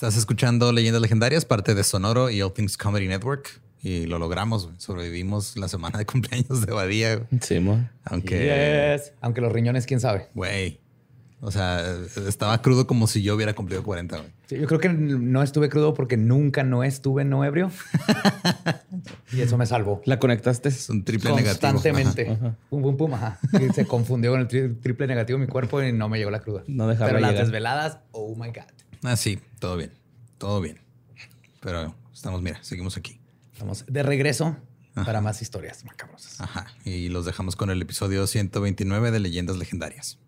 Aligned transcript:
Estás 0.00 0.16
escuchando 0.16 0.72
Leyendas 0.72 1.02
Legendarias, 1.02 1.44
parte 1.44 1.74
de 1.74 1.84
Sonoro 1.84 2.30
y 2.30 2.40
All 2.40 2.54
Things 2.54 2.78
Comedy 2.78 3.06
Network. 3.06 3.60
Y 3.82 4.06
lo 4.06 4.18
logramos, 4.18 4.70
sobrevivimos 4.78 5.58
la 5.58 5.68
semana 5.68 5.98
de 5.98 6.06
cumpleaños 6.10 6.64
de 6.64 6.72
Badía. 6.72 7.28
Sí, 7.42 7.60
mo. 7.60 7.86
Aunque, 8.04 8.94
Yes. 8.96 9.12
Aunque 9.20 9.42
los 9.42 9.52
riñones, 9.52 9.84
quién 9.84 10.00
sabe. 10.00 10.28
güey, 10.34 10.80
o 11.42 11.50
sea, 11.50 11.84
estaba 12.26 12.62
crudo 12.62 12.86
como 12.86 13.06
si 13.08 13.22
yo 13.22 13.34
hubiera 13.34 13.52
cumplido 13.52 13.82
40, 13.82 14.16
güey. 14.16 14.30
Sí, 14.46 14.56
yo 14.58 14.66
creo 14.66 14.80
que 14.80 14.88
no 14.88 15.42
estuve 15.42 15.68
crudo 15.68 15.92
porque 15.92 16.16
nunca 16.16 16.64
no 16.64 16.82
estuve 16.82 17.26
no 17.26 17.44
ebrio. 17.44 17.70
y 19.34 19.42
eso 19.42 19.58
me 19.58 19.66
salvó. 19.66 20.00
La 20.06 20.18
conectaste. 20.18 20.70
Es 20.70 20.88
un 20.88 21.04
triple 21.04 21.32
negativo. 21.34 21.72
Constantemente. 21.74 22.38
Pum, 22.70 22.80
pum, 22.80 22.96
pum. 22.96 23.12
Ajá. 23.12 23.38
Y 23.52 23.70
se 23.74 23.84
confundió 23.86 24.30
con 24.30 24.40
el 24.40 24.48
tri- 24.48 24.80
triple 24.80 25.06
negativo 25.08 25.36
en 25.38 25.42
mi 25.44 25.46
cuerpo 25.46 25.82
y 25.82 25.92
no 25.92 26.08
me 26.08 26.16
llegó 26.16 26.30
la 26.30 26.40
cruda. 26.40 26.62
No 26.68 26.88
dejarlo 26.88 27.16
Pero 27.18 27.20
las 27.20 27.34
desveladas, 27.38 27.98
oh 28.12 28.34
my 28.34 28.46
God. 28.48 28.64
Ah, 29.02 29.16
sí, 29.16 29.40
todo 29.58 29.76
bien, 29.76 29.92
todo 30.38 30.60
bien. 30.60 30.80
Pero 31.60 31.94
estamos, 32.12 32.42
mira, 32.42 32.62
seguimos 32.62 32.96
aquí. 32.96 33.20
Estamos 33.52 33.84
de 33.86 34.02
regreso 34.02 34.56
para 34.94 35.20
más 35.20 35.40
historias 35.42 35.84
macabrosas. 35.84 36.40
Ajá. 36.40 36.66
Y 36.84 37.08
los 37.08 37.24
dejamos 37.24 37.56
con 37.56 37.70
el 37.70 37.80
episodio 37.80 38.26
129 38.26 39.10
de 39.10 39.20
Leyendas 39.20 39.56
Legendarias. 39.56 40.18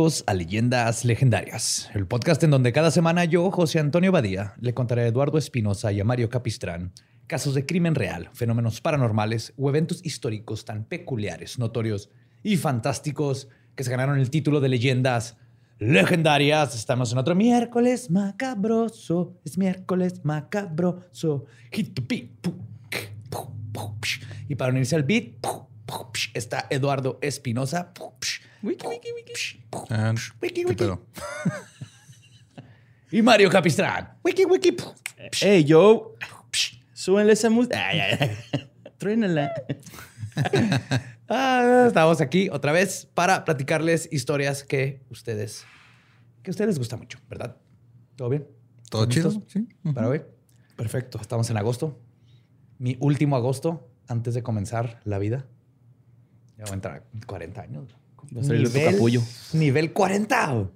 Bienvenidos 0.00 0.24
a 0.28 0.32
Leyendas 0.32 1.04
Legendarias, 1.04 1.90
el 1.92 2.06
podcast 2.06 2.42
en 2.42 2.50
donde 2.50 2.72
cada 2.72 2.90
semana 2.90 3.26
yo, 3.26 3.50
José 3.50 3.80
Antonio 3.80 4.10
Badía, 4.10 4.54
le 4.58 4.72
contaré 4.72 5.02
a 5.02 5.06
Eduardo 5.08 5.36
Espinosa 5.36 5.92
y 5.92 6.00
a 6.00 6.04
Mario 6.04 6.30
Capistrán 6.30 6.94
casos 7.26 7.54
de 7.54 7.66
crimen 7.66 7.94
real, 7.94 8.30
fenómenos 8.32 8.80
paranormales 8.80 9.52
o 9.58 9.68
eventos 9.68 10.00
históricos 10.02 10.64
tan 10.64 10.84
peculiares, 10.84 11.58
notorios 11.58 12.08
y 12.42 12.56
fantásticos 12.56 13.48
que 13.74 13.84
se 13.84 13.90
ganaron 13.90 14.18
el 14.18 14.30
título 14.30 14.60
de 14.60 14.70
Leyendas 14.70 15.36
Legendarias. 15.78 16.74
Estamos 16.74 17.12
en 17.12 17.18
otro 17.18 17.34
miércoles 17.34 18.10
macabroso, 18.10 19.34
es 19.44 19.58
miércoles 19.58 20.24
macabroso. 20.24 21.44
Y 24.48 24.54
para 24.54 24.72
unirse 24.72 24.96
al 24.96 25.02
beat, 25.02 25.34
está 26.32 26.66
Eduardo 26.70 27.18
Espinosa. 27.20 27.92
wiki, 28.62 28.86
wiki. 28.86 29.19
Ah, 29.90 30.14
Wiki, 30.42 30.54
¿qué 30.62 30.66
wiki. 30.66 30.74
pedo? 30.76 31.06
Y 33.10 33.22
Mario 33.22 33.50
Capistrán. 33.50 34.16
Wiki, 34.24 34.44
wiki. 34.44 34.76
Hey, 35.40 35.64
yo. 35.64 36.14
Súbenle 36.92 37.32
esa 37.32 37.50
música. 37.50 37.88
Ay, 37.88 38.00
ay, 38.00 38.18
ay. 38.20 38.70
Truénala. 38.98 39.52
Ah, 41.32 41.84
estamos 41.86 42.20
aquí 42.20 42.48
otra 42.50 42.72
vez 42.72 43.06
para 43.14 43.44
platicarles 43.44 44.08
historias 44.10 44.64
que 44.64 45.00
ustedes, 45.10 45.64
que 46.42 46.50
a 46.50 46.52
ustedes 46.52 46.66
les 46.70 46.78
gusta 46.78 46.96
mucho, 46.96 47.20
¿verdad? 47.28 47.56
¿Todo 48.16 48.30
bien? 48.30 48.48
¿Todo 48.90 49.06
chido? 49.06 49.28
¿Listos 49.30 49.44
Sí. 49.52 49.68
Para 49.94 50.08
hoy. 50.08 50.22
Perfecto. 50.74 51.20
Estamos 51.20 51.48
en 51.48 51.56
agosto. 51.56 52.00
Mi 52.78 52.96
último 52.98 53.36
agosto 53.36 53.88
antes 54.08 54.34
de 54.34 54.42
comenzar 54.42 55.00
la 55.04 55.20
vida. 55.20 55.46
Ya 56.58 56.64
voy 56.64 56.72
a 56.72 56.74
entrar 56.74 56.96
a 56.96 57.26
40 57.26 57.60
años. 57.62 57.96
Va 58.36 58.40
a 58.40 58.44
salir 58.44 58.70
tu 58.70 58.78
capullo. 58.84 59.22
Nivel 59.52 59.92
40. 59.92 60.44
A 60.44 60.68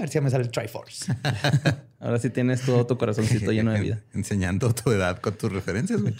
ver 0.00 0.08
si 0.08 0.14
ya 0.14 0.20
me 0.20 0.30
sale 0.30 0.44
el 0.44 0.50
Triforce. 0.50 1.14
Ahora 2.00 2.18
sí 2.18 2.30
tienes 2.30 2.62
todo 2.62 2.86
tu 2.86 2.96
corazoncito 2.98 3.50
lleno 3.52 3.72
de 3.72 3.80
vida. 3.80 4.02
Enseñando 4.12 4.74
tu 4.74 4.90
edad 4.92 5.18
con 5.20 5.36
tus 5.36 5.52
referencias, 5.52 6.00
güey. 6.02 6.14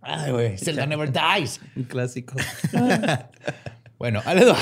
Ay, 0.00 0.32
güey. 0.32 0.58
Zelda 0.58 0.86
never 0.86 1.10
dies. 1.10 1.60
Un 1.74 1.84
clásico. 1.84 2.34
Bueno, 3.98 4.22
va. 4.26 4.58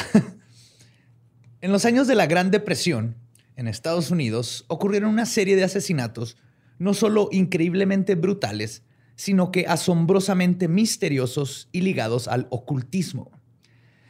En 1.61 1.73
los 1.73 1.85
años 1.85 2.07
de 2.07 2.15
la 2.15 2.27
Gran 2.27 2.51
Depresión, 2.51 3.17
en 3.57 3.69
Estados 3.69 4.11
Unidos, 4.11 4.65
ocurrieron 4.69 5.11
una 5.11 5.27
serie 5.27 5.57
de 5.57 5.65
asesinatos 5.65 6.37
no 6.79 6.95
solo 6.95 7.29
increíblemente 7.33 8.15
brutales, 8.15 8.83
sino 9.15 9.53
que 9.53 9.67
asombrosamente 9.67 10.69
misteriosos 10.69 11.69
y 11.73 11.83
ligados 11.83 12.29
al 12.29 12.47
ocultismo. 12.51 13.31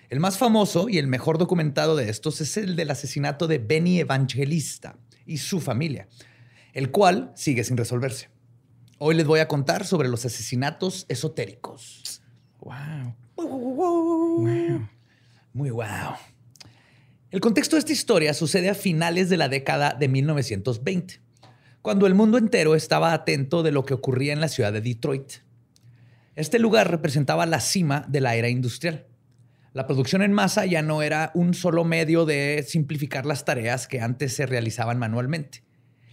El 0.08 0.20
más 0.20 0.38
famoso 0.38 0.88
y 0.88 0.98
el 0.98 1.06
mejor 1.06 1.38
documentado 1.38 1.96
de 1.96 2.10
estos 2.10 2.40
es 2.40 2.56
el 2.56 2.76
del 2.76 2.90
asesinato 2.90 3.46
de 3.46 3.58
Benny 3.58 3.98
Evangelista 4.00 4.98
y 5.26 5.38
su 5.38 5.60
familia, 5.60 6.08
el 6.72 6.90
cual 6.90 7.32
sigue 7.34 7.64
sin 7.64 7.76
resolverse. 7.76 8.28
Hoy 8.98 9.14
les 9.14 9.26
voy 9.26 9.40
a 9.40 9.48
contar 9.48 9.86
sobre 9.86 10.08
los 10.08 10.24
asesinatos 10.24 11.06
esotéricos. 11.08 12.22
Wow. 12.60 13.16
Muy 15.52 15.70
wow. 15.70 16.14
El 17.30 17.40
contexto 17.40 17.76
de 17.76 17.80
esta 17.80 17.92
historia 17.92 18.34
sucede 18.34 18.68
a 18.68 18.74
finales 18.74 19.30
de 19.30 19.38
la 19.38 19.48
década 19.48 19.94
de 19.94 20.08
1920, 20.08 21.20
cuando 21.82 22.06
el 22.06 22.14
mundo 22.14 22.38
entero 22.38 22.74
estaba 22.74 23.12
atento 23.12 23.62
de 23.62 23.72
lo 23.72 23.84
que 23.84 23.94
ocurría 23.94 24.32
en 24.32 24.40
la 24.40 24.48
ciudad 24.48 24.72
de 24.72 24.80
Detroit. 24.80 25.32
Este 26.36 26.58
lugar 26.58 26.90
representaba 26.90 27.44
la 27.44 27.60
cima 27.60 28.06
de 28.08 28.20
la 28.20 28.36
era 28.36 28.48
industrial. 28.48 29.06
La 29.74 29.86
producción 29.86 30.22
en 30.22 30.32
masa 30.32 30.64
ya 30.66 30.82
no 30.82 31.02
era 31.02 31.30
un 31.34 31.54
solo 31.54 31.84
medio 31.84 32.24
de 32.24 32.64
simplificar 32.66 33.26
las 33.26 33.44
tareas 33.44 33.88
que 33.88 34.00
antes 34.00 34.34
se 34.34 34.46
realizaban 34.46 34.98
manualmente. 34.98 35.64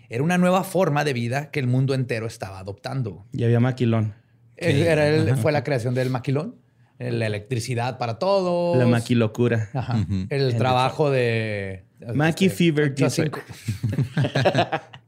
Era 0.09 0.23
una 0.23 0.37
nueva 0.37 0.63
forma 0.63 1.03
de 1.03 1.13
vida 1.13 1.51
que 1.51 1.59
el 1.59 1.67
mundo 1.67 1.93
entero 1.93 2.25
estaba 2.25 2.59
adoptando. 2.59 3.27
Y 3.31 3.43
había 3.43 3.59
maquilón. 3.59 4.15
Era 4.57 5.07
el- 5.07 5.37
fue 5.37 5.51
la 5.51 5.63
creación 5.63 5.93
del 5.93 6.09
maquilón, 6.09 6.55
la 6.97 7.27
electricidad 7.27 7.97
para 7.97 8.17
todos. 8.17 8.77
La 8.77 8.87
maquilocura. 8.87 9.69
Ajá. 9.73 10.05
El 10.29 10.57
trabajo 10.57 11.11
de. 11.11 11.85
Maki 12.13 12.45
este, 12.45 12.57
Fever. 12.57 12.95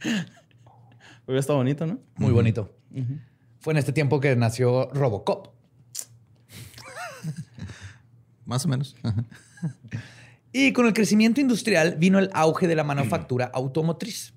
Hubiera 1.26 1.40
estado 1.40 1.58
bonito, 1.58 1.86
¿no? 1.86 1.98
Muy 2.16 2.32
bonito. 2.32 2.74
Fue 3.60 3.72
en 3.72 3.78
este 3.78 3.92
tiempo 3.92 4.20
que 4.20 4.34
nació 4.36 4.90
Robocop. 4.92 5.48
Más 8.44 8.64
o 8.64 8.68
menos. 8.68 8.94
Y 10.52 10.72
con 10.72 10.86
el 10.86 10.92
crecimiento 10.92 11.40
industrial 11.40 11.96
vino 11.98 12.18
el 12.18 12.30
auge 12.32 12.68
de 12.68 12.76
la 12.76 12.84
manufactura 12.84 13.50
automotriz. 13.52 14.32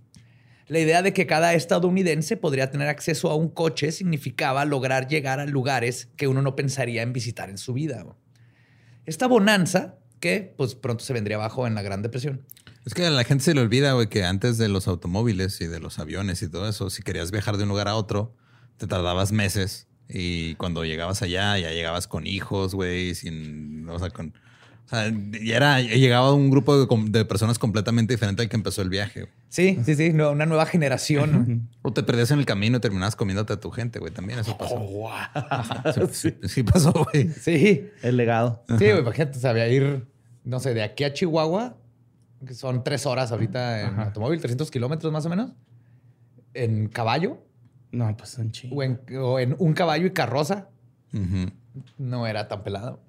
La 0.67 0.79
idea 0.79 1.01
de 1.01 1.13
que 1.13 1.25
cada 1.25 1.53
estadounidense 1.53 2.37
podría 2.37 2.69
tener 2.69 2.89
acceso 2.89 3.31
a 3.31 3.35
un 3.35 3.49
coche 3.49 3.91
significaba 3.91 4.65
lograr 4.65 5.07
llegar 5.07 5.39
a 5.39 5.45
lugares 5.45 6.09
que 6.15 6.27
uno 6.27 6.41
no 6.41 6.55
pensaría 6.55 7.01
en 7.01 7.13
visitar 7.13 7.49
en 7.49 7.57
su 7.57 7.73
vida. 7.73 8.05
Esta 9.05 9.27
bonanza, 9.27 9.95
que 10.19 10.53
pues 10.57 10.75
pronto 10.75 11.03
se 11.03 11.13
vendría 11.13 11.37
abajo 11.37 11.65
en 11.65 11.73
la 11.73 11.81
Gran 11.81 12.03
Depresión, 12.03 12.45
Es 12.85 12.93
que 12.93 13.05
a 13.05 13.09
la 13.09 13.23
gente 13.23 13.43
se 13.43 13.53
le 13.53 13.61
olvida, 13.61 13.93
güey, 13.93 14.07
que 14.07 14.23
antes 14.25 14.57
de 14.57 14.67
los 14.69 14.87
automóviles 14.87 15.59
y 15.61 15.67
de 15.67 15.79
los 15.79 15.99
aviones 15.99 16.41
y 16.41 16.49
todo 16.49 16.67
eso, 16.67 16.89
si 16.89 17.03
querías 17.03 17.31
viajar 17.31 17.57
de 17.57 17.63
un 17.63 17.69
lugar 17.69 17.87
a 17.87 17.95
otro, 17.95 18.33
te 18.77 18.87
tardabas 18.87 19.31
meses. 19.31 19.87
Y 20.07 20.55
cuando 20.55 20.83
llegabas 20.85 21.21
allá, 21.21 21.57
ya 21.59 21.69
llegabas 21.71 22.07
con 22.07 22.25
hijos, 22.25 22.73
güey, 22.73 23.13
sin, 23.13 23.87
o 23.89 23.99
sea, 23.99 24.09
con, 24.09 24.33
o 24.85 24.89
sea, 24.89 25.13
ya 25.43 25.57
era, 25.57 25.81
llegaba 25.81 26.33
un 26.33 26.49
grupo 26.49 26.83
de, 26.83 26.87
de 27.11 27.25
personas 27.25 27.59
completamente 27.59 28.13
diferente 28.13 28.41
al 28.41 28.49
que 28.49 28.55
empezó 28.55 28.81
el 28.81 28.89
viaje. 28.89 29.21
güey. 29.21 29.33
Sí, 29.49 29.77
sí, 29.85 29.95
sí, 29.95 30.11
no, 30.13 30.31
una 30.31 30.47
nueva 30.47 30.65
generación. 30.65 31.69
O 31.83 31.93
te 31.93 32.01
perdías 32.01 32.31
en 32.31 32.39
el 32.39 32.45
camino 32.45 32.77
y 32.77 32.79
terminabas 32.79 33.15
comiéndote 33.15 33.53
a 33.53 33.59
tu 33.59 33.69
gente, 33.69 33.99
güey. 33.99 34.11
También 34.11 34.39
eso 34.39 34.57
pasó. 34.57 34.75
Oh, 34.79 35.11
Sí, 36.11 36.33
sí 36.47 36.63
pasó, 36.63 36.91
güey. 37.11 37.29
Sí, 37.39 37.87
El 38.01 38.17
legado. 38.17 38.63
sí, 38.67 38.85
güey, 38.85 38.99
imagínate, 38.99 39.37
sabía 39.39 39.67
ir, 39.67 40.07
no 40.43 40.59
sé, 40.59 40.73
de 40.73 40.81
aquí 40.81 41.03
a 41.03 41.13
Chihuahua, 41.13 41.77
que 42.45 42.53
son 42.53 42.83
tres 42.83 43.05
horas 43.05 43.31
ahorita 43.31 43.81
en 43.87 43.99
automóvil, 43.99 44.39
300 44.39 44.71
kilómetros 44.71 45.11
más 45.11 45.25
o 45.25 45.29
menos, 45.29 45.51
en 46.53 46.87
caballo 46.87 47.43
No, 47.91 48.15
pues 48.17 48.29
son 48.29 48.51
chingos. 48.51 48.77
o 48.77 48.83
en, 48.83 49.01
o 49.17 49.39
en 49.39 49.55
un 49.59 49.73
caballo 49.73 50.05
y 50.07 50.11
carroza, 50.11 50.69
no 51.97 52.27
era 52.27 52.47
tan 52.47 52.63
pelado. 52.63 53.01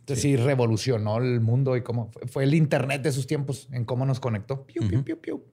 Entonces 0.00 0.22
sí, 0.22 0.36
revolucionó 0.36 1.18
el 1.18 1.40
mundo 1.40 1.76
y 1.76 1.82
cómo 1.82 2.08
fue, 2.10 2.26
fue 2.26 2.44
el 2.44 2.54
internet 2.54 3.02
de 3.02 3.12
sus 3.12 3.26
tiempos 3.26 3.68
en 3.70 3.84
cómo 3.84 4.04
nos 4.04 4.18
conectó. 4.18 4.64
Piu, 4.66 4.88
piu, 4.88 5.04
piu, 5.04 5.20
piu. 5.20 5.44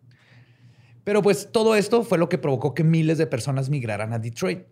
Pero 1.04 1.22
pues 1.22 1.50
todo 1.52 1.76
esto 1.76 2.04
fue 2.04 2.18
lo 2.18 2.30
que 2.30 2.38
provocó 2.38 2.74
que 2.74 2.84
miles 2.84 3.18
de 3.18 3.28
personas 3.28 3.70
migraran 3.70 4.12
a 4.12 4.20
Detroit. 4.20 4.64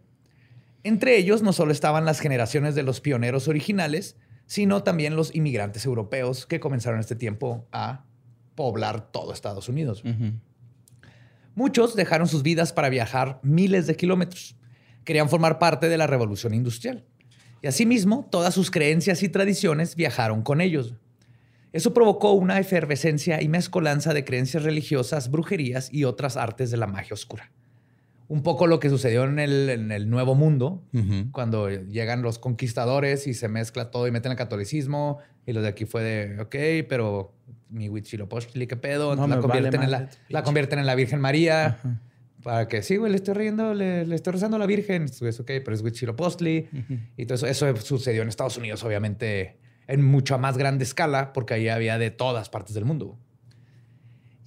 Entre 0.84 1.18
ellos 1.18 1.42
no 1.44 1.54
solo 1.54 1.72
estaban 1.72 2.06
las 2.06 2.20
generaciones 2.20 2.74
de 2.76 2.84
los 2.84 3.02
pioneros 3.02 3.48
originales, 3.48 4.18
sino 4.48 4.82
también 4.84 5.16
los 5.16 5.36
inmigrantes 5.36 5.86
europeos 5.86 6.46
que 6.46 6.60
comenzaron 6.60 7.00
este 7.00 7.16
tiempo 7.16 7.68
a 7.72 8.06
poblar 8.58 9.12
todo 9.12 9.32
Estados 9.32 9.70
Unidos. 9.70 10.04
Muchos 11.56 11.96
dejaron 11.96 12.28
sus 12.28 12.44
vidas 12.44 12.74
para 12.74 12.90
viajar 12.90 13.40
miles 13.44 13.88
de 13.88 13.96
kilómetros. 13.96 14.58
Querían 15.06 15.30
formar 15.30 15.60
parte 15.60 15.88
de 15.88 15.98
la 15.98 16.08
revolución 16.08 16.54
industrial. 16.54 17.06
Y 17.62 17.68
asimismo, 17.68 18.28
todas 18.30 18.54
sus 18.54 18.70
creencias 18.70 19.24
y 19.24 19.30
tradiciones 19.30 19.96
viajaron 19.96 20.42
con 20.42 20.60
ellos. 20.60 20.96
Eso 21.72 21.94
provocó 21.94 22.32
una 22.32 22.60
efervescencia 22.60 23.42
y 23.42 23.48
mezcolanza 23.48 24.14
de 24.14 24.26
creencias 24.26 24.64
religiosas, 24.64 25.30
brujerías 25.30 25.94
y 25.94 26.04
otras 26.04 26.36
artes 26.36 26.72
de 26.72 26.78
la 26.78 26.88
magia 26.88 27.14
oscura. 27.14 27.52
Un 28.28 28.42
poco 28.42 28.68
lo 28.68 28.80
que 28.80 28.90
sucedió 28.90 29.24
en 29.24 29.38
el, 29.40 29.70
en 29.70 29.92
el 29.92 30.10
Nuevo 30.10 30.34
Mundo, 30.36 30.84
cuando 31.32 31.70
llegan 31.70 32.24
los 32.24 32.40
conquistadores 32.40 33.28
y 33.28 33.34
se 33.34 33.48
mezcla 33.48 33.92
todo 33.92 34.08
y 34.08 34.12
meten 34.12 34.32
el 34.32 34.38
catolicismo. 34.38 35.20
Y 35.46 35.54
los 35.54 35.64
de 35.64 35.70
aquí 35.70 35.86
fue 35.86 36.04
de, 36.04 36.42
ok, 36.42 36.88
pero 36.90 37.37
mi 37.70 37.90
Huitzilopochtli, 37.90 38.68
¿qué 38.68 38.78
pedo? 38.78 39.16
No, 39.16 39.28
la, 39.28 39.40
convierten 39.40 39.82
vale 39.82 39.86
en 39.86 39.92
la, 39.92 40.10
la 40.30 40.44
convierten 40.44 40.80
en 40.80 40.86
la 40.86 40.96
Virgen 40.96 41.20
María. 41.20 41.80
Para 42.44 42.68
que, 42.68 42.82
sí, 42.82 42.98
güey, 42.98 43.12
le 43.12 43.18
estoy 43.18 43.34
riendo, 43.34 43.74
le, 43.74 44.06
le 44.06 44.16
estoy 44.16 44.34
rezando 44.34 44.58
a 44.58 44.60
la 44.60 44.68
Virgen. 44.68 45.04
Es 45.04 45.40
ok, 45.40 45.48
pero 45.64 45.74
es 45.74 45.82
Huitzilopochtli. 45.82 46.70
Y 47.18 47.26
todo 47.26 47.36
eso, 47.36 47.48
eso 47.48 47.76
sucedió 47.78 48.22
en 48.22 48.30
Estados 48.30 48.58
Unidos, 48.58 48.84
obviamente, 48.84 49.58
en 49.88 50.04
mucha 50.04 50.38
más 50.38 50.58
grande 50.58 50.84
escala, 50.84 51.34
porque 51.34 51.56
ahí 51.56 51.68
había 51.68 51.98
de 51.98 52.12
todas 52.12 52.50
partes 52.50 52.74
del 52.74 52.86
mundo. 52.86 53.18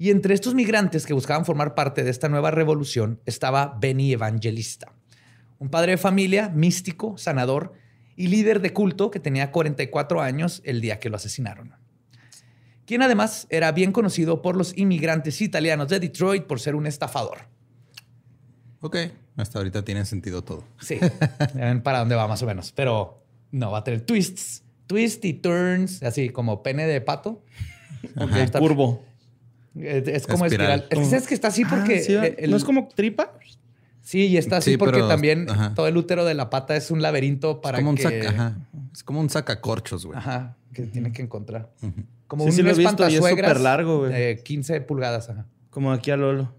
Y 0.00 0.08
entre 0.08 0.32
estos 0.32 0.55
migrantes 0.55 1.05
que 1.05 1.12
buscaban 1.12 1.44
formar 1.44 1.75
parte 1.75 2.02
de 2.05 2.11
esta 2.11 2.31
nueva 2.31 2.50
revolución 2.50 3.20
estaba 3.26 3.76
Benny 3.78 4.14
Evangelista, 4.14 4.94
un 5.58 5.69
padre 5.69 5.93
de 5.93 5.99
familia, 5.99 6.49
místico, 6.49 7.19
sanador 7.19 7.75
y 8.17 8.28
líder 8.28 8.62
de 8.62 8.72
culto 8.72 9.11
que 9.11 9.20
tenía 9.20 9.52
44 9.52 10.22
años 10.22 10.62
el 10.64 10.81
día 10.81 10.99
que 11.00 11.11
lo 11.11 11.17
asesinaron. 11.17 11.75
Quien 12.91 13.03
además 13.03 13.47
era 13.51 13.71
bien 13.71 13.93
conocido 13.93 14.43
por 14.43 14.57
los 14.57 14.77
inmigrantes 14.77 15.41
italianos 15.43 15.87
de 15.91 16.01
Detroit 16.01 16.43
por 16.43 16.59
ser 16.59 16.75
un 16.75 16.89
estafador. 16.89 17.39
Ok. 18.81 18.97
Hasta 19.37 19.61
ahorita 19.61 19.85
tiene 19.85 20.05
sentido 20.05 20.43
todo. 20.43 20.65
Sí, 20.81 20.99
ven 21.55 21.83
para 21.85 22.01
dónde 22.01 22.17
va 22.17 22.27
más 22.27 22.43
o 22.43 22.47
menos, 22.47 22.73
pero 22.73 23.23
no, 23.53 23.71
va 23.71 23.79
a 23.79 23.85
tener 23.85 24.01
twists, 24.01 24.65
twists 24.89 25.25
y 25.25 25.35
turns, 25.35 26.03
así 26.03 26.31
como 26.31 26.65
pene 26.65 26.85
de 26.89 27.01
pato. 27.01 27.45
Ok, 28.17 28.33
Está- 28.35 28.59
curvo. 28.59 29.05
Es, 29.77 30.09
es 30.09 30.27
como 30.27 30.47
Espiral. 30.47 30.81
espiral. 30.81 30.87
Es 30.91 30.99
que 30.99 31.05
sabes 31.05 31.29
que 31.29 31.35
está 31.35 31.47
así 31.47 31.65
porque... 31.65 31.99
Ah, 31.99 32.03
sí, 32.05 32.15
¿va? 32.17 32.27
el- 32.27 32.51
¿No 32.51 32.57
es 32.57 32.65
como 32.65 32.89
tripa? 32.89 33.35
Sí, 34.03 34.27
y 34.27 34.37
está 34.37 34.57
así 34.57 34.73
Sí, 34.73 34.77
porque 34.77 34.95
pero- 34.97 35.07
también 35.07 35.49
ajá. 35.49 35.75
todo 35.75 35.87
el 35.87 35.97
útero 35.97 36.25
de 36.25 36.35
la 36.35 36.51
pata 36.51 36.75
es 36.75 36.91
un 36.91 37.03
laberinto 37.03 37.61
para 37.61 37.79
es 37.79 37.83
como 37.83 37.91
un 37.91 37.97
que... 37.99 38.03
saca, 38.03 38.31
ajá. 38.31 38.59
Es 38.93 39.05
como 39.05 39.21
un 39.21 39.31
sacacorchos, 39.31 40.07
güey. 40.07 40.19
Ajá, 40.19 40.57
que 40.75 40.83
tiene 40.87 41.13
que 41.13 41.23
encontrar. 41.23 41.71
Como 42.31 42.44
Sí, 42.44 42.50
un 42.50 42.56
sí 42.56 42.62
lo 42.62 42.71
he 42.71 42.75
visto 42.75 43.09
y 43.11 43.17
es 43.17 43.25
súper 43.27 43.59
largo, 43.59 43.99
güey. 43.99 44.12
de 44.12 44.41
15 44.44 44.81
pulgadas, 44.82 45.29
ajá. 45.31 45.47
Como 45.69 45.91
aquí 45.93 46.12
a 46.12 46.17
Lolo. 46.17 46.55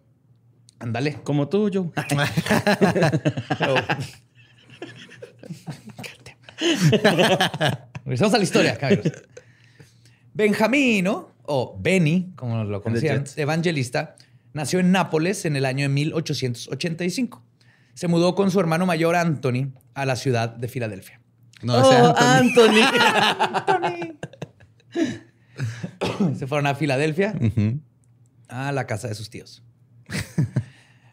Ándale. 0.80 1.14
Como 1.24 1.48
tú, 1.48 1.70
Joe. 1.74 1.92
Pero- 3.58 3.76
Regresamos 8.04 8.34
a 8.34 8.38
la 8.38 8.44
historia, 8.44 8.78
caballeros. 8.78 9.24
Benjamino, 10.34 11.30
o 11.44 11.78
Benny, 11.80 12.34
como 12.36 12.66
lo 12.66 12.82
conocían, 12.82 13.24
evangelista, 13.38 14.16
nació 14.52 14.80
en 14.80 14.92
Nápoles 14.92 15.46
en 15.46 15.56
el 15.56 15.64
año 15.66 15.84
de 15.84 15.90
1885. 15.90 17.42
Se 17.94 18.10
mudó 18.10 18.36
con 18.36 18.52
su 18.52 18.60
hermano 18.60 18.86
mayor 18.86 19.16
Anthony 19.16 19.72
a 19.94 20.06
la 20.06 20.18
ciudad 20.18 20.50
de 20.50 20.68
Filadelfia. 20.68 21.22
No, 21.62 21.76
Oh, 21.78 22.14
Anthony. 22.18 22.82
Anthony. 22.82 24.18
Se 26.38 26.48
fueron 26.48 26.68
a 26.68 26.76
Filadelfia, 26.76 27.34
a 28.48 28.72
la 28.72 28.88
casa 28.88 29.08
de 29.08 29.16
sus 29.16 29.30
tíos. 29.30 29.64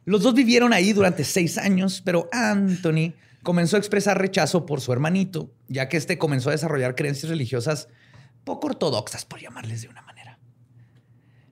Los 0.05 0.23
dos 0.23 0.35
vivieron 0.35 0.73
ahí 0.73 0.93
durante 0.93 1.25
seis 1.25 1.59
años, 1.59 2.01
pero 2.05 2.29
Anthony 2.33 3.13
comenzó 3.43 3.77
a 3.77 3.79
expresar 3.79 4.19
rechazo 4.19 4.65
por 4.67 4.81
su 4.81 4.93
hermanito, 4.93 5.53
ya 5.69 5.89
que 5.89 5.97
este 5.97 6.19
comenzó 6.19 6.49
a 6.49 6.53
desarrollar 6.53 6.95
creencias 6.95 7.29
religiosas 7.29 7.89
poco 8.45 8.69
ortodoxas, 8.69 9.27
por 9.27 9.41
llamarles 9.41 9.83
de 9.83 9.89
una 9.89 10.01
manera. 10.03 10.39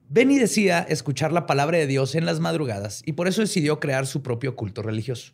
Benny 0.09 0.39
decía 0.39 0.79
escuchar 0.79 1.31
la 1.31 1.45
palabra 1.45 1.77
de 1.77 1.85
Dios 1.85 2.15
en 2.15 2.25
las 2.25 2.39
madrugadas 2.39 3.03
y 3.05 3.13
por 3.13 3.27
eso 3.27 3.41
decidió 3.41 3.79
crear 3.79 4.07
su 4.07 4.23
propio 4.23 4.55
culto 4.55 4.81
religioso. 4.81 5.33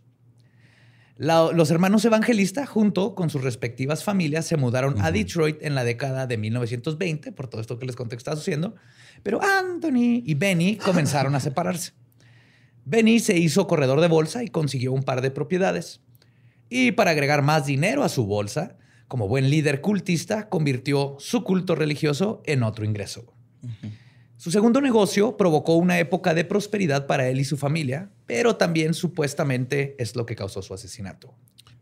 La- 1.15 1.51
los 1.53 1.69
hermanos 1.69 2.03
evangelistas, 2.05 2.67
junto 2.67 3.13
con 3.13 3.29
sus 3.29 3.43
respectivas 3.43 4.03
familias, 4.03 4.45
se 4.47 4.57
mudaron 4.57 4.99
a 5.01 5.11
Detroit 5.11 5.57
en 5.61 5.75
la 5.75 5.83
década 5.83 6.25
de 6.27 6.37
1920, 6.37 7.31
por 7.31 7.47
todo 7.47 7.61
esto 7.61 7.77
que 7.77 7.85
les 7.85 7.95
conté 7.95 8.15
que 8.15 8.19
estaba 8.19 8.37
sucediendo, 8.37 8.75
pero 9.21 9.39
Anthony 9.41 10.23
y 10.25 10.33
Benny 10.33 10.77
comenzaron 10.83 11.35
a 11.35 11.39
separarse. 11.39 11.91
Benny 12.85 13.19
se 13.19 13.37
hizo 13.37 13.67
corredor 13.67 14.01
de 14.01 14.07
bolsa 14.07 14.43
y 14.43 14.47
consiguió 14.49 14.91
un 14.91 15.03
par 15.03 15.21
de 15.21 15.31
propiedades. 15.31 16.01
Y 16.69 16.91
para 16.93 17.11
agregar 17.11 17.41
más 17.43 17.65
dinero 17.65 18.03
a 18.03 18.09
su 18.09 18.25
bolsa, 18.25 18.77
como 19.07 19.27
buen 19.27 19.49
líder 19.49 19.79
cultista, 19.81 20.49
convirtió 20.49 21.15
su 21.19 21.43
culto 21.43 21.75
religioso 21.75 22.41
en 22.45 22.63
otro 22.63 22.83
ingreso. 22.83 23.31
Su 24.43 24.51
segundo 24.51 24.81
negocio 24.81 25.37
provocó 25.37 25.77
una 25.77 25.99
época 25.99 26.33
de 26.33 26.43
prosperidad 26.43 27.07
para 27.07 27.29
él 27.29 27.39
y 27.39 27.45
su 27.45 27.55
familia, 27.55 28.09
pero 28.25 28.57
también 28.57 28.93
supuestamente 28.93 29.95
es 29.99 30.17
lo 30.17 30.25
que 30.25 30.35
causó 30.35 30.61
su 30.61 30.73
asesinato. 30.73 31.33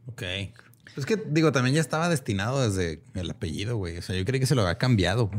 Ok. 0.05 0.21
Es 0.95 1.07
que, 1.07 1.17
digo, 1.25 1.51
también 1.51 1.73
ya 1.73 1.81
estaba 1.81 2.07
destinado 2.07 2.61
desde 2.61 3.01
el 3.15 3.31
apellido, 3.31 3.77
güey. 3.77 3.97
O 3.97 4.03
sea, 4.03 4.15
yo 4.15 4.23
creí 4.25 4.39
que 4.39 4.45
se 4.45 4.53
lo 4.53 4.61
había 4.61 4.77
cambiado. 4.77 5.31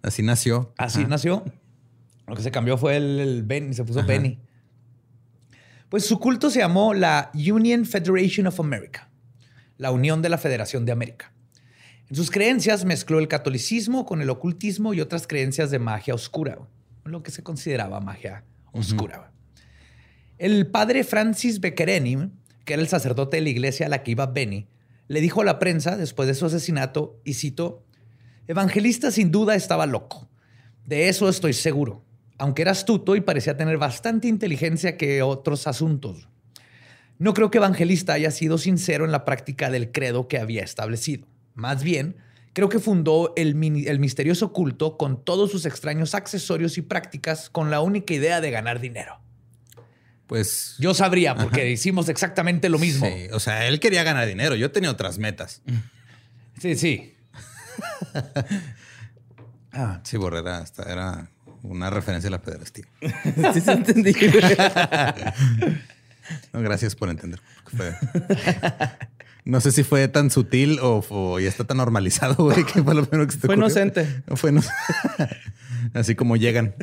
Así 0.00 0.22
nació. 0.22 0.72
Así 0.78 1.00
Ajá. 1.00 1.08
nació. 1.08 1.44
Lo 2.26 2.34
que 2.34 2.40
se 2.40 2.50
cambió 2.50 2.78
fue 2.78 2.96
el, 2.96 3.20
el 3.20 3.42
Benny, 3.42 3.74
se 3.74 3.84
puso 3.84 4.02
Benny. 4.02 4.38
Pues 5.90 6.06
su 6.06 6.18
culto 6.18 6.48
se 6.48 6.60
llamó 6.60 6.94
la 6.94 7.30
Union 7.34 7.84
Federation 7.84 8.46
of 8.46 8.58
America, 8.58 9.10
la 9.76 9.90
Unión 9.90 10.22
de 10.22 10.30
la 10.30 10.38
Federación 10.38 10.86
de 10.86 10.92
América. 10.92 11.30
En 12.10 12.16
sus 12.16 12.30
creencias 12.30 12.86
mezcló 12.86 13.18
el 13.18 13.28
catolicismo 13.28 14.06
con 14.06 14.22
el 14.22 14.30
ocultismo 14.30 14.94
y 14.94 15.00
otras 15.02 15.26
creencias 15.26 15.70
de 15.70 15.78
magia 15.78 16.14
oscura, 16.14 16.58
lo 17.04 17.22
que 17.22 17.30
se 17.30 17.42
consideraba 17.42 18.00
magia 18.00 18.44
oscura. 18.72 19.30
El 20.38 20.68
padre 20.68 21.04
Francis 21.04 21.60
Beckereni, 21.60 22.30
que 22.64 22.74
era 22.74 22.82
el 22.82 22.88
sacerdote 22.88 23.36
de 23.36 23.42
la 23.42 23.50
iglesia 23.50 23.86
a 23.86 23.88
la 23.90 24.02
que 24.02 24.12
iba 24.12 24.24
Benny, 24.24 24.68
le 25.06 25.20
dijo 25.20 25.42
a 25.42 25.44
la 25.44 25.58
prensa 25.58 25.98
después 25.98 26.28
de 26.28 26.34
su 26.34 26.46
asesinato, 26.46 27.20
y 27.24 27.34
cito, 27.34 27.84
Evangelista 28.46 29.10
sin 29.10 29.30
duda 29.30 29.54
estaba 29.54 29.84
loco. 29.84 30.30
De 30.86 31.10
eso 31.10 31.28
estoy 31.28 31.52
seguro, 31.52 32.04
aunque 32.38 32.62
era 32.62 32.70
astuto 32.70 33.16
y 33.16 33.20
parecía 33.20 33.58
tener 33.58 33.76
bastante 33.76 34.28
inteligencia 34.28 34.96
que 34.96 35.20
otros 35.20 35.66
asuntos. 35.66 36.28
No 37.18 37.34
creo 37.34 37.50
que 37.50 37.58
Evangelista 37.58 38.14
haya 38.14 38.30
sido 38.30 38.56
sincero 38.56 39.04
en 39.04 39.12
la 39.12 39.26
práctica 39.26 39.70
del 39.70 39.92
credo 39.92 40.28
que 40.28 40.38
había 40.38 40.62
establecido. 40.62 41.26
Más 41.58 41.82
bien, 41.82 42.16
creo 42.52 42.68
que 42.68 42.78
fundó 42.78 43.32
el, 43.34 43.56
misterioso 43.56 44.52
culto 44.52 44.96
con 44.96 45.24
todos 45.24 45.50
sus 45.50 45.66
extraños 45.66 46.14
accesorios 46.14 46.78
y 46.78 46.82
prácticas 46.82 47.50
con 47.50 47.68
la 47.68 47.80
única 47.80 48.14
idea 48.14 48.40
de 48.40 48.52
ganar 48.52 48.78
dinero. 48.78 49.20
Pues. 50.28 50.76
Yo 50.78 50.94
sabría, 50.94 51.34
porque 51.34 51.68
hicimos 51.68 52.08
exactamente 52.08 52.68
lo 52.68 52.78
mismo. 52.78 53.06
Sí, 53.06 53.26
o 53.32 53.40
sea, 53.40 53.66
él 53.66 53.80
quería 53.80 54.04
ganar 54.04 54.28
dinero. 54.28 54.54
Yo 54.54 54.70
tenía 54.70 54.90
otras 54.90 55.18
metas. 55.18 55.62
Sí, 56.60 56.74
sí. 56.74 57.14
ah, 59.72 60.00
Sí, 60.02 60.16
Borrera, 60.16 60.60
esta 60.60 60.90
era 60.90 61.30
una 61.62 61.88
referencia 61.88 62.26
a 62.26 62.32
la 62.32 62.42
pederastía. 62.42 62.86
Sí 63.54 63.60
se 63.60 63.72
entendí. 63.72 64.12
No, 66.52 66.60
gracias 66.60 66.96
por 66.96 67.10
entender. 67.10 67.40
No 69.48 69.62
sé 69.62 69.72
si 69.72 69.82
fue 69.82 70.06
tan 70.08 70.30
sutil 70.30 70.78
o, 70.80 71.02
o 71.08 71.40
ya 71.40 71.48
está 71.48 71.64
tan 71.64 71.78
normalizado, 71.78 72.34
güey, 72.44 72.64
que 72.64 72.82
fue 72.82 72.94
lo 72.94 73.06
primero 73.06 73.26
que 73.26 73.32
se 73.32 73.38
te 73.38 73.46
Fue 73.46 73.54
ocurrió. 73.54 73.66
inocente. 73.66 74.22
Fue 74.36 74.52
Así 75.94 76.14
como 76.14 76.36
llegan. 76.36 76.74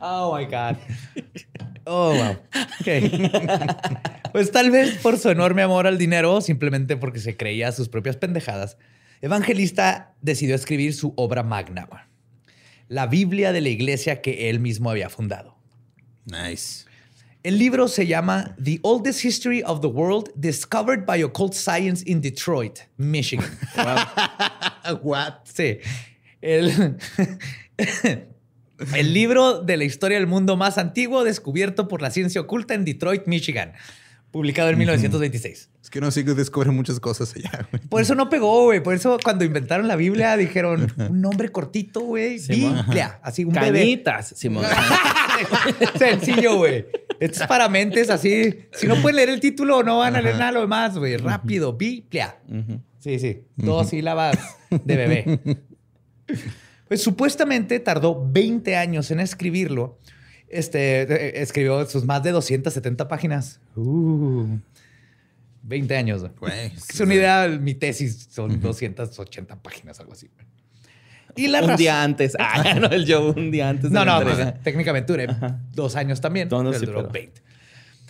Oh 0.00 0.36
my 0.36 0.44
God. 0.44 0.76
Oh, 1.84 2.12
wow. 2.14 2.32
Ok. 2.80 4.30
pues 4.32 4.52
tal 4.52 4.70
vez 4.70 4.98
por 4.98 5.16
su 5.18 5.30
enorme 5.30 5.62
amor 5.62 5.86
al 5.86 5.96
dinero, 5.96 6.34
o 6.34 6.40
simplemente 6.42 6.98
porque 6.98 7.18
se 7.18 7.38
creía 7.38 7.72
sus 7.72 7.88
propias 7.88 8.18
pendejadas, 8.18 8.76
Evangelista 9.22 10.14
decidió 10.20 10.56
escribir 10.56 10.92
su 10.92 11.14
obra 11.16 11.42
magna, 11.42 11.88
la 12.88 13.06
Biblia 13.06 13.52
de 13.52 13.62
la 13.62 13.70
iglesia 13.70 14.20
que 14.20 14.50
él 14.50 14.60
mismo 14.60 14.90
había 14.90 15.08
fundado. 15.08 15.56
Nice. 16.26 16.84
El 17.42 17.58
libro 17.58 17.88
se 17.88 18.06
llama 18.06 18.54
The 18.62 18.80
Oldest 18.82 19.24
History 19.24 19.62
of 19.64 19.80
the 19.80 19.86
World 19.86 20.30
Discovered 20.34 21.06
by 21.06 21.22
Occult 21.22 21.54
Science 21.54 22.04
in 22.06 22.20
Detroit, 22.20 22.80
Michigan. 22.98 23.48
What? 25.02 25.36
Sí. 25.44 25.78
El, 26.42 26.98
el 28.94 29.14
libro 29.14 29.62
de 29.62 29.76
la 29.78 29.84
historia 29.84 30.18
del 30.18 30.26
mundo 30.26 30.58
más 30.58 30.76
antiguo 30.76 31.24
descubierto 31.24 31.88
por 31.88 32.02
la 32.02 32.10
ciencia 32.10 32.42
oculta 32.42 32.74
en 32.74 32.84
Detroit, 32.84 33.26
Michigan. 33.26 33.72
Publicado 34.30 34.68
en 34.68 34.78
1926. 34.78 35.70
Es 35.82 35.90
que 35.90 35.98
uno 35.98 36.10
sí 36.12 36.24
que 36.24 36.34
descubre 36.34 36.70
muchas 36.70 37.00
cosas 37.00 37.34
allá, 37.34 37.66
güey. 37.72 37.82
Por 37.88 38.00
eso 38.00 38.14
no 38.14 38.28
pegó, 38.28 38.64
güey. 38.64 38.80
Por 38.80 38.94
eso 38.94 39.18
cuando 39.24 39.44
inventaron 39.44 39.88
la 39.88 39.96
Biblia 39.96 40.36
dijeron 40.36 40.92
un 40.96 41.20
nombre 41.20 41.50
cortito, 41.50 42.00
güey. 42.00 42.38
Biblia. 42.38 43.18
Así 43.22 43.44
un 43.44 43.54
bebé. 43.54 43.80
Canitas, 43.80 44.34
Simón. 44.36 44.64
Sencillo, 45.98 46.56
güey. 46.58 46.86
Esto 47.18 47.42
es 47.42 47.46
para 47.48 47.68
mentes 47.68 48.10
así. 48.10 48.66
Si 48.72 48.86
no 48.86 48.96
pueden 49.02 49.16
leer 49.16 49.28
el 49.30 49.40
título, 49.40 49.82
no 49.82 49.98
van 49.98 50.16
a 50.16 50.22
leer 50.22 50.36
nada 50.36 50.52
lo 50.52 50.60
demás, 50.62 50.96
güey. 50.96 51.16
Rápido. 51.16 51.74
Biblia. 51.74 52.38
Sí, 52.98 53.18
sí. 53.18 53.44
Dos 53.56 53.90
sílabas 53.90 54.38
de 54.70 54.96
bebé. 54.96 55.40
Pues 56.90 57.04
supuestamente 57.04 57.78
tardó 57.78 58.28
20 58.32 58.74
años 58.74 59.12
en 59.12 59.20
escribirlo. 59.20 60.00
Este 60.48 61.02
eh, 61.02 61.40
escribió 61.40 61.86
sus 61.86 62.04
más 62.04 62.20
de 62.24 62.32
270 62.32 63.06
páginas. 63.06 63.60
Uh, 63.76 64.58
20 65.62 65.96
años. 65.96 66.24
güey. 66.40 66.72
Es 66.76 66.98
una 66.98 67.14
idea, 67.14 67.46
mi 67.46 67.74
tesis 67.74 68.26
son 68.28 68.60
280 68.60 69.62
páginas, 69.62 70.00
algo 70.00 70.14
así. 70.14 70.28
Y 71.36 71.48
la 71.48 71.60
un 71.60 71.64
razón- 71.68 71.76
día 71.78 72.02
antes. 72.02 72.36
Ah, 72.38 72.74
no, 72.80 72.86
el 72.88 73.04
yo 73.06 73.30
un 73.32 73.50
día 73.50 73.68
antes. 73.68 73.90
de 73.90 73.94
no, 73.98 74.04
la 74.04 74.18
no, 74.20 74.24
pues, 74.24 74.62
técnicamente 74.62 75.12
duré 75.12 75.26
dos 75.72 75.96
años 75.96 76.20
también. 76.20 76.48
No, 76.50 76.62
no, 76.62 76.70
pero 76.70 76.80
sí, 76.80 76.86
duró 76.86 76.98
pero- 77.02 77.12
20. 77.12 77.42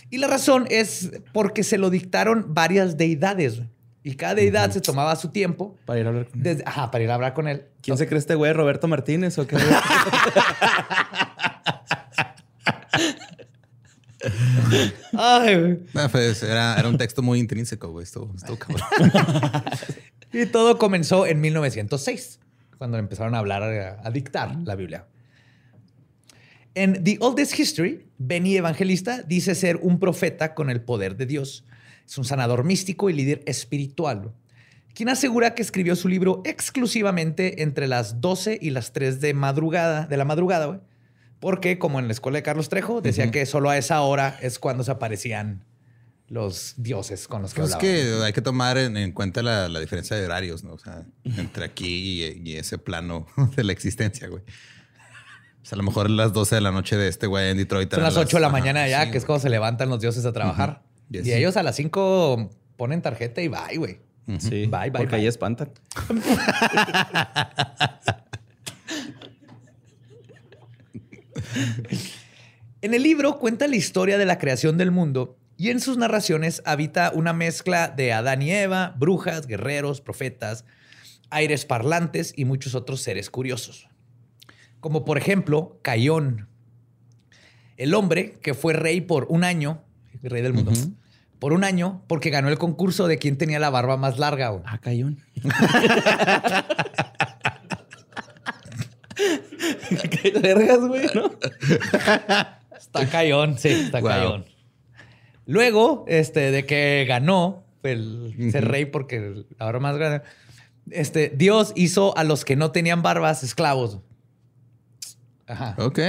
Y 0.09 0.17
la 0.17 0.27
razón 0.27 0.65
es 0.69 1.11
porque 1.31 1.63
se 1.63 1.77
lo 1.77 1.89
dictaron 1.89 2.53
varias 2.53 2.97
deidades. 2.97 3.61
Y 4.03 4.15
cada 4.15 4.33
deidad 4.35 4.71
se 4.71 4.81
tomaba 4.81 5.15
su 5.15 5.29
tiempo 5.29 5.77
Para 5.85 5.99
ir 5.99 6.05
a 6.07 6.09
hablar 6.09 6.25
con 6.25 6.37
él. 6.39 6.43
desde, 6.43 6.63
ajá, 6.65 6.89
para 6.91 7.03
ir 7.03 7.11
a 7.11 7.13
hablar 7.13 7.33
con 7.35 7.47
él. 7.47 7.65
¿Quién 7.81 7.97
se 7.97 8.07
cree 8.07 8.17
este 8.19 8.33
güey? 8.35 8.51
¿Roberto 8.51 8.87
Martínez 8.87 9.37
o 9.37 9.45
qué? 9.45 9.55
Ay, 15.17 15.59
güey. 15.59 15.79
Ah, 15.95 16.07
pues, 16.11 16.43
era, 16.43 16.75
era 16.77 16.87
un 16.87 16.97
texto 16.97 17.21
muy 17.21 17.39
intrínseco, 17.39 17.89
güey. 17.89 18.03
Esto, 18.03 18.29
esto 18.35 18.57
cabrón. 18.57 18.81
Y 20.33 20.45
todo 20.45 20.77
comenzó 20.77 21.25
en 21.25 21.41
1906, 21.41 22.39
cuando 22.81 22.97
empezaron 22.97 23.35
a 23.35 23.37
hablar, 23.37 23.61
a, 23.61 23.99
a 24.03 24.09
dictar 24.09 24.55
la 24.63 24.73
Biblia. 24.73 25.05
En 26.73 27.03
The 27.03 27.17
Oldest 27.19 27.59
History, 27.59 28.07
Benny 28.17 28.57
Evangelista 28.57 29.21
dice 29.21 29.53
ser 29.53 29.77
un 29.83 29.99
profeta 29.99 30.55
con 30.55 30.71
el 30.71 30.81
poder 30.81 31.15
de 31.15 31.27
Dios. 31.27 31.63
Es 32.07 32.17
un 32.17 32.25
sanador 32.25 32.63
místico 32.63 33.11
y 33.11 33.13
líder 33.13 33.43
espiritual, 33.45 34.33
quien 34.95 35.09
asegura 35.09 35.53
que 35.53 35.61
escribió 35.61 35.95
su 35.95 36.07
libro 36.07 36.41
exclusivamente 36.43 37.61
entre 37.61 37.87
las 37.87 38.19
12 38.19 38.57
y 38.59 38.71
las 38.71 38.93
3 38.93 39.21
de 39.21 39.35
madrugada, 39.35 40.07
de 40.07 40.17
la 40.17 40.25
madrugada. 40.25 40.81
Porque, 41.39 41.77
como 41.77 41.99
en 41.99 42.07
la 42.07 42.13
escuela 42.13 42.39
de 42.39 42.43
Carlos 42.43 42.69
Trejo, 42.69 42.99
decía 42.99 43.29
que 43.29 43.45
solo 43.45 43.69
a 43.69 43.77
esa 43.77 44.01
hora 44.01 44.39
es 44.41 44.57
cuando 44.57 44.83
se 44.83 44.89
aparecían 44.89 45.65
los 46.31 46.75
dioses 46.77 47.27
con 47.27 47.41
los 47.41 47.53
que 47.53 47.59
Pues 47.59 47.71
es 47.71 47.77
que 47.77 48.23
hay 48.23 48.31
que 48.31 48.41
tomar 48.41 48.77
en, 48.77 48.95
en 48.95 49.11
cuenta 49.11 49.43
la, 49.43 49.67
la 49.67 49.81
diferencia 49.81 50.15
de 50.15 50.25
horarios, 50.25 50.63
¿no? 50.63 50.73
O 50.73 50.79
sea, 50.79 51.03
entre 51.25 51.65
aquí 51.65 52.23
y, 52.23 52.41
y 52.49 52.55
ese 52.55 52.77
plano 52.77 53.27
de 53.57 53.63
la 53.65 53.73
existencia, 53.73 54.29
güey. 54.29 54.41
O 54.41 55.65
sea, 55.65 55.75
a 55.75 55.77
lo 55.77 55.83
mejor 55.83 56.09
las 56.09 56.31
12 56.31 56.55
de 56.55 56.61
la 56.61 56.71
noche 56.71 56.95
de 56.95 57.09
este 57.09 57.27
güey 57.27 57.49
en 57.49 57.57
Detroit. 57.57 57.93
Son 57.93 58.01
las 58.01 58.15
8 58.15 58.37
de 58.37 58.41
la 58.41 58.47
ajá, 58.47 58.57
mañana 58.57 58.87
ya, 58.87 59.03
sí, 59.03 59.11
que 59.11 59.17
es 59.17 59.25
cuando 59.25 59.41
se 59.41 59.49
levantan 59.49 59.89
los 59.89 59.99
dioses 59.99 60.25
a 60.25 60.31
trabajar. 60.31 60.83
Y 61.09 61.33
ellos 61.33 61.57
a 61.57 61.63
las 61.63 61.75
5 61.75 62.49
ponen 62.77 63.01
tarjeta 63.01 63.41
y 63.41 63.49
bye, 63.49 63.77
güey. 63.77 63.99
Sí, 64.39 64.67
Bye, 64.67 64.89
bye, 64.89 64.91
porque 64.91 65.07
bye. 65.07 65.15
ahí 65.19 65.27
espantan. 65.27 65.71
En 72.81 72.93
el 72.95 73.03
libro 73.03 73.37
cuenta 73.37 73.67
la 73.67 73.75
historia 73.75 74.17
de 74.17 74.25
la 74.25 74.39
creación 74.39 74.77
del 74.77 74.89
mundo 74.91 75.37
y 75.61 75.69
en 75.69 75.79
sus 75.79 75.95
narraciones 75.95 76.63
habita 76.65 77.11
una 77.13 77.33
mezcla 77.33 77.87
de 77.87 78.13
Adán 78.13 78.41
y 78.41 78.51
Eva, 78.51 78.95
brujas, 78.97 79.45
guerreros, 79.45 80.01
profetas, 80.01 80.65
aires 81.29 81.65
parlantes 81.65 82.33
y 82.35 82.45
muchos 82.45 82.73
otros 82.73 83.01
seres 83.01 83.29
curiosos. 83.29 83.87
Como 84.79 85.05
por 85.05 85.19
ejemplo, 85.19 85.79
Cayón, 85.83 86.47
el 87.77 87.93
hombre 87.93 88.39
que 88.41 88.55
fue 88.55 88.73
rey 88.73 89.01
por 89.01 89.27
un 89.29 89.43
año, 89.43 89.83
rey 90.23 90.41
del 90.41 90.53
mundo, 90.53 90.71
por 91.37 91.53
un 91.53 91.63
año 91.63 92.03
porque 92.07 92.31
ganó 92.31 92.49
el 92.49 92.57
concurso 92.57 93.07
de 93.07 93.19
quién 93.19 93.37
tenía 93.37 93.59
la 93.59 93.69
barba 93.69 93.97
más 93.97 94.17
larga. 94.17 94.49
güey. 94.49 94.63
Ah, 94.65 94.79
cayón. 94.79 95.19
Qué 100.23 100.31
vergas, 100.41 100.79
güey, 100.79 101.05
¿no? 101.13 101.29
Está 102.75 103.07
cayón, 103.07 103.59
sí, 103.59 103.67
está 103.69 103.99
Wow. 103.99 104.09
cayón. 104.09 104.45
Luego, 105.51 106.05
este, 106.07 106.51
de 106.51 106.65
que 106.65 107.05
ganó 107.07 107.65
el 107.83 108.51
ser 108.51 108.69
rey 108.69 108.85
porque 108.85 109.43
ahora 109.59 109.79
más 109.79 109.97
grande, 109.97 110.21
este, 110.89 111.29
Dios 111.35 111.73
hizo 111.75 112.17
a 112.17 112.23
los 112.23 112.45
que 112.45 112.55
no 112.55 112.71
tenían 112.71 113.01
barbas 113.01 113.43
esclavos. 113.43 113.99
Ajá. 115.47 115.75
Ok. 115.77 115.99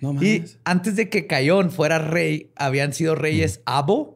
No 0.00 0.22
Y 0.22 0.44
antes 0.64 0.94
de 0.94 1.08
que 1.08 1.26
Cayón 1.26 1.72
fuera 1.72 1.98
rey, 1.98 2.52
habían 2.54 2.92
sido 2.92 3.16
reyes 3.16 3.62
Abo, 3.64 4.13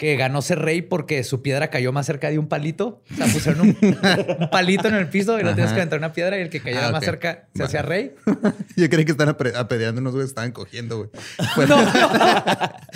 que 0.00 0.16
ganó 0.16 0.40
ser 0.40 0.60
rey 0.60 0.80
porque 0.80 1.22
su 1.24 1.42
piedra 1.42 1.68
cayó 1.68 1.92
más 1.92 2.06
cerca 2.06 2.30
de 2.30 2.38
un 2.38 2.48
palito. 2.48 3.02
O 3.12 3.14
sea, 3.16 3.26
pusieron 3.26 3.60
un, 3.60 3.76
un 3.82 4.48
palito 4.50 4.88
en 4.88 4.94
el 4.94 5.10
piso 5.10 5.38
y 5.38 5.42
no 5.42 5.52
tienes 5.54 5.74
que 5.74 5.78
aventar 5.80 5.98
una 5.98 6.14
piedra 6.14 6.38
y 6.38 6.40
el 6.40 6.48
que 6.48 6.60
cayera 6.60 6.88
Ah, 6.88 6.92
más 6.92 7.00
ok. 7.00 7.04
cerca 7.04 7.48
se 7.54 7.64
hacía 7.64 7.82
rey. 7.82 8.12
Yo 8.78 8.88
creí 8.88 9.04
que 9.04 9.12
estaban 9.12 9.36
apre- 9.36 9.54
apedreando 9.54 10.00
unos 10.00 10.14
güeyes, 10.14 10.30
estaban 10.30 10.52
cogiendo, 10.52 10.96
güey. 10.96 11.10
Fue, 11.54 11.66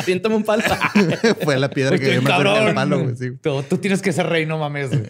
Siéntame 0.02 0.34
un 0.36 0.44
palo. 0.44 0.62
fue 1.42 1.58
la 1.58 1.68
piedra 1.68 1.98
que 1.98 2.10
dio 2.10 2.22
más 2.22 2.38
cerca 2.38 2.64
del 2.64 2.74
palo, 2.74 3.02
güey. 3.02 3.16
Sí. 3.16 3.32
Tú, 3.42 3.62
tú 3.64 3.76
tienes 3.76 4.00
que 4.00 4.10
ser 4.14 4.26
rey, 4.26 4.46
no 4.46 4.56
mames. 4.56 4.88
güey. 4.88 5.02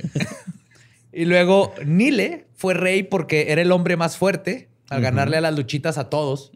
y 1.12 1.26
luego 1.26 1.74
Nile 1.86 2.46
fue 2.56 2.74
rey 2.74 3.04
porque 3.04 3.52
era 3.52 3.62
el 3.62 3.70
hombre 3.70 3.96
más 3.96 4.16
fuerte 4.16 4.68
al 4.88 5.00
ganarle 5.00 5.36
a 5.36 5.40
las 5.40 5.54
luchitas 5.54 5.96
a 5.96 6.10
todos. 6.10 6.50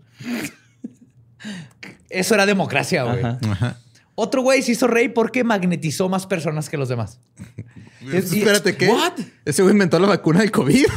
Eso 2.11 2.35
era 2.35 2.45
democracia, 2.45 3.04
güey. 3.04 3.21
Ajá. 3.21 3.38
Ajá. 3.49 3.76
Otro 4.21 4.43
güey 4.43 4.63
se 4.63 4.73
hizo 4.73 4.89
rey 4.89 5.09
porque 5.11 5.45
magnetizó 5.45 6.09
más 6.09 6.27
personas 6.27 6.69
que 6.69 6.77
los 6.77 6.89
demás. 6.89 7.21
Es- 8.13 8.33
y- 8.33 8.39
Espérate, 8.41 8.77
¿qué? 8.77 8.89
¿What? 8.89 9.13
Ese 9.45 9.63
güey 9.63 9.73
inventó 9.75 9.99
la 10.01 10.09
vacuna 10.09 10.41
del 10.41 10.51
COVID. 10.51 10.87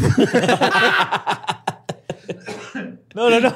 No, 3.13 3.29
no, 3.29 3.39
no. 3.41 3.53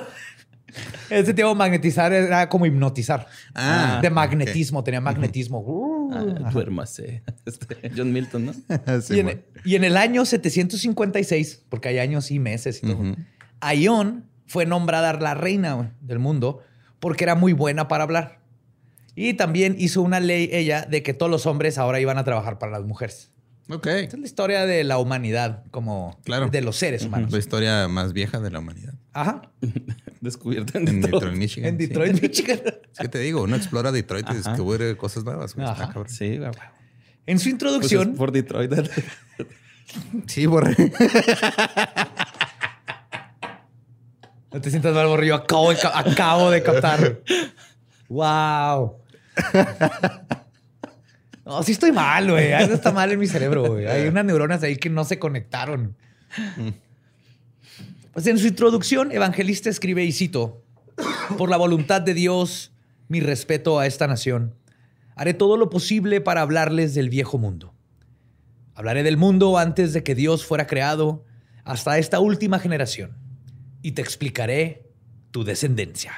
Ese 1.10 1.34
tipo 1.34 1.56
magnetizar 1.56 2.12
era 2.12 2.50
como 2.50 2.66
hipnotizar. 2.66 3.26
Ah, 3.54 4.00
de 4.02 4.10
magnetismo, 4.10 4.84
tenía 4.84 5.00
magnetismo. 5.02 5.60
Uh, 5.60 6.12
Ah, 6.14 6.50
duérmase. 6.52 7.24
Este, 7.46 7.92
John 7.96 8.12
Milton, 8.12 8.46
¿no? 8.48 8.54
Sí, 9.02 9.16
y, 9.16 9.20
en, 9.20 9.44
y 9.64 9.76
en 9.76 9.84
el 9.86 9.98
año 9.98 10.26
756, 10.26 11.64
porque 11.70 11.88
hay 11.90 12.00
años 12.00 12.30
y 12.32 12.40
meses 12.40 12.80
y 12.84 12.88
todo, 12.88 13.16
Aion 13.62 14.26
fue 14.46 14.66
nombrada 14.66 15.14
la 15.14 15.34
reina 15.34 15.96
del 16.02 16.20
mundo 16.20 16.62
porque 17.00 17.24
era 17.24 17.36
muy 17.36 17.54
buena 17.54 17.88
para 17.88 18.04
hablar. 18.04 18.42
Y 19.16 19.34
también 19.36 19.76
hizo 19.80 20.02
una 20.02 20.20
ley 20.20 20.50
ella 20.52 20.86
de 20.86 21.02
que 21.04 21.14
todos 21.14 21.32
los 21.32 21.46
hombres 21.46 21.78
ahora 21.78 22.00
iban 22.00 22.18
a 22.18 22.24
trabajar 22.24 22.60
para 22.60 22.72
las 22.74 22.84
mujeres. 22.84 23.32
Ok. 23.70 23.88
Esta 23.88 24.16
es 24.18 24.20
la 24.20 24.26
historia 24.28 24.66
de 24.66 24.84
la 24.84 25.00
humanidad, 25.00 25.64
como 25.72 26.20
Claro. 26.24 26.50
de 26.50 26.62
los 26.62 26.76
seres 26.76 27.04
humanos. 27.06 27.32
La 27.32 27.40
historia 27.40 27.88
más 27.88 28.14
vieja 28.14 28.40
de 28.40 28.52
la 28.52 28.60
humanidad. 28.60 28.94
Ajá. 29.14 29.42
Descubierto 30.22 30.78
en 30.78 30.88
En 30.88 31.02
Detroit. 31.02 31.14
Detroit, 31.24 31.38
Michigan. 31.40 31.70
En 31.70 31.80
sí. 31.80 31.88
Detroit, 31.88 32.22
Michigan. 32.22 32.60
Es 32.92 33.00
que 33.00 33.08
te 33.10 33.20
digo, 33.20 33.42
uno 33.44 33.56
explora 33.56 33.92
Detroit 33.92 34.28
y 34.32 34.36
descubre 34.36 34.96
cosas 34.98 35.24
nuevas. 35.24 35.56
güey. 35.56 35.66
Ajá. 35.68 35.88
cabrón. 35.88 36.10
Sí, 36.10 36.38
güey. 36.38 36.52
En 37.26 37.40
su 37.40 37.46
Pues 37.46 37.54
introducción, 37.54 38.12
es 38.12 38.18
por 38.18 38.32
Detroit. 38.32 38.72
Sí, 40.28 40.46
borré. 40.48 40.76
no 44.52 44.62
te 44.62 44.70
sientas 44.70 44.94
mal, 44.94 45.08
borrillo. 45.08 45.36
Acabo 45.36 45.70
de, 45.72 45.78
ca- 45.78 45.98
acabo 46.00 46.50
de 46.52 46.64
captar. 46.64 47.22
wow. 48.10 48.98
No, 51.46 51.62
sí 51.62 51.74
estoy 51.74 51.92
mal, 51.92 52.32
güey. 52.32 52.54
Algo 52.54 52.74
está 52.74 52.92
mal 52.92 53.12
en 53.12 53.20
mi 53.20 53.28
cerebro, 53.28 53.66
güey. 53.68 53.86
Hay 53.86 54.08
unas 54.08 54.26
neuronas 54.26 54.64
ahí 54.64 54.78
que 54.78 54.90
no 54.90 55.04
se 55.04 55.20
conectaron. 55.20 55.96
Pues 58.14 58.26
en 58.26 58.40
su 58.40 58.48
introducción, 58.48 59.12
Evangelista 59.12 59.70
escribe 59.70 60.04
y 60.04 60.12
cito, 60.12 60.64
por 61.38 61.50
la 61.50 61.58
voluntad 61.58 62.02
de 62.02 62.16
Dios, 62.16 62.74
mi 63.10 63.20
respeto 63.20 63.80
a 63.80 63.86
esta 63.86 64.08
nación. 64.08 64.56
Haré 65.16 65.36
todo 65.36 65.56
lo 65.56 65.70
posible 65.70 66.20
para 66.20 66.42
hablarles 66.42 66.96
del 66.96 67.10
viejo 67.10 67.38
mundo. 67.38 67.76
Hablaré 68.74 69.04
del 69.04 69.16
mundo 69.16 69.58
antes 69.60 69.94
de 69.94 70.04
que 70.04 70.16
Dios 70.16 70.46
fuera 70.46 70.66
creado 70.66 71.24
hasta 71.64 72.00
esta 72.00 72.20
última 72.20 72.58
generación. 72.58 73.16
Y 73.84 73.92
te 73.92 74.02
explicaré 74.02 74.90
tu 75.30 75.44
descendencia. 75.44 76.12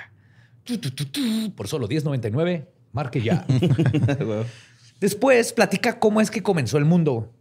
Por 1.55 1.67
solo 1.67 1.89
10.99, 1.89 2.67
marque 2.98 3.22
ya. 3.22 3.46
Después 5.00 5.54
platica 5.54 6.00
cómo 6.00 6.20
es 6.20 6.32
que 6.32 6.42
comenzó 6.42 6.80
el 6.80 6.86
mundo. 6.86 7.32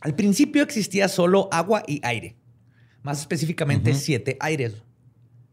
Al 0.00 0.14
principio 0.14 0.62
existía 0.62 1.08
solo 1.08 1.48
agua 1.50 1.82
y 1.86 2.00
aire. 2.04 2.36
Más 3.02 3.20
específicamente, 3.20 3.94
siete 3.94 4.36
aires 4.40 4.74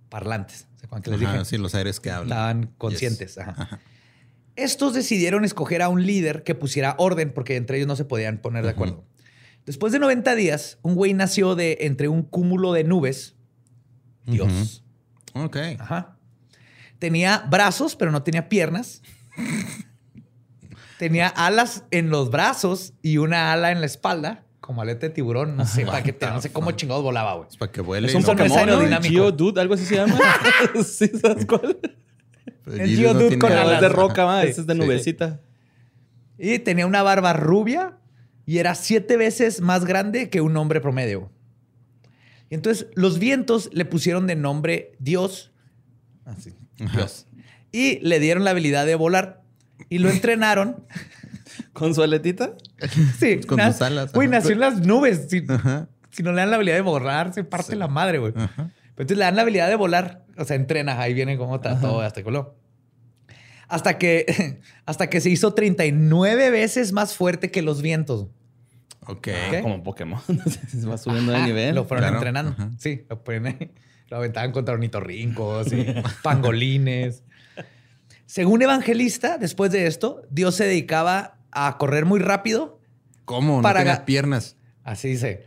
parlantes. 0.09 0.67
¿Se 0.75 0.85
acuerdan 0.85 1.03
que 1.03 1.11
les 1.11 1.19
dije? 1.21 1.45
sí, 1.45 1.57
los 1.57 1.73
aires 1.75 1.99
que 2.01 2.11
hablan. 2.11 2.27
Estaban 2.27 2.73
conscientes. 2.77 3.37
ajá. 3.37 3.79
Estos 4.57 4.93
decidieron 4.93 5.45
escoger 5.45 5.81
a 5.81 5.87
un 5.87 6.05
líder 6.05 6.43
que 6.43 6.53
pusiera 6.53 6.95
orden 6.97 7.31
porque 7.31 7.55
entre 7.55 7.77
ellos 7.77 7.87
no 7.87 7.95
se 7.95 8.03
podían 8.03 8.39
poner 8.39 8.65
de 8.65 8.71
acuerdo. 8.71 9.05
Después 9.65 9.93
de 9.93 9.99
90 9.99 10.35
días, 10.35 10.79
un 10.81 10.95
güey 10.95 11.13
nació 11.13 11.55
de 11.55 11.77
entre 11.81 12.09
un 12.09 12.23
cúmulo 12.23 12.73
de 12.73 12.83
nubes. 12.83 13.37
Dios. 14.25 14.83
Ok. 15.33 15.55
Ajá. 15.79 16.18
Tenía 16.99 17.45
brazos, 17.49 17.95
pero 17.95 18.11
no 18.11 18.23
tenía 18.23 18.49
piernas. 18.49 19.01
tenía 20.97 21.27
alas 21.27 21.83
en 21.91 22.09
los 22.09 22.29
brazos 22.29 22.93
y 23.01 23.17
una 23.17 23.53
ala 23.53 23.71
en 23.71 23.79
la 23.79 23.85
espalda, 23.85 24.43
como 24.59 24.81
aleta 24.81 25.07
de 25.07 25.13
tiburón. 25.13 25.55
No 25.55 25.65
sé, 25.65 25.85
para 25.85 26.03
qué 26.03 26.13
te- 26.13 26.27
no 26.27 26.41
sé 26.41 26.51
cómo 26.51 26.71
chingados 26.71 27.01
volaba, 27.03 27.35
güey. 27.35 27.47
Es 27.49 27.57
para 27.57 27.71
que 27.71 27.81
vuele. 27.81 28.07
Es 28.07 28.13
y 28.13 28.17
un 28.17 28.23
no- 28.23 28.27
Pokémon, 28.27 28.49
¿no? 28.49 28.73
aerodinámico. 28.73 29.13
Geodude, 29.13 29.61
algo 29.61 29.73
así 29.73 29.85
se 29.85 29.95
llama. 29.95 30.17
¿Sí 30.85 31.07
sabes 31.19 31.45
cuál? 31.45 31.79
El 32.67 32.95
Geodude 32.97 33.27
tiene 33.29 33.39
con 33.39 33.51
alas. 33.51 33.75
es 33.75 33.81
de 33.81 33.89
roca, 33.89 34.25
ma. 34.25 34.41
Sí. 34.43 34.49
Ese 34.49 34.61
es 34.61 34.67
de 34.67 34.73
Sí. 34.73 34.79
nubecita. 34.79 35.39
Y 36.37 36.59
tenía 36.59 36.85
una 36.85 37.01
barba 37.01 37.33
rubia 37.33 37.97
y 38.45 38.59
era 38.59 38.75
siete 38.75 39.17
veces 39.17 39.61
más 39.61 39.85
grande 39.85 40.29
que 40.29 40.41
un 40.41 40.55
hombre 40.57 40.81
promedio. 40.81 41.31
Y 42.49 42.55
entonces 42.55 42.87
los 42.95 43.19
vientos 43.19 43.69
le 43.73 43.85
pusieron 43.85 44.27
de 44.27 44.35
nombre 44.35 44.95
Dios. 44.99 45.51
Así, 46.25 46.53
Dios. 46.87 47.27
Y 47.71 47.99
le 47.99 48.19
dieron 48.19 48.43
la 48.43 48.51
habilidad 48.51 48.85
de 48.85 48.95
volar. 48.95 49.41
Y 49.89 49.99
lo 49.99 50.09
entrenaron. 50.09 50.83
¿Con 51.73 51.93
su 51.95 52.01
aletita? 52.03 52.53
Sí, 53.19 53.41
Con 53.47 53.59
sus 53.61 53.81
alas, 53.81 54.11
Güey, 54.13 54.27
nació 54.27 54.51
en 54.51 54.59
las 54.59 54.81
nubes. 54.85 55.27
Si, 55.29 55.41
si 56.11 56.23
no 56.23 56.31
le 56.31 56.37
dan 56.41 56.49
la 56.49 56.55
habilidad 56.55 56.75
de 56.75 56.81
volar, 56.81 57.33
se 57.33 57.43
parte 57.43 57.75
la 57.75 57.87
madre, 57.87 58.17
güey. 58.19 58.33
Entonces 58.89 59.17
le 59.17 59.23
dan 59.23 59.35
la 59.35 59.43
habilidad 59.43 59.67
de 59.69 59.75
volar. 59.75 60.25
O 60.37 60.45
sea, 60.45 60.55
entrena. 60.55 60.99
Ahí 60.99 61.13
viene 61.13 61.37
como 61.37 61.55
está 61.55 61.79
todo 61.79 62.01
hasta 62.01 62.23
coló. 62.23 62.55
Hasta 63.67 63.97
que, 63.97 64.59
hasta 64.85 65.09
que 65.09 65.21
se 65.21 65.29
hizo 65.29 65.53
39 65.53 66.49
veces 66.49 66.91
más 66.91 67.13
fuerte 67.15 67.51
que 67.51 67.61
los 67.61 67.81
vientos. 67.81 68.27
Ok. 69.05 69.27
Ok. 69.49 69.61
Como 69.61 69.83
Pokémon. 69.83 70.19
Se 70.69 70.85
va 70.87 70.97
subiendo 70.97 71.31
de 71.31 71.37
Ajá, 71.37 71.47
nivel. 71.47 71.75
Lo 71.75 71.85
fueron 71.85 72.03
Claro. 72.03 72.17
entrenando. 72.17 72.51
Ajá. 72.51 72.71
Sí, 72.77 73.05
lo 73.09 73.23
ponen 73.23 73.47
ahí. 73.47 73.71
Lo 74.09 74.17
aventaban 74.17 74.51
contra 74.51 74.73
ornitorrincos 74.73 75.71
y 75.71 75.85
pangolines. 76.23 77.23
Según 78.25 78.61
Evangelista, 78.61 79.37
después 79.37 79.71
de 79.71 79.87
esto, 79.87 80.21
Dios 80.29 80.55
se 80.55 80.65
dedicaba 80.65 81.37
a 81.51 81.77
correr 81.77 82.05
muy 82.05 82.19
rápido. 82.19 82.79
¿Cómo? 83.25 83.57
No 83.57 83.61
Para 83.61 83.79
tenía 83.79 83.99
ga- 84.01 84.05
piernas. 84.05 84.55
Así 84.83 85.09
dice. 85.09 85.45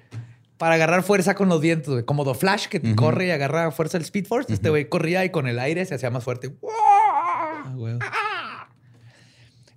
Para 0.59 0.77
agarrar 0.77 1.03
fuerza 1.03 1.35
con 1.35 1.49
los 1.49 1.61
güey. 1.89 2.05
Como 2.05 2.25
The 2.25 2.35
Flash, 2.35 2.67
que 2.69 2.95
corre 2.95 3.27
y 3.27 3.31
agarra 3.31 3.71
fuerza 3.73 3.99
del 3.99 4.05
Speed 4.05 4.27
Force. 4.27 4.53
Este 4.53 4.71
güey 4.71 4.89
corría 4.89 5.25
y 5.25 5.31
con 5.31 5.49
el 5.49 5.59
aire 5.59 5.85
se 5.85 5.97
hacía 5.97 6.11
más 6.11 6.23
fuerte. 6.23 6.55
Ah, 6.69 7.73
güey. 7.75 7.99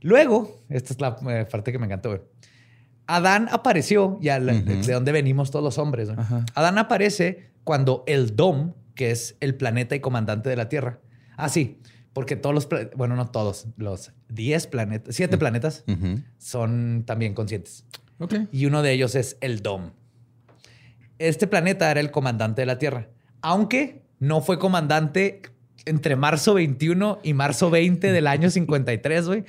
Luego, 0.01 0.61
esta 0.69 0.93
es 0.93 1.01
la 1.01 1.17
eh, 1.29 1.45
parte 1.49 1.71
que 1.71 1.79
me 1.79 1.85
encantó, 1.85 2.09
güey. 2.09 2.21
Adán 3.07 3.47
apareció, 3.51 4.17
ya 4.21 4.39
la- 4.39 4.53
de 4.53 4.93
donde 4.93 5.11
venimos 5.11 5.51
todos 5.51 5.63
los 5.63 5.77
hombres. 5.77 6.09
Adán 6.55 6.77
aparece 6.77 7.49
cuando 7.65 8.05
el 8.07 8.37
Dom, 8.37 8.73
que 8.95 9.11
es 9.11 9.35
el 9.41 9.55
planeta 9.55 9.93
y 9.95 9.99
comandante 9.99 10.49
de 10.49 10.55
la 10.55 10.69
Tierra. 10.69 11.01
Ah, 11.35 11.49
sí, 11.49 11.79
porque 12.13 12.37
todos 12.37 12.55
los, 12.55 12.69
bueno, 12.95 13.17
no 13.17 13.29
todos, 13.29 13.67
los 13.75 14.13
10 14.29 14.67
planetas, 14.67 15.13
7 15.13 15.37
planetas 15.37 15.83
Ujú. 15.87 16.21
son 16.37 17.03
también 17.05 17.33
conscientes. 17.33 17.83
Ok. 18.19 18.35
Y 18.53 18.67
uno 18.67 18.81
de 18.81 18.93
ellos 18.93 19.15
es 19.15 19.35
el 19.41 19.61
Dom. 19.61 19.91
Este 21.19 21.47
planeta 21.47 21.91
era 21.91 21.99
el 21.99 22.11
comandante 22.11 22.61
de 22.61 22.65
la 22.67 22.77
Tierra, 22.77 23.09
aunque 23.41 24.03
no 24.19 24.39
fue 24.41 24.59
comandante 24.59 25.41
entre 25.85 26.15
marzo 26.15 26.53
21 26.53 27.19
y 27.23 27.33
marzo 27.33 27.69
20 27.69 28.11
del 28.11 28.27
año 28.27 28.49
53, 28.49 29.27
güey, 29.27 29.43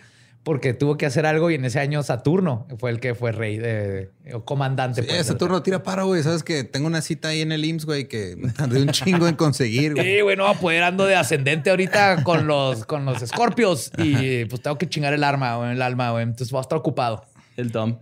porque 0.47 0.75
tuvo 0.75 0.97
que 0.97 1.07
hacer 1.07 1.27
algo 1.27 1.51
y 1.51 1.57
en 1.57 1.65
ese 1.65 1.81
año 1.81 2.05
Saturno 2.05 2.69
fue 2.79 2.93
el 2.93 3.01
que 3.01 3.17
fue 3.17 3.33
rey 3.33 3.59
de, 3.59 4.13
o 4.33 4.45
comandante. 4.45 5.03
Sí, 5.03 5.09
pues, 5.09 5.19
ese 5.19 5.31
de 5.31 5.35
la 5.35 5.39
turno 5.39 5.61
tira 5.65 5.83
paro, 5.83 6.07
güey. 6.07 6.23
Sabes 6.23 6.45
que 6.45 6.63
tengo 6.63 6.87
una 6.87 7.03
cita 7.03 7.31
ahí 7.31 7.41
en 7.41 7.51
el 7.51 7.65
IMSS, 7.65 7.85
güey, 7.85 8.07
que 8.07 8.37
me 8.37 8.53
tardé 8.53 8.81
un 8.81 8.91
chingo 8.91 9.27
en 9.27 9.35
conseguir, 9.35 9.95
güey. 9.95 10.07
Sí, 10.07 10.21
güey, 10.21 10.37
no, 10.37 10.55
pues 10.61 10.81
ando 10.81 11.05
de 11.05 11.17
ascendente 11.17 11.71
ahorita 11.71 12.23
con 12.23 12.47
los, 12.47 12.87
con 12.87 13.05
los 13.05 13.23
escorpios 13.23 13.91
y 13.99 14.45
pues 14.45 14.63
tengo 14.63 14.79
que 14.79 14.89
chingar 14.89 15.13
el 15.15 15.25
arma, 15.25 15.57
güey, 15.57 15.73
el 15.73 15.83
alma, 15.83 16.13
güey. 16.13 16.23
Entonces 16.23 16.53
voy 16.53 16.59
a 16.59 16.63
estar 16.63 16.79
ocupado. 16.79 17.27
El 17.57 17.73
Dom. 17.73 17.99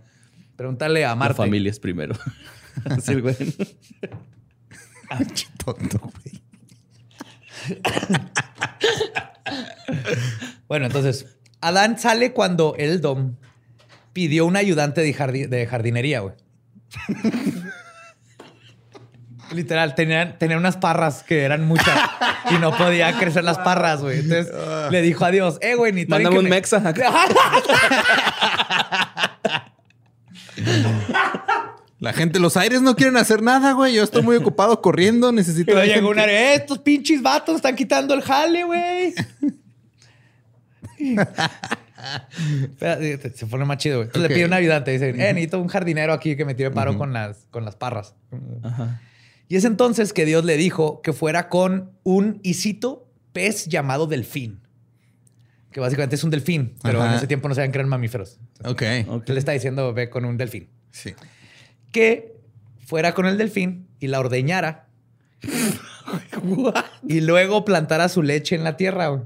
Pregúntale 0.55 1.03
a 1.03 1.09
La 1.09 1.15
Marte. 1.15 1.37
familia 1.37 1.71
es 1.71 1.79
primero. 1.79 2.13
Así 2.85 3.15
güey. 3.15 3.35
Pinche 5.17 5.47
tonto, 5.65 5.99
güey. 5.99 6.43
Bueno, 10.67 10.87
entonces, 10.87 11.34
Adán 11.67 11.97
sale 11.99 12.31
cuando 12.33 12.75
el 12.77 13.01
Dom 13.01 13.35
pidió 14.13 14.45
un 14.45 14.55
ayudante 14.55 15.01
de, 15.01 15.13
jardi- 15.15 15.47
de 15.47 15.65
jardinería, 15.67 16.19
güey. 16.21 16.35
Literal, 19.51 19.93
tenía, 19.93 20.37
tenía 20.39 20.57
unas 20.57 20.75
parras 20.77 21.21
que 21.21 21.43
eran 21.43 21.65
muchas 21.67 21.95
y 22.49 22.55
no 22.55 22.75
podía 22.75 23.13
crecer 23.19 23.43
las 23.43 23.59
parras, 23.59 24.01
güey. 24.01 24.19
Entonces 24.21 24.51
le 24.89 25.01
dijo 25.03 25.23
a 25.23 25.29
Dios, 25.31 25.59
eh, 25.61 25.75
güey, 25.75 25.93
ni 25.93 26.05
Mándame 26.05 26.39
un 26.39 26.49
mexa. 26.49 26.81
La 31.99 32.11
gente, 32.13 32.39
los 32.39 32.57
aires 32.57 32.81
no 32.81 32.95
quieren 32.95 33.17
hacer 33.17 33.41
nada, 33.41 33.71
güey. 33.73 33.93
Yo 33.93 34.03
estoy 34.03 34.21
muy 34.21 34.35
ocupado 34.35 34.81
corriendo. 34.81 35.31
Necesito. 35.31 35.77
alguien 35.77 35.97
llegó 35.97 36.09
una, 36.09 36.25
"Eh, 36.25 36.55
estos 36.55 36.79
pinches 36.79 37.21
vatos 37.21 37.55
están 37.55 37.75
quitando 37.75 38.13
el 38.13 38.21
jale, 38.21 38.63
güey. 38.63 39.13
Se 43.35 43.45
pone 43.47 43.65
más 43.65 43.77
chido, 43.77 43.97
güey. 43.97 44.07
Entonces 44.07 44.29
le 44.29 44.35
pide 44.35 44.45
un 44.45 44.53
ayudante. 44.53 44.91
Dice, 44.91 45.09
eh, 45.09 45.13
necesito 45.13 45.61
un 45.61 45.67
jardinero 45.67 46.13
aquí 46.13 46.35
que 46.35 46.45
me 46.45 46.55
tire 46.55 46.71
paro 46.71 46.97
con, 46.97 47.13
las, 47.13 47.47
con 47.51 47.65
las 47.65 47.75
parras. 47.75 48.15
Ajá. 48.63 49.01
Y 49.47 49.55
es 49.57 49.65
entonces 49.65 50.13
que 50.13 50.25
Dios 50.25 50.43
le 50.45 50.57
dijo 50.57 51.01
que 51.01 51.13
fuera 51.13 51.49
con 51.49 51.91
un 52.03 52.39
isito 52.43 53.07
pez 53.33 53.67
llamado 53.67 54.07
delfín. 54.07 54.61
Que 55.71 55.79
básicamente 55.79 56.15
es 56.15 56.23
un 56.23 56.31
delfín, 56.31 56.75
pero 56.81 57.01
Ajá. 57.01 57.11
en 57.11 57.17
ese 57.17 57.27
tiempo 57.27 57.49
no 57.49 57.55
sabían 57.55 57.71
que 57.71 57.77
eran 57.79 57.89
mamíferos. 57.89 58.39
Ok. 58.63 58.69
Ok. 58.69 58.81
Entonces 58.81 59.33
le 59.35 59.39
está 59.39 59.51
diciendo, 59.51 59.93
ve 59.93 60.09
con 60.09 60.25
un 60.25 60.37
delfín. 60.37 60.69
Sí. 60.91 61.13
Que 61.91 62.33
fuera 62.85 63.13
con 63.13 63.25
el 63.25 63.37
delfín 63.37 63.87
y 63.99 64.07
la 64.07 64.19
ordeñara. 64.19 64.87
y 67.07 67.21
luego 67.21 67.65
plantara 67.65 68.09
su 68.09 68.23
leche 68.23 68.55
en 68.55 68.63
la 68.63 68.77
tierra. 68.77 69.07
güey. 69.09 69.23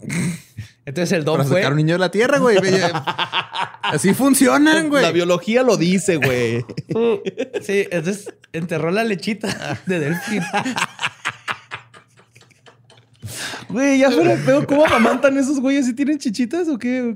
Entonces 0.90 1.12
el 1.18 1.24
don 1.24 1.38
Para 1.38 1.48
fue... 1.48 1.58
sacar 1.62 1.74
un 1.74 1.78
niño 1.78 1.94
de 1.94 2.00
la 2.00 2.10
tierra, 2.10 2.40
güey. 2.40 2.58
Así 3.84 4.14
funcionan, 4.16 4.90
güey. 4.90 5.04
La 5.04 5.12
biología 5.12 5.62
lo 5.62 5.78
dice, 5.78 6.16
güey. 6.18 6.66
Sí, 7.62 7.86
entonces 7.92 8.34
enterró 8.54 8.90
la 8.90 9.04
lechita 9.04 9.80
de 9.86 10.00
delfín. 10.00 10.42
Güey, 13.70 14.00
ya 14.00 14.10
fuera 14.10 14.36
pedo, 14.44 14.66
¿cómo 14.66 14.84
amamantan 14.86 15.38
esos 15.38 15.60
güeyes? 15.60 15.86
¿Sí 15.86 15.94
tienen 15.94 16.18
chichitas 16.18 16.68
o 16.68 16.80
qué? 16.80 17.16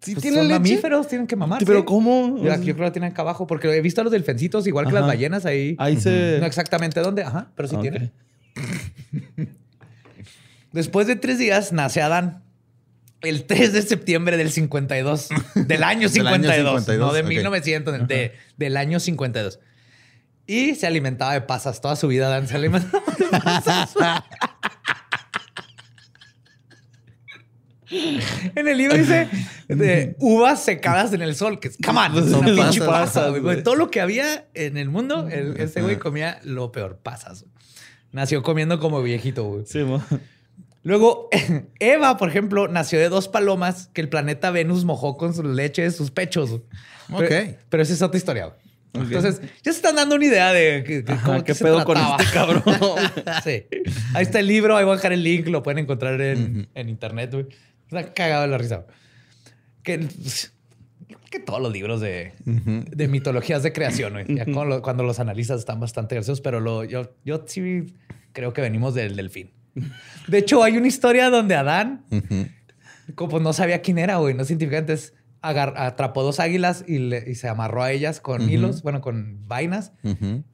¿Sí 0.00 0.14
Pues 0.14 0.22
tienen 0.22 0.40
son 0.40 0.48
leche? 0.48 0.58
mamíferos, 0.58 1.06
tienen 1.06 1.26
que 1.26 1.36
mamar. 1.36 1.62
¿Pero 1.64 1.80
sí. 1.80 1.84
cómo? 1.84 2.38
Yo, 2.38 2.44
yo 2.44 2.60
creo 2.62 2.76
que 2.76 2.82
lo 2.82 2.92
tienen 2.92 3.12
acá 3.12 3.20
abajo, 3.22 3.46
porque 3.46 3.68
he 3.76 3.80
visto 3.82 4.00
a 4.00 4.04
los 4.04 4.12
delfencitos 4.12 4.66
igual 4.66 4.86
que 4.86 4.92
las 4.92 5.06
ballenas 5.06 5.44
ahí. 5.44 5.76
Ahí 5.78 6.00
se... 6.00 6.38
No 6.40 6.46
exactamente 6.46 7.00
dónde, 7.00 7.24
ajá, 7.24 7.50
pero 7.54 7.68
sí 7.68 7.76
Ok. 7.76 7.82
tienen. 7.82 8.10
Después 10.72 11.06
de 11.06 11.16
tres 11.16 11.38
días 11.38 11.72
nace 11.72 12.00
Adán. 12.00 12.41
El 13.22 13.44
3 13.44 13.72
de 13.72 13.82
septiembre 13.82 14.36
del 14.36 14.50
52. 14.50 15.28
Del 15.28 15.36
año 15.36 15.64
Del 15.68 15.82
año 15.84 16.08
52. 16.08 16.80
52, 16.80 17.06
no 17.08 17.12
de 17.14 17.20
ok. 17.22 17.28
1900, 17.28 18.08
de- 18.08 18.32
del 18.56 18.76
año 18.76 18.98
52. 19.00 19.60
Y 20.46 20.74
se 20.74 20.86
alimentaba 20.86 21.32
de 21.34 21.40
pasas. 21.42 21.80
Toda 21.80 21.94
su 21.96 22.08
vida 22.08 22.26
Adán 22.26 22.48
se 22.48 22.56
alimentaba 22.56 23.02
de 23.18 23.24
pasas. 23.38 23.94
en 27.90 28.68
el 28.68 28.78
libro 28.78 28.96
dice, 28.96 29.28
de 29.68 30.16
uvas 30.20 30.64
secadas 30.64 31.12
en 31.12 31.22
el 31.22 31.34
sol, 31.36 31.60
que 31.60 31.68
es, 31.68 31.76
come 31.84 32.00
on, 32.00 32.16
es 32.18 32.32
una 32.32 32.46
pinche 32.46 32.80
pasas, 32.80 33.14
pasa, 33.14 33.28
güey. 33.28 33.42
güey. 33.42 33.62
Todo 33.62 33.76
lo 33.76 33.90
que 33.90 34.00
había 34.00 34.46
en 34.54 34.76
el 34.78 34.88
mundo, 34.88 35.28
el- 35.30 35.56
ese 35.60 35.82
güey 35.82 35.98
comía 35.98 36.40
lo 36.44 36.72
peor, 36.72 36.98
pasas. 37.02 37.44
Nació 38.10 38.42
comiendo 38.42 38.78
como 38.78 39.02
viejito, 39.02 39.44
güey. 39.44 39.64
Sí, 39.66 39.78
mo. 39.80 40.02
Luego, 40.82 41.28
Eva, 41.78 42.16
por 42.16 42.28
ejemplo, 42.28 42.68
nació 42.68 42.98
de 42.98 43.08
dos 43.08 43.28
palomas 43.28 43.88
que 43.92 44.00
el 44.00 44.08
planeta 44.08 44.50
Venus 44.50 44.84
mojó 44.84 45.16
con 45.16 45.34
su 45.34 45.42
leche 45.42 45.82
de 45.82 45.90
sus 45.90 46.10
pechos. 46.10 46.50
güey. 46.50 46.62
Ok. 47.12 47.28
Pero, 47.28 47.56
pero 47.68 47.82
esa 47.82 47.92
es 47.92 48.02
otra 48.02 48.18
historia. 48.18 48.54
Entonces, 48.94 49.40
ya 49.62 49.72
se 49.72 49.78
están 49.78 49.96
dando 49.96 50.16
una 50.16 50.24
idea 50.26 50.52
de 50.52 50.84
que, 50.84 51.02
que 51.02 51.12
Ajá, 51.12 51.24
cómo 51.24 51.44
¿Qué 51.44 51.54
se 51.54 51.64
pedo 51.64 51.82
con 51.84 51.94
trataba. 51.96 52.16
este 52.22 52.34
cabrón? 52.34 52.62
Sí. 53.42 53.64
Ahí 54.12 54.22
está 54.22 54.38
el 54.40 54.46
libro, 54.46 54.76
ahí 54.76 54.84
voy 54.84 54.92
a 54.92 54.96
dejar 54.96 55.14
el 55.14 55.22
link, 55.24 55.46
lo 55.48 55.62
pueden 55.62 55.78
encontrar 55.78 56.20
en, 56.20 56.68
en 56.74 56.88
internet, 56.90 57.30
güey. 57.32 57.46
Está 57.86 58.12
cagado 58.12 58.42
de 58.42 58.48
la 58.48 58.58
risa. 58.58 58.84
Que, 59.82 60.06
que 61.30 61.38
todos 61.40 61.62
los 61.62 61.72
libros 61.72 62.00
de, 62.02 62.34
de 62.44 63.08
mitologías 63.08 63.62
de 63.62 63.72
creación, 63.72 64.12
güey. 64.12 64.26
Cuando, 64.26 64.64
lo- 64.66 64.82
cuando 64.82 65.04
los 65.04 65.18
analizas 65.20 65.58
están 65.60 65.80
bastante 65.80 66.14
graciosos, 66.16 66.42
pero 66.42 66.60
lo, 66.60 66.84
yo, 66.84 67.14
yo 67.24 67.44
sí 67.46 67.94
creo 68.32 68.52
que 68.52 68.60
venimos 68.60 68.94
del 68.94 69.16
delfín. 69.16 69.52
De 70.28 70.38
hecho, 70.38 70.62
hay 70.62 70.76
una 70.76 70.86
historia 70.88 71.30
donde 71.30 71.54
Adán, 71.54 72.04
como 73.14 73.30
pues, 73.30 73.42
no 73.42 73.52
sabía 73.52 73.80
quién 73.82 73.98
era, 73.98 74.16
güey, 74.16 74.34
no 74.34 74.44
científica, 74.44 74.78
entonces 74.78 75.14
atrapó 75.40 76.22
dos 76.22 76.38
águilas 76.38 76.84
y, 76.86 76.98
le- 76.98 77.24
y 77.28 77.34
se 77.34 77.48
amarró 77.48 77.82
a 77.82 77.90
ellas 77.90 78.20
con 78.20 78.48
hilos, 78.48 78.82
bueno, 78.84 79.00
con 79.00 79.48
vainas 79.48 79.92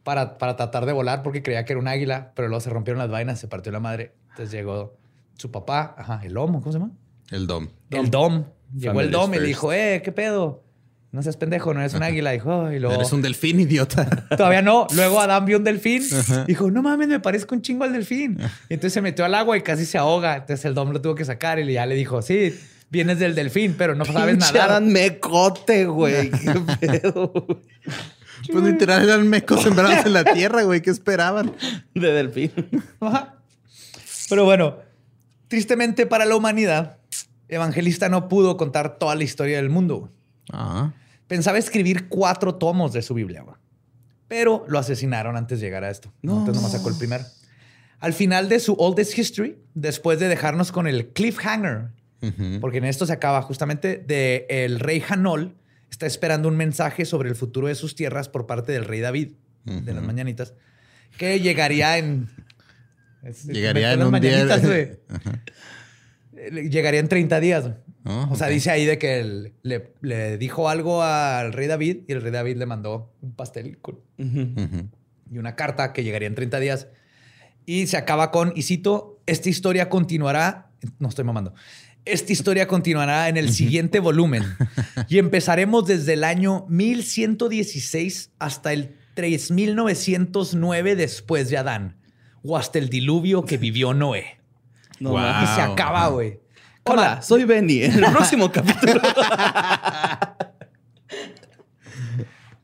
para, 0.02 0.38
para 0.38 0.56
tratar 0.56 0.86
de 0.86 0.92
volar 0.92 1.22
porque 1.22 1.42
creía 1.42 1.64
que 1.66 1.74
era 1.74 1.80
un 1.80 1.88
águila, 1.88 2.32
pero 2.34 2.48
luego 2.48 2.60
se 2.60 2.70
rompieron 2.70 2.98
las 2.98 3.10
vainas, 3.10 3.38
se 3.38 3.48
partió 3.48 3.70
la 3.70 3.80
madre. 3.80 4.14
Entonces 4.30 4.50
llegó 4.50 4.96
su 5.34 5.50
papá, 5.50 5.94
ajá, 5.98 6.20
el 6.24 6.32
lomo, 6.32 6.60
¿cómo 6.62 6.72
se 6.72 6.78
llama? 6.78 6.92
El 7.30 7.46
Dom. 7.46 7.68
El 7.90 8.10
Dom. 8.10 8.44
Llegó 8.74 9.00
el 9.00 9.10
Dom 9.10 9.34
y 9.34 9.36
le 9.36 9.46
dijo, 9.48 9.72
eh, 9.74 10.00
¿qué 10.02 10.12
pedo? 10.12 10.62
No 11.10 11.22
seas 11.22 11.38
pendejo, 11.38 11.72
no 11.72 11.80
eres 11.80 11.94
un 11.94 12.02
águila. 12.02 12.32
Dijo, 12.32 12.50
"Oh", 12.54 12.70
y 12.70 12.78
luego... 12.78 12.94
Eres 12.96 13.12
un 13.12 13.22
delfín, 13.22 13.60
idiota. 13.60 14.26
Todavía 14.36 14.60
no. 14.60 14.86
Luego 14.94 15.20
Adán 15.20 15.46
vio 15.46 15.56
un 15.56 15.64
delfín. 15.64 16.02
Dijo, 16.46 16.70
no 16.70 16.82
mames, 16.82 17.08
me 17.08 17.18
parezco 17.18 17.54
un 17.54 17.62
chingo 17.62 17.84
al 17.84 17.92
delfín. 17.94 18.38
Y 18.68 18.74
entonces 18.74 18.92
se 18.92 19.00
metió 19.00 19.24
al 19.24 19.34
agua 19.34 19.56
y 19.56 19.62
casi 19.62 19.86
se 19.86 19.96
ahoga. 19.96 20.36
Entonces 20.36 20.64
el 20.66 20.74
Dom 20.74 20.90
lo 20.90 21.00
tuvo 21.00 21.14
que 21.14 21.24
sacar 21.24 21.58
y 21.58 21.72
ya 21.72 21.86
le 21.86 21.94
dijo, 21.94 22.20
sí, 22.20 22.54
vienes 22.90 23.18
del 23.18 23.34
delfín, 23.34 23.74
pero 23.78 23.94
no 23.94 24.04
sabes 24.04 24.36
Pinche 24.36 24.52
nadar. 24.52 24.70
Adán 24.70 24.92
mecote, 24.92 25.86
güey. 25.86 26.30
Qué 26.30 26.54
pedo. 27.02 27.32
güey. 27.32 27.58
Pues 28.52 28.64
literal 28.64 29.02
eran 29.02 29.26
mecos 29.28 29.62
sembrados 29.62 30.04
en 30.04 30.12
la 30.12 30.24
tierra, 30.24 30.62
güey. 30.62 30.82
¿Qué 30.82 30.90
esperaban? 30.90 31.54
De 31.94 32.12
delfín. 32.12 32.52
Ajá. 33.00 33.34
Pero 34.28 34.44
bueno, 34.44 34.76
tristemente 35.48 36.04
para 36.06 36.26
la 36.26 36.36
humanidad, 36.36 36.98
Evangelista 37.48 38.10
no 38.10 38.28
pudo 38.28 38.58
contar 38.58 38.98
toda 38.98 39.14
la 39.14 39.24
historia 39.24 39.56
del 39.56 39.70
mundo. 39.70 40.12
Pensaba 41.26 41.58
escribir 41.58 42.08
cuatro 42.08 42.54
tomos 42.54 42.92
de 42.92 43.02
su 43.02 43.14
Biblia, 43.14 43.42
güey. 43.42 43.56
pero 44.28 44.64
lo 44.68 44.78
asesinaron 44.78 45.36
antes 45.36 45.60
de 45.60 45.66
llegar 45.66 45.84
a 45.84 45.90
esto. 45.90 46.12
Entonces 46.22 46.54
nomás 46.54 46.72
sacó 46.72 46.88
el 46.88 46.96
primero. 46.96 47.24
Al 48.00 48.12
final 48.12 48.48
de 48.48 48.60
su 48.60 48.74
Oldest 48.74 49.18
History, 49.18 49.58
después 49.74 50.20
de 50.20 50.28
dejarnos 50.28 50.70
con 50.72 50.86
el 50.86 51.08
cliffhanger, 51.08 51.90
porque 52.60 52.78
en 52.78 52.84
esto 52.84 53.06
se 53.06 53.12
acaba 53.12 53.42
justamente 53.42 53.96
de 53.98 54.46
el 54.48 54.80
rey 54.80 55.02
Hanol 55.08 55.56
está 55.90 56.06
esperando 56.06 56.48
un 56.48 56.56
mensaje 56.56 57.04
sobre 57.04 57.28
el 57.28 57.36
futuro 57.36 57.68
de 57.68 57.74
sus 57.74 57.94
tierras 57.94 58.28
por 58.28 58.46
parte 58.46 58.72
del 58.72 58.84
rey 58.84 59.00
David 59.00 59.32
de 59.64 59.94
las 59.94 60.02
mañanitas, 60.02 60.54
que 61.16 61.40
llegaría 61.40 61.98
en 61.98 62.28
Llegaría 63.46 63.92
en 63.92 64.02
un 64.02 64.20
día. 64.20 64.46
Llegaría 66.70 67.00
en 67.00 67.08
30 67.08 67.40
días. 67.40 67.70
Oh, 68.08 68.28
o 68.30 68.36
sea, 68.36 68.48
dice 68.48 68.70
ahí 68.70 68.86
de 68.86 68.98
que 68.98 69.20
él 69.20 69.52
le, 69.62 69.92
le 70.00 70.38
dijo 70.38 70.68
algo 70.68 71.02
al 71.02 71.52
rey 71.52 71.66
David 71.66 71.98
y 72.08 72.12
el 72.12 72.22
rey 72.22 72.32
David 72.32 72.56
le 72.56 72.66
mandó 72.66 73.12
un 73.20 73.32
pastel 73.34 73.78
con- 73.78 74.00
y 75.30 75.36
una 75.38 75.54
carta 75.56 75.92
que 75.92 76.02
llegaría 76.04 76.26
en 76.28 76.34
30 76.34 76.58
días. 76.58 76.88
Y 77.66 77.86
se 77.86 77.96
acaba 77.98 78.30
con, 78.30 78.52
y 78.56 78.62
cito, 78.62 79.20
esta 79.26 79.50
historia 79.50 79.90
continuará, 79.90 80.70
no 80.98 81.08
estoy 81.08 81.24
mamando, 81.24 81.52
esta 82.06 82.32
historia 82.32 82.66
continuará 82.66 83.28
en 83.28 83.36
el 83.36 83.52
siguiente 83.52 84.00
volumen 84.00 84.42
y 85.08 85.18
empezaremos 85.18 85.84
desde 85.86 86.14
el 86.14 86.24
año 86.24 86.64
1116 86.70 88.30
hasta 88.38 88.72
el 88.72 88.96
3909 89.14 90.96
después 90.96 91.50
de 91.50 91.58
Adán 91.58 91.96
o 92.42 92.56
hasta 92.56 92.78
el 92.78 92.88
diluvio 92.88 93.44
que 93.44 93.58
vivió 93.58 93.92
Noé. 93.94 94.38
No, 95.00 95.10
Wow. 95.10 95.20
Y 95.42 95.46
se 95.54 95.60
acaba, 95.60 96.08
güey. 96.08 96.40
Hola, 96.88 97.22
soy 97.22 97.44
Benny. 97.44 97.82
En 97.84 97.92
el 98.04 98.10
próximo 98.12 98.50
capítulo. 98.52 99.00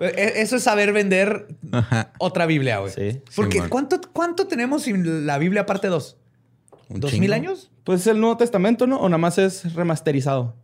E- 0.01 0.33
Eso 0.43 0.57
es 0.57 0.63
saber 0.63 0.93
vender 0.93 1.47
Ajá. 1.73 2.13
otra 2.19 2.47
Biblia, 2.47 2.79
güey. 2.79 2.93
Sí. 2.93 3.23
Porque. 3.37 3.63
¿cuánto, 3.69 4.01
¿cuánto 4.13 4.47
tenemos 4.47 4.83
sin 4.83 5.27
la 5.27 5.39
Biblia 5.39 5.67
parte 5.67 5.89
2? 5.89 6.17
Un 6.89 7.01
¿Dos 7.01 7.11
chingo. 7.11 7.21
mil 7.23 7.33
años? 7.33 7.71
Pues 7.85 8.01
es 8.03 8.07
el 8.09 8.21
Nuevo 8.21 8.37
Testamento, 8.37 8.87
¿no? 8.87 8.99
O 8.99 9.09
nada 9.09 9.19
más 9.19 9.39
es 9.39 9.73
remasterizado. 9.75 10.55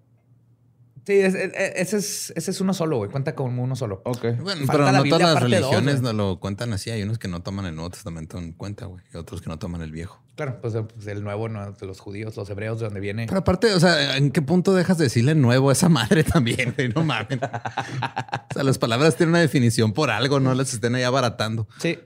Sí, 1.07 1.15
es- 1.15 1.35
es- 1.35 1.53
ese, 1.55 1.97
es, 1.97 2.33
ese 2.37 2.51
es 2.51 2.61
uno 2.61 2.75
solo, 2.75 2.99
güey. 2.99 3.11
Cuenta 3.11 3.35
como 3.35 3.63
uno 3.63 3.75
solo. 3.75 4.03
Ok. 4.05 4.23
Bueno, 4.41 4.67
Falta 4.67 4.73
pero 4.73 4.85
la 4.85 4.93
no 4.93 5.03
Biblia 5.03 5.19
todas 5.19 5.35
las 5.35 5.43
dos, 5.43 5.51
religiones 5.51 6.03
no 6.03 6.13
lo 6.13 6.39
cuentan 6.41 6.73
así. 6.73 6.91
Hay 6.91 7.03
unos 7.03 7.19
que 7.19 7.27
no 7.29 7.43
toman 7.43 7.67
el 7.67 7.75
Nuevo 7.75 7.91
Testamento 7.91 8.39
en 8.39 8.53
cuenta, 8.53 8.87
güey. 8.87 9.03
Y 9.13 9.17
otros 9.17 9.41
que 9.41 9.49
no 9.49 9.59
toman 9.59 9.81
el 9.83 9.91
viejo. 9.93 10.23
Claro, 10.37 10.61
pues, 10.61 10.75
pues, 10.95 11.07
el 11.07 11.23
nuevo, 11.25 11.49
¿no? 11.49 11.73
de 11.73 11.87
los 11.87 12.01
judíos, 12.01 12.37
los 12.37 12.49
hebreos, 12.51 12.79
de 12.79 12.85
donde 12.87 13.01
viene. 13.01 13.27
Pero 13.27 13.41
aparte, 13.41 13.73
o 13.75 13.81
sea, 13.81 14.17
¿en 14.17 14.31
qué 14.31 14.41
punto 14.43 14.75
dejas 14.75 14.99
de 14.99 15.05
decirle 15.05 15.35
nuevo 15.35 15.71
a 15.71 15.73
esa 15.73 15.89
madre 15.89 16.23
también, 16.25 16.75
güey? 16.77 16.89
No 16.91 17.03
mames. 17.05 17.39
O 17.43 18.55
sea, 18.55 18.63
las 18.63 18.79
palabras 18.79 19.17
tienen 19.17 19.31
una 19.31 19.41
definición 19.41 19.93
por 19.93 20.11
algo, 20.11 20.39
no 20.41 20.55
las 20.55 20.73
estén 20.75 20.95
ahí 20.95 21.03
abaratando. 21.03 21.67
Sí. 21.79 21.99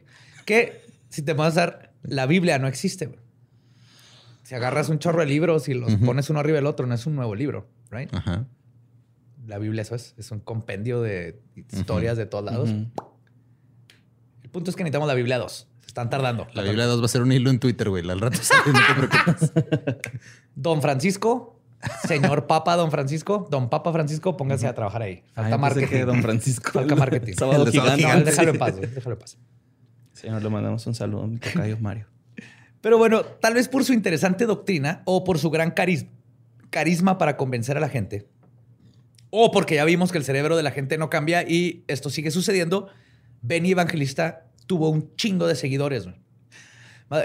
Que 0.45 0.85
si 1.11 1.23
te 1.23 1.33
vas 1.33 1.57
a 1.57 1.61
dar, 1.61 1.93
la 2.03 2.27
Biblia 2.27 2.59
no 2.59 2.69
existe, 2.69 3.07
güey. 3.07 3.19
Si 4.43 4.55
agarras 4.55 4.89
un 4.91 4.99
chorro 4.99 5.21
de 5.21 5.27
libros 5.27 5.69
y 5.69 5.75
los 5.75 5.95
pones 5.97 6.29
uno 6.29 6.39
arriba 6.41 6.57
del 6.57 6.67
otro, 6.67 6.87
no 6.87 6.95
es 6.95 7.07
un 7.07 7.17
nuevo 7.17 7.35
libro, 7.35 7.67
right? 7.91 8.13
Ajá. 8.15 8.45
La 9.47 9.59
Biblia 9.59 9.83
eso 9.83 9.95
es. 9.95 10.15
Es 10.17 10.31
un 10.31 10.41
compendio 10.41 11.03
de 11.03 11.41
historias 11.73 12.17
de 12.17 12.27
todos 12.27 12.45
lados. 12.45 12.71
Ujú. 12.71 12.87
El 14.43 14.51
punto 14.51 14.71
es 14.71 14.77
que 14.77 14.85
necesitamos 14.85 15.09
la 15.09 15.15
Biblia 15.15 15.39
2. 15.39 15.69
Se 15.81 15.87
están 15.87 16.11
tardando. 16.11 16.47
La 16.55 16.63
Biblia 16.63 16.87
2 16.87 17.01
va 17.01 17.05
a 17.05 17.09
ser 17.09 17.23
un 17.23 17.33
hilo 17.33 17.51
en 17.51 17.59
Twitter, 17.59 17.89
güey. 17.91 18.09
Al 18.09 18.21
rato 18.21 18.39
sale, 18.43 18.73
no 18.73 18.79
te 18.79 19.07
preocupes. 19.09 19.53
Don 20.55 20.81
Francisco, 20.81 21.61
señor 22.07 22.47
Papa 22.47 22.77
Don 22.77 22.91
Francisco, 22.91 23.47
Don 23.51 23.69
Papa 23.69 23.93
Francisco, 23.93 24.37
póngase 24.37 24.67
a 24.67 24.75
trabajar 24.75 25.03
ahí. 25.03 25.23
Falta 25.35 25.55
Ay, 25.55 25.61
marketing. 25.61 25.87
que 25.89 26.05
Don 26.05 26.23
Francisco. 26.23 26.73
Falta 26.73 26.97
marketing. 26.97 27.35
Sábado 27.35 27.67
gigante. 27.67 28.03
No, 28.03 28.21
déjalo 28.25 28.51
en 28.53 28.59
paz, 28.59 28.77
güey, 28.77 28.91
déjalo 28.95 29.15
en 29.15 29.21
paz. 29.21 29.39
Señor, 30.13 30.43
le 30.43 30.49
mandamos 30.49 30.87
un 30.87 30.95
saludo 30.95 31.25
a 31.25 31.27
mi 31.27 31.39
tocayo 31.39 31.77
Mario. 31.81 32.07
Pero 32.81 32.99
bueno, 32.99 33.23
tal 33.25 33.55
vez 33.55 33.69
por 33.69 33.85
su 33.85 33.93
interesante 33.93 34.47
doctrina 34.47 35.03
o 35.07 35.25
por 35.25 35.39
su 35.39 35.51
gran 35.51 35.71
carisma, 35.71 36.11
carisma 36.71 37.19
para 37.19 37.37
convencer 37.37 37.77
a 37.77 37.81
la 37.81 37.89
gente, 37.89 38.29
o 39.37 39.51
porque 39.51 39.75
ya 39.75 39.85
vimos 39.85 40.13
que 40.13 40.19
el 40.19 40.25
cerebro 40.25 40.57
de 40.57 40.63
la 40.63 40.71
gente 40.71 40.97
no 40.99 41.11
cambia 41.11 41.43
y 41.43 41.83
esto 41.89 42.09
sigue 42.11 42.31
sucediendo, 42.31 42.89
Benny 43.43 43.73
Evangelista 43.73 44.47
tuvo 44.67 44.89
un 44.91 45.15
chingo 45.17 45.47
de 45.49 45.57
seguidores, 45.57 46.07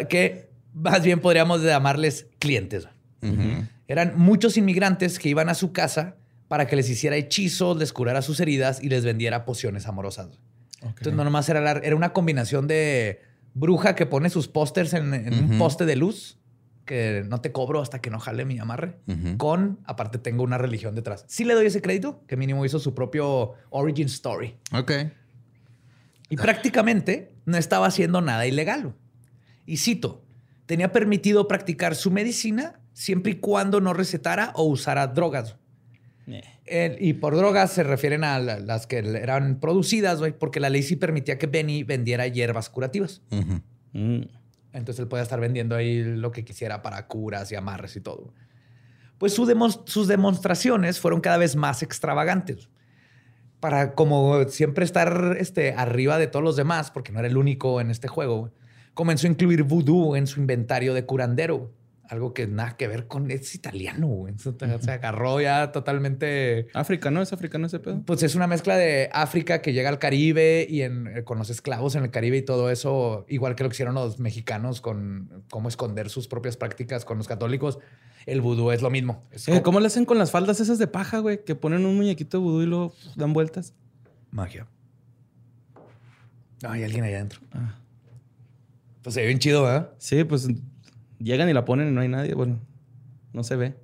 que 0.10 0.50
más 0.74 1.04
bien 1.04 1.20
podríamos 1.20 1.62
llamarles 1.64 2.28
clientes. 2.40 2.88
Eran 3.88 4.14
muchos 4.18 4.58
inmigrantes 4.58 5.20
que 5.20 5.30
iban 5.30 5.50
a 5.50 5.54
su 5.54 5.72
casa 5.72 6.16
para 6.48 6.66
que 6.68 6.76
les 6.76 6.90
hiciera 6.90 7.16
hechizos, 7.16 7.78
les 7.78 7.94
curara 7.94 8.22
sus 8.22 8.40
heridas 8.40 8.82
y 8.82 8.90
les 8.90 9.04
vendiera 9.06 9.46
pociones 9.46 9.88
amorosas. 9.88 10.40
Entonces, 10.82 11.14
no 11.14 11.24
nomás 11.24 11.48
era, 11.50 11.62
la- 11.62 11.80
era 11.84 11.96
una 11.96 12.14
combinación 12.14 12.68
de 12.68 13.22
bruja 13.54 13.94
que 13.96 14.06
pone 14.06 14.30
sus 14.30 14.48
pósters 14.48 14.94
en, 14.94 15.14
en 15.14 15.34
un 15.34 15.58
poste 15.60 15.86
de 15.86 15.96
luz, 15.96 16.39
que 16.90 17.24
no 17.28 17.40
te 17.40 17.52
cobro 17.52 17.82
hasta 17.82 18.02
que 18.02 18.10
no 18.10 18.18
jale 18.20 18.46
mi 18.46 18.58
amarre, 18.58 18.96
con, 19.38 19.78
aparte 19.86 20.18
tengo 20.18 20.42
una 20.44 20.58
religión 20.58 20.96
detrás. 20.96 21.24
Sí 21.28 21.44
le 21.46 21.54
doy 21.54 21.68
ese 21.68 21.84
crédito, 21.84 22.24
que 22.26 22.36
mínimo 22.36 22.66
hizo 22.66 22.80
su 22.80 22.96
propio 22.96 23.54
origin 23.70 24.08
story. 24.08 24.56
Ok. 24.74 24.92
Y 26.32 26.36
prácticamente 26.36 27.32
no 27.46 27.58
estaba 27.58 27.86
haciendo 27.86 28.22
nada 28.22 28.48
ilegal. 28.48 28.96
Y 29.68 29.78
cito, 29.78 30.24
tenía 30.66 30.92
permitido 30.92 31.48
practicar 31.48 31.94
su 31.94 32.10
medicina 32.10 32.80
siempre 32.94 33.34
y 33.34 33.36
cuando 33.36 33.82
no 33.82 33.94
recetara 33.94 34.52
o 34.56 34.64
usara 34.64 35.06
drogas. 35.06 35.58
El- 36.66 36.98
y 37.04 37.14
por 37.14 37.36
drogas 37.36 37.72
se 37.72 37.84
refieren 37.84 38.24
a 38.24 38.40
la- 38.40 38.60
las 38.60 38.88
que 38.88 38.98
eran 38.98 39.60
producidas, 39.60 40.18
güey, 40.20 40.32
porque 40.32 40.60
la 40.60 40.70
ley 40.72 40.82
sí 40.82 40.96
permitía 40.96 41.38
que 41.38 41.46
Benny 41.46 41.84
vendiera 41.84 42.26
hierbas 42.28 42.70
curativas. 42.72 43.22
Mm. 43.94 44.22
Entonces 44.74 45.00
él 45.00 45.08
podía 45.08 45.24
estar 45.24 45.40
vendiendo 45.40 45.76
ahí 45.76 46.04
lo 46.04 46.32
que 46.32 46.46
quisiera 46.46 46.82
para 46.82 47.08
curas 47.08 47.52
y 47.52 47.56
amarres 47.56 47.96
y 47.96 48.02
todo. 48.02 48.34
Pues 49.18 49.34
sus 49.34 50.08
demostraciones 50.08 51.00
fueron 51.00 51.22
cada 51.22 51.38
vez 51.38 51.56
más 51.56 51.84
extravagantes. 51.84 52.70
Para 53.60 53.94
como 53.94 54.46
siempre 54.46 54.86
estar 54.86 55.36
este, 55.38 55.74
arriba 55.74 56.18
de 56.18 56.28
todos 56.28 56.44
los 56.44 56.56
demás, 56.56 56.92
porque 56.92 57.12
no 57.12 57.20
era 57.20 57.28
el 57.28 57.36
único 57.36 57.82
en 57.82 57.92
este 57.92 58.08
juego, 58.08 58.54
comenzó 58.94 59.28
a 59.28 59.32
incluir 59.32 59.64
vudú 59.64 60.16
en 60.16 60.28
su 60.28 60.40
inventario 60.40 60.94
de 60.94 61.06
curandero. 61.06 61.72
Algo 62.10 62.34
que 62.34 62.48
nada 62.48 62.76
que 62.76 62.88
ver 62.88 63.06
con... 63.06 63.30
Es 63.30 63.54
italiano, 63.54 64.08
güey. 64.08 64.34
Se 64.40 64.92
agarró 64.92 65.40
ya 65.40 65.72
totalmente... 65.72 66.68
África, 66.74 67.12
¿no? 67.12 67.22
Es 67.22 67.34
africano 67.34 67.68
ese 67.68 67.78
pedo. 67.80 68.02
Pues 68.04 68.24
es 68.24 68.34
una 68.34 68.48
mezcla 68.48 68.76
de 68.78 69.10
África 69.14 69.62
que 69.62 69.74
llega 69.74 69.90
al 69.90 70.00
Caribe 70.00 70.66
y 70.68 70.82
en- 70.82 71.06
eh, 71.06 71.24
con 71.24 71.38
los 71.38 71.52
esclavos 71.52 71.94
en 71.94 72.04
el 72.06 72.10
Caribe 72.10 72.38
y 72.38 72.42
todo 72.42 72.72
eso, 72.72 73.26
igual 73.30 73.54
que 73.56 73.62
lo 73.64 73.70
que 73.70 73.76
hicieron 73.76 73.94
los 73.94 74.18
mexicanos 74.20 74.82
con 74.82 75.44
cómo 75.52 75.70
esconder 75.70 76.10
sus 76.10 76.28
propias 76.28 76.58
prácticas 76.58 77.06
con 77.06 77.20
los 77.20 77.28
católicos. 77.28 77.78
El 78.26 78.42
vudú 78.42 78.72
es 78.72 78.82
lo 78.82 78.90
mismo. 78.90 79.24
Es 79.32 79.48
Eh, 79.48 79.52
como- 79.52 79.64
¿Cómo 79.64 79.80
le 79.80 79.86
hacen 79.88 80.06
con 80.06 80.18
las 80.18 80.32
faldas 80.32 80.60
esas 80.60 80.80
de 80.80 80.88
paja, 80.88 81.20
güey? 81.20 81.44
Que 81.46 81.54
ponen 81.54 81.86
un 81.86 81.96
muñequito 81.96 82.38
de 82.40 82.44
vudú 82.44 82.62
y 82.64 82.66
lo 82.66 82.94
dan 83.18 83.34
vueltas. 83.34 83.76
Magia. 84.32 84.66
Hay 86.64 86.84
alguien 86.84 87.04
allá 87.04 87.18
adentro. 87.18 87.40
Ah. 87.54 87.76
Pues 89.04 89.14
se 89.14 89.22
ve 89.22 89.28
bien 89.28 89.40
chido, 89.40 89.64
¿verdad? 89.64 89.92
Sí, 89.98 90.24
pues 90.24 90.48
llegan 91.20 91.50
y 91.50 91.54
la 91.54 91.66
ponen 91.66 91.90
y 91.90 91.92
no 91.92 92.02
hay 92.02 92.08
nadie. 92.08 92.34
Bueno, 92.34 92.60
no 93.34 93.44
se 93.44 93.56
ve. 93.56 93.76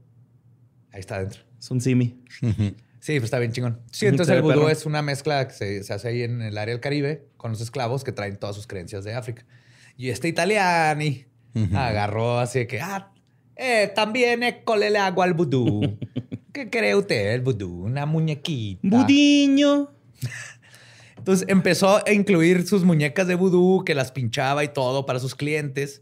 Ahí 0.92 1.00
está 1.00 1.18
adentro. 1.18 1.42
Es 1.60 1.70
un 1.72 1.82
simi. 1.82 2.24
Sí, 3.06 3.20
pues 3.20 3.26
está 3.26 3.38
bien 3.38 3.52
chingón. 3.52 3.82
Sí, 3.92 4.08
entonces 4.08 4.36
el 4.36 4.42
vudú 4.42 4.68
es 4.68 4.88
una 4.88 5.04
mezcla 5.04 5.48
que 5.48 5.54
se, 5.54 5.84
se 5.84 5.94
hace 5.94 6.08
ahí 6.08 6.24
en 6.24 6.42
el 6.42 6.58
área 6.58 6.74
del 6.74 6.82
Caribe 6.82 7.28
con 7.38 7.52
los 7.52 7.62
esclavos 7.62 8.04
que 8.04 8.12
traen 8.12 8.38
todas 8.38 8.56
sus 8.56 8.66
creencias 8.66 9.04
de 9.04 9.14
África. 9.14 9.46
Y 9.96 10.10
este 10.10 10.28
italiani 10.28 11.28
agarró 11.76 12.40
así 12.40 12.58
de 12.58 12.68
que, 12.68 12.82
ah, 12.82 13.12
eh, 13.56 13.92
también 13.94 14.42
école 14.42 14.90
le 14.90 14.98
agua 14.98 15.26
al 15.26 15.36
vudú. 15.36 16.00
¿Qué 16.52 16.72
cree 16.72 16.96
usted 16.96 17.34
el 17.34 17.42
vudú? 17.42 17.84
Una 17.86 18.08
muñequita. 18.08 18.80
Budiño. 18.82 19.92
Entonces 21.16 21.48
empezó 21.48 21.98
a 22.06 22.12
incluir 22.12 22.68
sus 22.68 22.84
muñecas 22.84 23.28
de 23.28 23.36
vudú 23.36 23.84
que 23.86 23.94
las 23.94 24.12
pinchaba 24.12 24.64
y 24.64 24.70
todo 24.70 25.06
para 25.06 25.20
sus 25.20 25.36
clientes. 25.36 26.02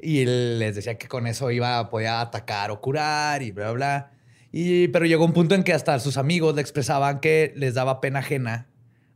Y 0.00 0.24
les 0.24 0.74
decía 0.74 0.98
que 0.98 1.08
con 1.08 1.26
eso 1.26 1.50
iba, 1.50 1.88
podía 1.88 2.20
atacar 2.20 2.70
o 2.70 2.80
curar 2.80 3.42
y 3.42 3.50
bla, 3.50 3.72
bla, 3.72 3.74
bla. 3.74 4.10
Y, 4.52 4.88
pero 4.88 5.06
llegó 5.06 5.24
un 5.24 5.32
punto 5.32 5.54
en 5.54 5.64
que 5.64 5.72
hasta 5.72 5.98
sus 6.00 6.16
amigos 6.16 6.54
le 6.54 6.60
expresaban 6.60 7.20
que 7.20 7.52
les 7.56 7.74
daba 7.74 8.00
pena 8.00 8.20
ajena 8.20 8.68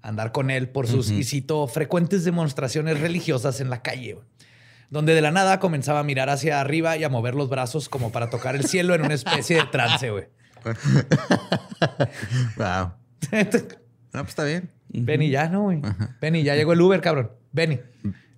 andar 0.02 0.32
con 0.32 0.50
él 0.50 0.68
por 0.68 0.86
sus, 0.86 1.10
y 1.10 1.24
cito, 1.24 1.66
frecuentes 1.66 2.24
demostraciones 2.24 3.00
religiosas 3.00 3.60
en 3.60 3.70
la 3.70 3.82
calle, 3.82 4.18
donde 4.88 5.14
de 5.14 5.20
la 5.20 5.30
nada 5.30 5.60
comenzaba 5.60 6.00
a 6.00 6.02
mirar 6.02 6.30
hacia 6.30 6.60
arriba 6.60 6.96
y 6.96 7.04
a 7.04 7.08
mover 7.08 7.34
los 7.34 7.48
brazos 7.48 7.88
como 7.88 8.10
para 8.12 8.30
tocar 8.30 8.56
el 8.56 8.64
cielo 8.64 8.94
en 8.94 9.02
una 9.02 9.14
especie 9.14 9.56
de 9.56 9.64
trance, 9.64 10.10
güey. 10.10 10.24
wow. 12.56 12.92
No, 14.12 14.22
pues 14.22 14.30
está 14.30 14.42
bien. 14.42 14.68
Benny, 14.88 15.30
ya 15.30 15.48
no, 15.48 15.62
güey. 15.62 15.80
Benny, 16.20 16.42
ya 16.42 16.56
llegó 16.56 16.72
el 16.72 16.80
Uber, 16.80 17.00
cabrón. 17.00 17.30
Benny. 17.52 17.78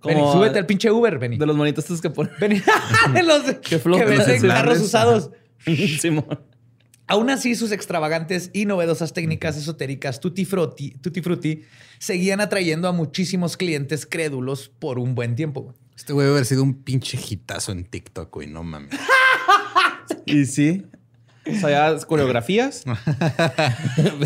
Como- 0.03 0.15
Benny, 0.17 0.33
súbete 0.33 0.59
al 0.59 0.67
pinche 0.67 0.91
Uber, 0.91 1.19
Benny. 1.19 1.39
De 1.39 1.47
los 1.47 1.57
monitos 1.57 1.85
estos 1.85 2.01
que 2.01 2.11
ponen. 2.11 2.33
Benny. 2.41 2.61
los 3.25 3.43
que, 3.61 3.77
venden 3.79 4.43
carros 4.43 4.81
usados. 4.81 5.31
Simón. 6.01 6.41
Aún 7.07 7.31
así, 7.31 7.55
sus 7.55 7.73
extravagantes 7.73 8.51
y 8.53 8.65
novedosas 8.65 9.13
técnicas 9.13 9.57
esotéricas 9.57 10.19
tutti 10.21 10.45
frutti, 10.45 10.91
tutti 11.03 11.21
frutti 11.21 11.63
seguían 11.99 12.41
atrayendo 12.41 12.89
a 12.89 12.93
muchísimos 12.93 13.57
clientes 13.57 14.07
crédulos 14.07 14.69
por 14.79 14.99
un 14.99 15.15
buen 15.15 15.37
tiempo. 15.37 15.75
Este 15.95 16.13
güey 16.13 16.25
debe 16.25 16.37
haber 16.39 16.47
sido 16.47 16.63
un 16.63 16.83
pinche 16.83 17.19
hitazo 17.19 17.71
en 17.73 17.85
TikTok, 17.85 18.33
güey. 18.35 18.49
No 18.49 18.63
mames. 18.63 18.91
Y 20.27 20.45
sí. 20.47 20.85
O 21.51 21.55
sea, 21.55 21.95
ya 21.97 22.07
coreografías. 22.07 22.85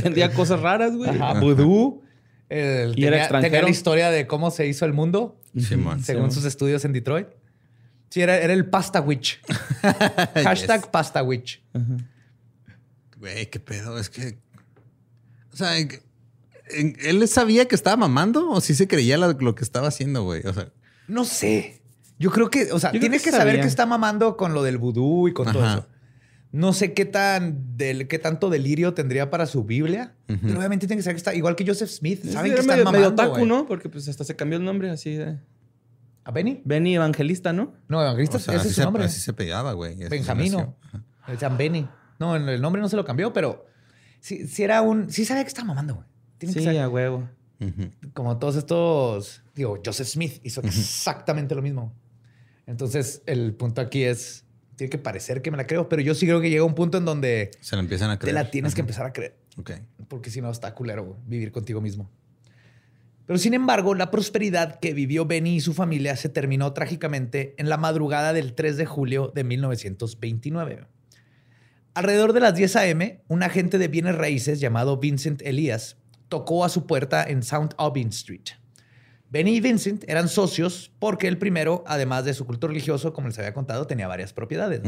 Vendía 0.03 0.33
cosas 0.33 0.61
raras, 0.61 0.95
güey. 0.97 1.11
Ajá, 1.11 1.41
vudú. 1.41 2.03
El- 2.49 2.99
Y 2.99 3.05
era 3.05 3.19
extranjero. 3.19 3.51
tenía 3.51 3.63
la 3.65 3.71
historia 3.71 4.11
de 4.11 4.27
cómo 4.27 4.51
se 4.51 4.67
hizo 4.67 4.85
el 4.85 4.93
mundo, 4.93 5.37
Simón. 5.61 6.03
según 6.03 6.31
sus 6.33 6.45
estudios 6.45 6.85
en 6.85 6.93
Detroit. 6.93 7.29
Sí, 8.11 8.21
era, 8.21 8.37
era 8.39 8.53
el 8.53 8.67
Pasta 8.69 9.01
Witch. 9.01 9.41
Hashtag 10.45 10.81
Yes. 10.83 10.91
Pasta 10.91 11.23
Witch. 11.23 11.63
Güey, 13.19 13.51
qué 13.51 13.61
pedo. 13.61 13.99
Es 13.99 14.11
que. 14.11 14.39
O 15.53 15.57
sea, 15.57 15.79
en- 15.79 15.91
en- 16.69 16.97
¿él 17.01 17.27
sabía 17.29 17.67
que 17.67 17.75
estaba 17.75 17.97
mamando 17.97 18.51
o 18.51 18.61
sí 18.61 18.75
se 18.75 18.87
creía 18.87 19.17
lo, 19.17 19.33
lo 19.33 19.55
que 19.55 19.65
estaba 19.65 19.89
haciendo, 19.89 20.25
güey? 20.25 20.43
O 20.47 20.53
sea, 20.53 20.69
No 21.09 21.25
sé. 21.25 21.83
Yo 22.19 22.31
creo 22.31 22.49
que, 22.51 22.73
o 22.73 22.79
sea, 22.79 22.91
Yo 22.91 22.93
creo 22.93 23.01
tienes 23.01 23.23
que 23.23 23.31
que, 23.31 23.37
saber 23.37 23.61
que 23.61 23.67
está 23.67 23.85
mamando 23.87 24.37
con 24.37 24.55
lo 24.55 24.63
del 24.63 24.79
vudú 24.79 25.29
y 25.29 25.33
con 25.35 25.53
todo 25.53 25.65
eso. 25.67 25.87
No 26.53 26.73
sé 26.73 26.95
qué 26.95 27.05
tan 27.05 27.77
del, 27.77 28.09
qué 28.09 28.19
tanto 28.19 28.49
delirio 28.51 28.95
tendría 28.95 29.31
para 29.31 29.47
su 29.47 29.65
Biblia, 29.65 30.15
pero 30.27 30.59
obviamente 30.59 30.87
tiene 30.87 31.01
que 31.01 31.03
saber 31.03 31.17
que 31.17 31.19
está 31.19 31.35
igual 31.35 31.55
que 31.57 31.67
Joseph 31.67 31.91
Smith. 31.91 32.25
Saben 32.25 32.53
Era 32.53 32.55
que 32.57 32.61
están 32.63 32.79
medio, 32.79 32.91
medio 32.93 33.05
mamando, 33.11 33.23
otaku. 33.33 33.47
¿no? 33.47 33.67
Porque 33.67 33.89
pues 33.89 34.09
hasta 34.09 34.25
se 34.25 34.37
cambió 34.37 34.59
el 34.59 34.65
nombre 34.65 34.89
así 34.91 35.15
de... 35.15 35.39
¿A 36.25 36.31
Benny? 36.31 36.63
Benny 36.65 36.95
Evangelista, 36.97 37.53
¿no? 37.53 37.75
No, 37.89 38.01
Evangelista, 38.03 38.39
o 38.39 38.41
sea, 38.41 38.55
ese 38.55 38.61
así, 38.61 38.69
es 38.69 38.75
su 38.75 38.81
se, 38.81 38.85
nombre. 38.85 39.05
así 39.05 39.21
se 39.21 39.33
pegaba, 39.33 39.73
güey. 39.75 39.97
Benjamino. 40.09 40.77
decían 41.29 41.57
Benny. 41.57 41.89
No, 42.19 42.35
el 42.37 42.61
nombre 42.61 42.81
no 42.83 42.89
se 42.89 42.97
lo 42.97 43.05
cambió, 43.05 43.33
pero 43.33 43.67
sí, 44.21 44.49
sí 44.49 44.63
era 44.65 44.81
un. 44.83 45.11
Sí 45.11 45.25
sabía 45.25 45.45
que 45.45 45.49
estaba 45.49 45.69
mamando, 45.69 45.95
güey. 45.97 46.07
Tiene 46.39 46.55
que 46.55 46.61
Sí, 46.61 46.65
saber. 46.67 46.81
a 46.81 46.89
huevo. 46.89 47.29
Ujú. 47.61 47.91
Como 48.15 48.39
todos 48.39 48.57
estos. 48.57 49.43
Digo, 49.55 49.79
Joseph 49.85 50.09
Smith 50.09 50.41
hizo 50.43 50.63
exactamente 50.63 51.55
lo 51.55 51.63
mismo. 51.63 51.93
Entonces, 52.67 53.23
el 53.27 53.55
punto 53.55 53.81
aquí 53.83 54.03
es. 54.05 54.46
Tiene 54.77 54.91
que 54.91 54.99
parecer 54.99 55.43
que 55.43 55.51
me 55.51 55.57
la 55.57 55.67
creo, 55.67 55.89
pero 55.89 56.03
yo 56.03 56.15
sí 56.15 56.27
creo 56.27 56.41
que 56.41 56.51
llega 56.51 56.65
un 56.65 56.75
punto 56.75 56.99
en 56.99 57.05
donde 57.05 57.51
Se 57.61 57.77
la 57.77 57.81
empiezan 57.81 58.11
a 58.11 58.15
te 58.17 58.21
creer. 58.21 58.35
la 58.35 58.51
tienes 58.51 58.75
que 58.75 58.83
empezar 58.83 59.07
a 59.07 59.13
creer. 59.13 59.37
Ok. 59.57 59.73
Porque 60.09 60.31
si 60.31 60.41
no, 60.41 60.51
está 60.51 60.75
culero 60.75 61.05
güey, 61.05 61.19
vivir 61.27 61.51
contigo 61.51 61.81
mismo. 61.81 62.11
Pero 63.27 63.39
sin 63.39 63.55
embargo, 63.55 63.95
la 63.95 64.11
prosperidad 64.11 64.79
que 64.79 64.95
vivió 64.95 65.27
Benny 65.27 65.57
y 65.57 65.61
su 65.61 65.75
familia 65.75 66.15
se 66.15 66.29
terminó 66.29 66.73
trágicamente 66.73 67.55
en 67.59 67.69
la 67.69 67.77
madrugada 67.77 68.33
del 68.33 68.55
3 68.55 68.77
de 68.77 68.87
julio 68.87 69.33
de 69.35 69.43
1929. 69.43 70.87
Alrededor 71.95 72.33
de 72.35 72.41
las 72.41 72.55
10 72.55 72.77
a.m., 72.77 73.23
un 73.27 73.43
agente 73.43 73.79
de 73.79 73.89
bienes 73.89 74.15
raíces 74.15 74.61
llamado 74.61 74.99
Vincent 74.99 75.43
Elias 75.43 75.97
tocó 76.29 76.65
a 76.65 76.69
su 76.69 76.87
puerta 76.87 77.25
en 77.25 77.43
South 77.43 77.71
Aubin 77.79 78.09
Street. 78.09 78.51
Benny 79.37 79.57
y 79.57 79.61
Vincent 79.61 80.03
eran 80.09 80.31
socios 80.31 80.91
porque 80.99 81.29
el 81.29 81.37
primero, 81.37 81.85
además 81.87 82.25
de 82.25 82.33
su 82.33 82.47
culto 82.47 82.69
religioso, 82.69 83.13
como 83.13 83.29
les 83.29 83.39
había 83.39 83.53
contado, 83.53 83.87
tenía 83.87 84.09
varias 84.09 84.33
propiedades. 84.33 84.81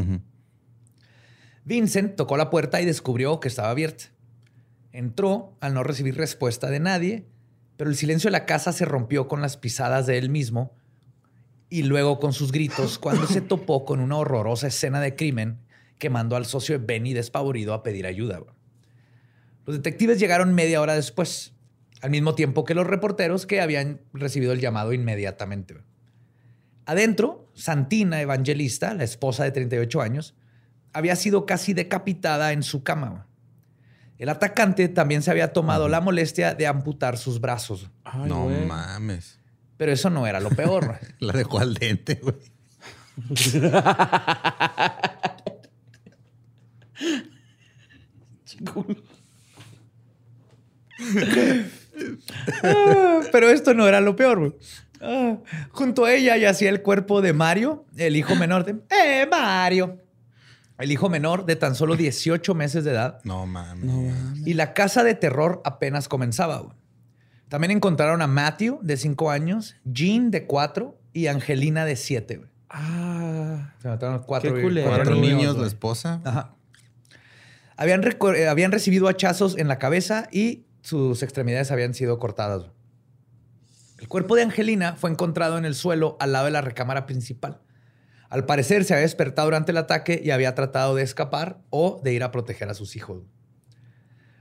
Vincent 1.66 2.16
tocó 2.16 2.38
la 2.38 2.48
puerta 2.48 2.80
y 2.80 2.86
descubrió 2.86 3.40
que 3.40 3.48
estaba 3.48 3.68
abierta. 3.68 4.04
Entró 4.90 5.54
al 5.60 5.74
no 5.74 5.82
recibir 5.82 6.16
respuesta 6.16 6.70
de 6.70 6.80
nadie, 6.80 7.26
pero 7.76 7.90
el 7.90 7.96
silencio 7.96 8.28
de 8.28 8.32
la 8.32 8.46
casa 8.46 8.72
se 8.72 8.86
rompió 8.86 9.28
con 9.28 9.42
las 9.42 9.58
pisadas 9.58 10.06
de 10.06 10.16
él 10.16 10.30
mismo 10.30 10.72
y 11.68 11.82
luego 11.82 12.18
con 12.18 12.32
sus 12.32 12.50
gritos 12.50 12.98
cuando 13.00 13.26
se 13.26 13.42
topó 13.42 13.84
con 13.84 14.00
una 14.00 14.16
horrorosa 14.16 14.68
escena 14.68 15.02
de 15.02 15.14
crimen 15.14 15.58
que 15.98 16.08
mandó 16.08 16.36
al 16.36 16.46
socio 16.46 16.78
de 16.78 16.86
Benny 16.86 17.12
despavorido 17.12 17.74
a 17.74 17.82
pedir 17.82 18.06
ayuda. 18.06 18.40
Los 19.66 19.76
detectives 19.76 20.18
llegaron 20.18 20.54
media 20.54 20.80
hora 20.80 20.94
después, 20.94 21.52
al 22.00 22.10
mismo 22.10 22.34
tiempo 22.34 22.64
que 22.64 22.74
los 22.74 22.86
reporteros 22.86 23.46
que 23.46 23.60
habían 23.60 24.00
recibido 24.12 24.52
el 24.52 24.60
llamado 24.60 24.92
inmediatamente. 24.92 25.76
Adentro, 26.86 27.50
Santina 27.54 28.20
Evangelista, 28.20 28.94
la 28.94 29.04
esposa 29.04 29.44
de 29.44 29.50
38 29.50 30.00
años, 30.00 30.34
había 30.92 31.16
sido 31.16 31.44
casi 31.44 31.74
decapitada 31.74 32.52
en 32.52 32.62
su 32.62 32.82
cama. 32.82 33.26
El 34.16 34.30
atacante 34.30 34.88
también 34.88 35.22
se 35.22 35.30
había 35.30 35.52
tomado 35.52 35.88
la 35.88 36.00
molestia 36.00 36.54
de 36.54 36.66
amputar 36.66 37.18
sus 37.18 37.40
brazos, 37.40 37.90
Ay, 38.04 38.28
no 38.28 38.48
mames. 38.48 39.38
pero 39.76 39.92
eso 39.92 40.10
no 40.10 40.26
era 40.26 40.40
lo 40.40 40.50
peor. 40.50 40.98
La 41.20 41.32
dejó 41.34 41.60
al 41.60 41.74
dente, 41.74 42.20
güey. 42.22 42.36
Ah, 52.62 53.20
Pero 53.32 53.48
esto 53.50 53.74
no 53.74 53.86
era 53.86 54.00
lo 54.00 54.16
peor. 54.16 54.38
güey. 54.38 54.52
Ah, 55.00 55.36
junto 55.70 56.04
a 56.04 56.12
ella 56.12 56.36
yacía 56.36 56.70
el 56.70 56.82
cuerpo 56.82 57.20
de 57.22 57.32
Mario, 57.32 57.84
el 57.96 58.16
hijo 58.16 58.34
menor 58.34 58.64
de... 58.64 58.76
¡Eh, 58.90 59.26
Mario! 59.30 59.98
El 60.78 60.92
hijo 60.92 61.08
menor 61.08 61.44
de 61.44 61.56
tan 61.56 61.74
solo 61.74 61.96
18 61.96 62.54
meses 62.54 62.84
de 62.84 62.92
edad. 62.92 63.20
No 63.24 63.46
mames. 63.46 64.46
Y 64.46 64.54
la 64.54 64.74
casa 64.74 65.02
de 65.04 65.14
terror 65.14 65.60
apenas 65.64 66.08
comenzaba. 66.08 66.58
güey. 66.58 66.76
También 67.48 67.70
encontraron 67.72 68.22
a 68.22 68.26
Matthew, 68.26 68.78
de 68.82 68.96
5 68.96 69.30
años, 69.30 69.74
Jean, 69.84 70.30
de 70.30 70.46
4 70.46 70.96
y 71.12 71.26
Angelina, 71.28 71.84
de 71.84 71.96
7. 71.96 72.36
güey. 72.36 72.48
Ah. 72.70 73.72
Se 73.80 73.88
mataron 73.88 74.22
cuatro, 74.24 74.54
Qué 74.54 74.62
culero. 74.62 74.88
Cuatro 74.88 75.14
niños, 75.16 75.52
güey. 75.54 75.62
la 75.62 75.66
esposa. 75.66 76.20
Ajá. 76.24 76.54
Habían, 77.76 78.02
eh, 78.04 78.48
habían 78.48 78.72
recibido 78.72 79.08
hachazos 79.08 79.56
en 79.56 79.68
la 79.68 79.78
cabeza 79.78 80.28
y 80.32 80.64
sus 80.82 81.22
extremidades 81.22 81.70
habían 81.70 81.94
sido 81.94 82.18
cortadas. 82.18 82.70
El 83.98 84.08
cuerpo 84.08 84.36
de 84.36 84.42
Angelina 84.42 84.94
fue 84.94 85.10
encontrado 85.10 85.58
en 85.58 85.64
el 85.64 85.74
suelo 85.74 86.16
al 86.20 86.32
lado 86.32 86.44
de 86.44 86.52
la 86.52 86.60
recámara 86.60 87.04
principal. 87.06 87.60
Al 88.28 88.46
parecer 88.46 88.84
se 88.84 88.94
había 88.94 89.02
despertado 89.02 89.46
durante 89.46 89.72
el 89.72 89.78
ataque 89.78 90.20
y 90.22 90.30
había 90.30 90.54
tratado 90.54 90.94
de 90.94 91.02
escapar 91.02 91.60
o 91.70 92.00
de 92.04 92.12
ir 92.12 92.22
a 92.22 92.30
proteger 92.30 92.68
a 92.68 92.74
sus 92.74 92.94
hijos. 92.94 93.24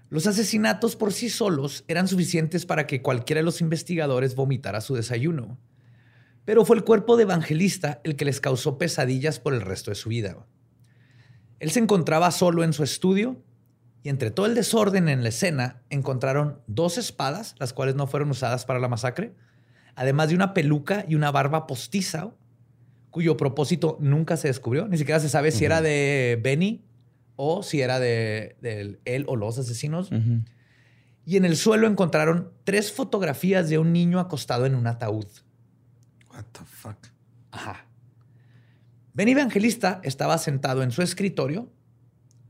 Los 0.09 0.27
asesinatos 0.27 0.95
por 0.95 1.11
sí 1.11 1.29
solos 1.29 1.83
eran 1.87 2.07
suficientes 2.07 2.65
para 2.65 2.85
que 2.85 3.01
cualquiera 3.01 3.39
de 3.39 3.45
los 3.45 3.59
investigadores 3.59 4.35
vomitara 4.35 4.79
su 4.79 4.95
desayuno. 4.95 5.57
Pero 6.45 6.63
fue 6.63 6.77
el 6.77 6.83
cuerpo 6.83 7.17
de 7.17 7.23
Evangelista 7.23 7.99
el 8.03 8.15
que 8.15 8.25
les 8.25 8.39
causó 8.39 8.77
pesadillas 8.77 9.39
por 9.39 9.53
el 9.53 9.61
resto 9.61 9.91
de 9.91 9.95
su 9.95 10.09
vida. 10.09 10.45
Él 11.59 11.71
se 11.71 11.79
encontraba 11.79 12.31
solo 12.31 12.63
en 12.63 12.73
su 12.73 12.83
estudio 12.83 13.43
y 14.07 14.09
entre 14.09 14.31
todo 14.31 14.45
el 14.45 14.55
desorden 14.55 15.09
en 15.09 15.21
la 15.21 15.27
escena 15.27 15.81
encontraron 15.89 16.61
dos 16.65 16.97
espadas, 16.97 17.55
las 17.59 17.73
cuales 17.73 17.95
no 17.95 18.07
fueron 18.07 18.29
usadas 18.29 18.63
para 18.63 18.79
la 18.79 18.87
masacre, 18.87 19.35
además 19.95 20.29
de 20.29 20.35
una 20.35 20.53
peluca 20.53 21.03
y 21.09 21.15
una 21.15 21.29
barba 21.29 21.67
postiza, 21.67 22.31
cuyo 23.09 23.35
propósito 23.35 23.97
nunca 23.99 24.37
se 24.37 24.47
descubrió. 24.47 24.87
Ni 24.87 24.97
siquiera 24.97 25.19
se 25.19 25.27
sabe 25.27 25.51
si 25.51 25.65
era 25.65 25.81
de 25.81 26.39
Benny 26.41 26.85
o 27.35 27.63
si 27.63 27.81
era 27.81 27.99
de, 27.99 28.55
de 28.61 28.97
él 29.03 29.25
o 29.27 29.35
los 29.35 29.59
asesinos. 29.59 30.09
Y 31.25 31.35
en 31.35 31.43
el 31.43 31.57
suelo 31.57 31.85
encontraron 31.85 32.53
tres 32.63 32.93
fotografías 32.93 33.67
de 33.67 33.77
un 33.77 33.91
niño 33.91 34.21
acostado 34.21 34.65
en 34.65 34.75
un 34.75 34.87
ataúd. 34.87 35.27
What 36.31 36.45
the 36.53 36.63
fuck. 36.63 37.07
Ajá. 37.51 37.87
Benny 39.13 39.33
Evangelista 39.33 39.99
estaba 40.05 40.37
sentado 40.37 40.81
en 40.81 40.91
su 40.91 41.01
escritorio 41.01 41.69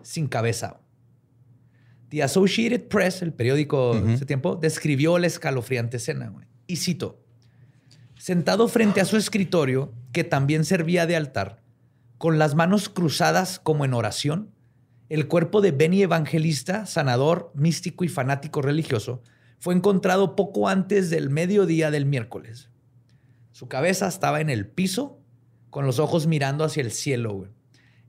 sin 0.04 0.28
cabeza. 0.28 0.82
The 2.10 2.24
Associated 2.24 2.88
Press, 2.88 3.22
el 3.22 3.34
periódico 3.34 4.00
de 4.00 4.14
ese 4.14 4.26
tiempo, 4.26 4.56
describió 4.56 5.18
la 5.20 5.28
escalofriante 5.28 5.98
escena. 5.98 6.30
güey. 6.30 6.46
Y 6.66 6.78
cito, 6.78 7.20
sentado 8.18 8.68
frente 8.68 9.02
a 9.02 9.06
su 9.06 9.18
escritorio, 9.18 9.94
que 10.12 10.24
también 10.24 10.66
servía 10.66 11.06
de 11.06 11.16
altar, 11.16 11.62
con 12.18 12.40
las 12.40 12.56
manos 12.56 12.90
cruzadas 12.90 13.60
como 13.60 13.86
en 13.86 13.94
oración, 13.94 14.52
el 15.10 15.28
cuerpo 15.28 15.62
de 15.62 15.72
Benny 15.72 16.02
Evangelista, 16.02 16.86
sanador, 16.86 17.52
místico 17.56 18.04
y 18.04 18.10
fanático 18.10 18.62
religioso, 18.62 19.22
fue 19.60 19.74
encontrado 19.74 20.36
poco 20.36 20.68
antes 20.68 21.10
del 21.10 21.30
mediodía 21.30 21.92
del 21.92 22.06
miércoles. 22.06 22.70
Su 23.52 23.68
cabeza 23.68 24.08
estaba 24.08 24.42
en 24.42 24.50
el 24.50 24.68
piso, 24.68 25.20
con 25.70 25.86
los 25.86 26.00
ojos 26.00 26.28
mirando 26.28 26.64
hacia 26.64 26.82
el 26.82 26.92
cielo. 26.92 27.34
güey. 27.34 27.50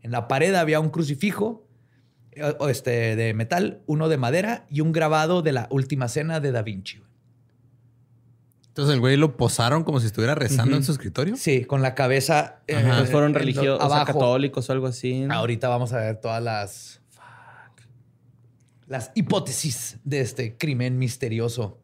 En 0.02 0.10
la 0.10 0.28
pared 0.28 0.54
había 0.54 0.80
un 0.80 0.90
crucifijo 0.90 1.67
este, 2.68 3.16
de 3.16 3.34
metal, 3.34 3.80
uno 3.86 4.08
de 4.08 4.16
madera 4.16 4.66
y 4.70 4.80
un 4.80 4.92
grabado 4.92 5.42
de 5.42 5.52
la 5.52 5.68
última 5.70 6.08
cena 6.08 6.40
de 6.40 6.52
Da 6.52 6.62
Vinci. 6.62 6.98
güey. 6.98 7.08
Entonces 8.68 8.94
el 8.94 9.00
güey 9.00 9.16
lo 9.16 9.36
posaron 9.36 9.82
como 9.82 9.98
si 9.98 10.06
estuviera 10.06 10.36
rezando 10.36 10.76
en 10.76 10.84
su 10.84 10.92
escritorio. 10.92 11.36
Sí, 11.36 11.64
con 11.64 11.82
la 11.82 11.96
cabeza 11.96 12.60
eh, 12.68 12.80
Pues 12.96 13.10
fueron 13.10 13.34
religiosos, 13.34 13.84
o 13.84 13.92
sea, 13.92 14.04
católicos 14.04 14.70
o 14.70 14.72
algo 14.72 14.86
así. 14.86 15.22
¿no? 15.22 15.34
Ahorita 15.34 15.68
vamos 15.68 15.92
a 15.92 15.98
ver 15.98 16.20
todas 16.20 16.40
las 16.40 17.00
las 18.86 19.10
hipótesis 19.14 19.98
de 20.04 20.20
este 20.20 20.56
crimen 20.56 20.98
misterioso. 20.98 21.78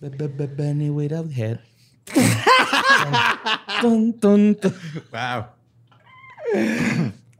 Benny 0.00 0.90
without 0.90 1.30
head. 1.32 1.58
Tun, 3.80 4.18
tun, 4.18 4.54
tun. 4.56 4.74
Wow. 5.10 5.46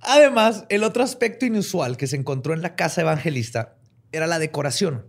Además, 0.02 0.64
el 0.68 0.82
otro 0.82 1.02
aspecto 1.02 1.44
inusual 1.46 1.96
que 1.96 2.06
se 2.06 2.16
encontró 2.16 2.54
en 2.54 2.62
la 2.62 2.74
casa 2.74 3.02
evangelista 3.02 3.76
era 4.12 4.26
la 4.26 4.38
decoración. 4.38 5.06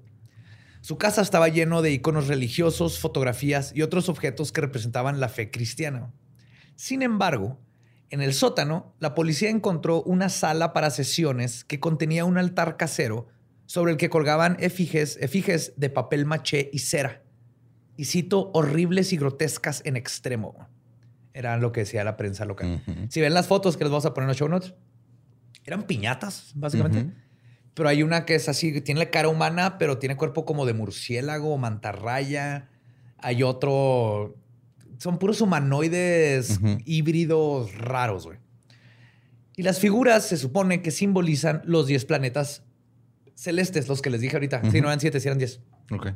Su 0.82 0.98
casa 0.98 1.22
estaba 1.22 1.48
lleno 1.48 1.82
de 1.82 1.92
iconos 1.92 2.28
religiosos, 2.28 3.00
fotografías 3.00 3.72
y 3.76 3.84
otros 3.84 4.10
objetos 4.10 4.52
que 4.52 4.62
representaban 4.62 5.20
la 5.20 5.30
fe 5.30 5.52
cristiana. 5.52 6.12
Sin 6.76 7.04
embargo, 7.04 7.60
en 8.10 8.22
el 8.22 8.34
sótano, 8.34 8.94
la 9.00 9.14
policía 9.14 9.50
encontró 9.50 10.02
una 10.04 10.28
sala 10.28 10.74
para 10.74 10.90
sesiones 10.90 11.64
que 11.64 11.80
contenía 11.80 12.26
un 12.26 12.38
altar 12.38 12.76
casero 12.76 13.28
sobre 13.68 13.94
el 13.94 13.98
que 13.98 14.10
colgaban 14.10 14.58
efigies, 14.60 15.18
efigies 15.22 15.74
de 15.78 15.90
papel 15.90 16.26
maché 16.26 16.70
y 16.74 16.80
cera. 16.80 17.24
Y 17.96 18.06
cito, 18.06 18.52
horribles 18.54 19.14
y 19.14 19.18
grotescas 19.18 19.82
en 19.86 19.96
extremo. 19.96 20.68
Era 21.34 21.58
lo 21.58 21.72
que 21.72 21.82
decía 21.82 22.04
la 22.04 22.18
prensa 22.18 22.46
local. 22.46 22.84
Si 23.10 23.22
ven 23.22 23.34
las 23.34 23.48
fotos 23.48 23.78
que 23.78 23.84
les 23.84 23.92
vamos 23.92 24.06
a 24.06 24.14
poner 24.14 24.26
en 24.26 24.28
los 24.30 24.38
show 24.38 24.50
notes, 24.50 24.74
eran 25.64 25.84
piñatas, 25.84 26.52
básicamente. 26.56 27.12
Pero 27.74 27.88
hay 27.88 28.04
una 28.04 28.26
que 28.26 28.36
es 28.36 28.50
así, 28.50 28.82
tiene 28.82 29.00
la 29.00 29.10
cara 29.10 29.30
humana, 29.30 29.78
pero 29.78 29.98
tiene 29.98 30.18
cuerpo 30.18 30.46
como 30.46 30.66
de 30.66 30.74
murciélago, 30.74 31.58
mantarraya. 31.58 32.70
Hay 33.18 33.44
otro. 33.44 34.36
Son 34.98 35.18
puros 35.18 35.42
humanoides 35.42 36.60
híbridos 36.86 37.76
raros, 37.76 38.26
güey. 38.26 38.40
Y 39.56 39.64
las 39.64 39.80
figuras 39.80 40.26
se 40.26 40.38
supone 40.38 40.82
que 40.82 40.92
simbolizan 40.92 41.62
los 41.66 41.88
10 41.88 42.06
planetas 42.06 42.64
celestes, 43.36 43.88
los 43.88 44.02
que 44.02 44.10
les 44.10 44.22
dije 44.22 44.36
ahorita. 44.36 44.62
Si 44.70 44.82
no 44.82 44.88
eran 44.88 45.00
7, 45.00 45.20
si 45.20 45.28
eran 45.28 45.38
10 45.38 45.62
Ok. 45.92 46.08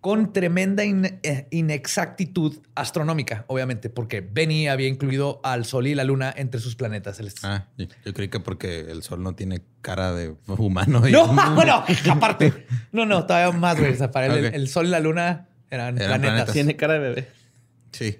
Con 0.00 0.32
tremenda 0.32 0.84
in- 0.84 1.18
eh, 1.24 1.48
inexactitud 1.50 2.58
astronómica, 2.76 3.44
obviamente, 3.48 3.90
porque 3.90 4.20
Benny 4.20 4.68
había 4.68 4.86
incluido 4.88 5.40
al 5.42 5.64
Sol 5.64 5.86
y 5.88 5.94
la 5.94 6.04
Luna 6.04 6.32
entre 6.36 6.60
sus 6.60 6.76
planetas 6.76 7.16
celestes. 7.16 7.44
Ah, 7.44 7.66
yo, 7.76 7.86
yo 8.04 8.14
creí 8.14 8.28
que 8.28 8.38
porque 8.38 8.80
el 8.90 9.02
sol 9.02 9.22
no 9.22 9.34
tiene 9.34 9.62
cara 9.82 10.12
de 10.14 10.34
humano. 10.46 11.06
y- 11.08 11.12
No, 11.12 11.26
bueno, 11.54 11.84
aparte. 12.10 12.66
No, 12.92 13.06
no, 13.06 13.26
todavía 13.26 13.58
más, 13.58 13.78
güey. 13.78 13.92
O 13.92 13.96
sea, 13.96 14.10
para 14.12 14.26
él, 14.26 14.44
el- 14.54 14.68
Sol 14.68 14.86
y 14.86 14.90
la 14.90 15.00
Luna 15.00 15.48
eran, 15.70 15.96
Eran 15.98 16.08
planetas. 16.08 16.20
planetas. 16.20 16.52
Tiene 16.54 16.76
cara 16.76 16.94
de 16.94 16.98
bebé. 17.00 17.28
Sí. 17.92 18.18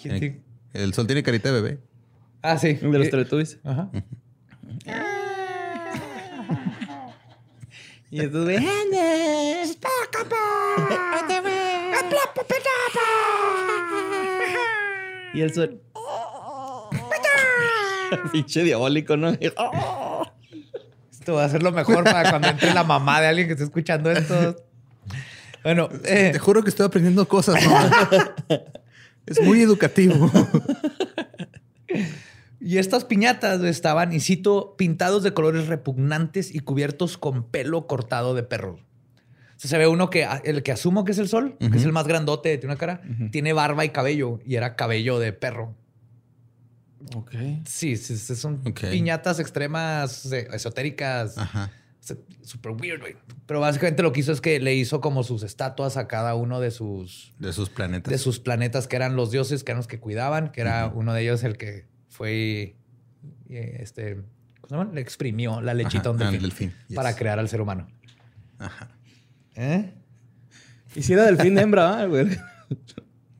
¿Quién 0.00 0.18
Tiene- 0.20 0.40
te- 0.72 0.82
El 0.84 0.94
sol 0.94 1.06
tiene 1.06 1.22
carita 1.24 1.50
de 1.50 1.60
bebé. 1.60 1.78
Ah, 2.40 2.56
sí. 2.56 2.74
De 2.74 2.86
los 2.98 3.08
Eh, 3.08 3.10
Teletubbies. 3.10 3.58
Ajá. 3.64 3.90
Y 8.10 8.20
entonces, 8.20 8.60
Y 15.34 15.42
el 15.42 15.54
sol. 15.54 15.80
Pinche 18.32 18.64
diabólico, 18.64 19.16
¿no? 19.16 19.28
Esto 19.28 21.34
va 21.34 21.44
a 21.44 21.48
ser 21.48 21.62
lo 21.62 21.72
mejor 21.72 22.04
para 22.04 22.30
cuando 22.30 22.48
entre 22.48 22.72
la 22.72 22.84
mamá 22.84 23.20
de 23.20 23.28
alguien 23.28 23.46
que 23.46 23.52
esté 23.52 23.64
escuchando 23.64 24.10
esto. 24.10 24.56
Bueno, 25.62 25.88
eh, 26.04 26.30
Te 26.32 26.38
juro 26.38 26.62
que 26.62 26.70
estoy 26.70 26.86
aprendiendo 26.86 27.28
cosas. 27.28 27.62
mamá. 27.64 28.34
es 29.26 29.40
muy 29.42 29.60
educativo. 29.60 30.30
Y 32.60 32.78
estas 32.78 33.04
piñatas 33.04 33.62
estaban, 33.62 34.12
y 34.12 34.20
cito, 34.20 34.74
pintados 34.76 35.22
de 35.22 35.32
colores 35.32 35.68
repugnantes 35.68 36.54
y 36.54 36.60
cubiertos 36.60 37.16
con 37.16 37.44
pelo 37.44 37.86
cortado 37.86 38.34
de 38.34 38.42
perro. 38.42 38.80
Se 39.58 39.76
ve 39.76 39.86
uno 39.88 40.08
que, 40.08 40.26
el 40.44 40.62
que 40.62 40.72
asumo 40.72 41.04
que 41.04 41.12
es 41.12 41.18
el 41.18 41.28
sol, 41.28 41.56
que 41.58 41.76
es 41.76 41.84
el 41.84 41.92
más 41.92 42.06
grandote, 42.06 42.56
tiene 42.58 42.72
una 42.72 42.78
cara, 42.78 43.00
tiene 43.32 43.52
barba 43.52 43.84
y 43.84 43.90
cabello, 43.90 44.38
y 44.46 44.54
era 44.54 44.76
cabello 44.76 45.18
de 45.18 45.32
perro. 45.32 45.74
Ok. 47.14 47.32
Sí, 47.66 47.96
sí, 47.96 48.16
son 48.36 48.62
piñatas 48.62 49.40
extremas, 49.40 50.30
eh, 50.32 50.48
esotéricas, 50.52 51.38
Ajá. 51.38 51.70
super 52.42 52.72
weird, 52.72 53.00
güey. 53.00 53.16
Pero 53.46 53.60
básicamente 53.60 54.02
lo 54.02 54.12
que 54.12 54.20
hizo 54.20 54.32
es 54.32 54.40
que 54.40 54.60
le 54.60 54.74
hizo 54.74 55.00
como 55.00 55.22
sus 55.24 55.42
estatuas 55.42 55.96
a 55.96 56.06
cada 56.06 56.34
uno 56.34 56.60
de 56.60 56.70
sus 56.70 57.34
De 57.38 57.52
sus 57.52 57.68
planetas. 57.70 58.10
de 58.12 58.18
sus 58.18 58.38
planetas 58.40 58.86
que 58.88 58.96
eran 58.96 59.16
los 59.16 59.30
dioses, 59.30 59.64
que 59.64 59.72
eran 59.72 59.78
los 59.78 59.86
que 59.88 59.98
cuidaban, 60.00 60.52
que 60.52 60.60
era 60.60 60.86
uno 60.94 61.14
de 61.14 61.22
ellos 61.22 61.42
el 61.44 61.56
que 61.56 61.86
fue 62.08 62.76
y, 63.48 63.56
este, 63.56 64.16
¿cómo 64.60 64.68
se 64.68 64.74
llama? 64.76 64.90
Le 64.92 65.00
exprimió 65.00 65.60
la 65.60 65.74
lechita 65.74 66.10
Ajá, 66.10 66.10
al 66.10 66.18
delfín, 66.18 66.40
delfín, 66.42 66.74
yes. 66.88 66.96
para 66.96 67.16
crear 67.16 67.38
al 67.38 67.48
ser 67.48 67.60
humano. 67.60 67.88
Ajá. 68.58 68.90
¿Eh? 69.60 69.92
Y 70.94 71.02
si 71.02 71.12
era 71.12 71.24
delfín 71.24 71.54
de 71.56 71.62
hembra, 71.62 71.98
¿ah, 72.00 72.06
güey. 72.06 72.28
Sí, 72.30 72.38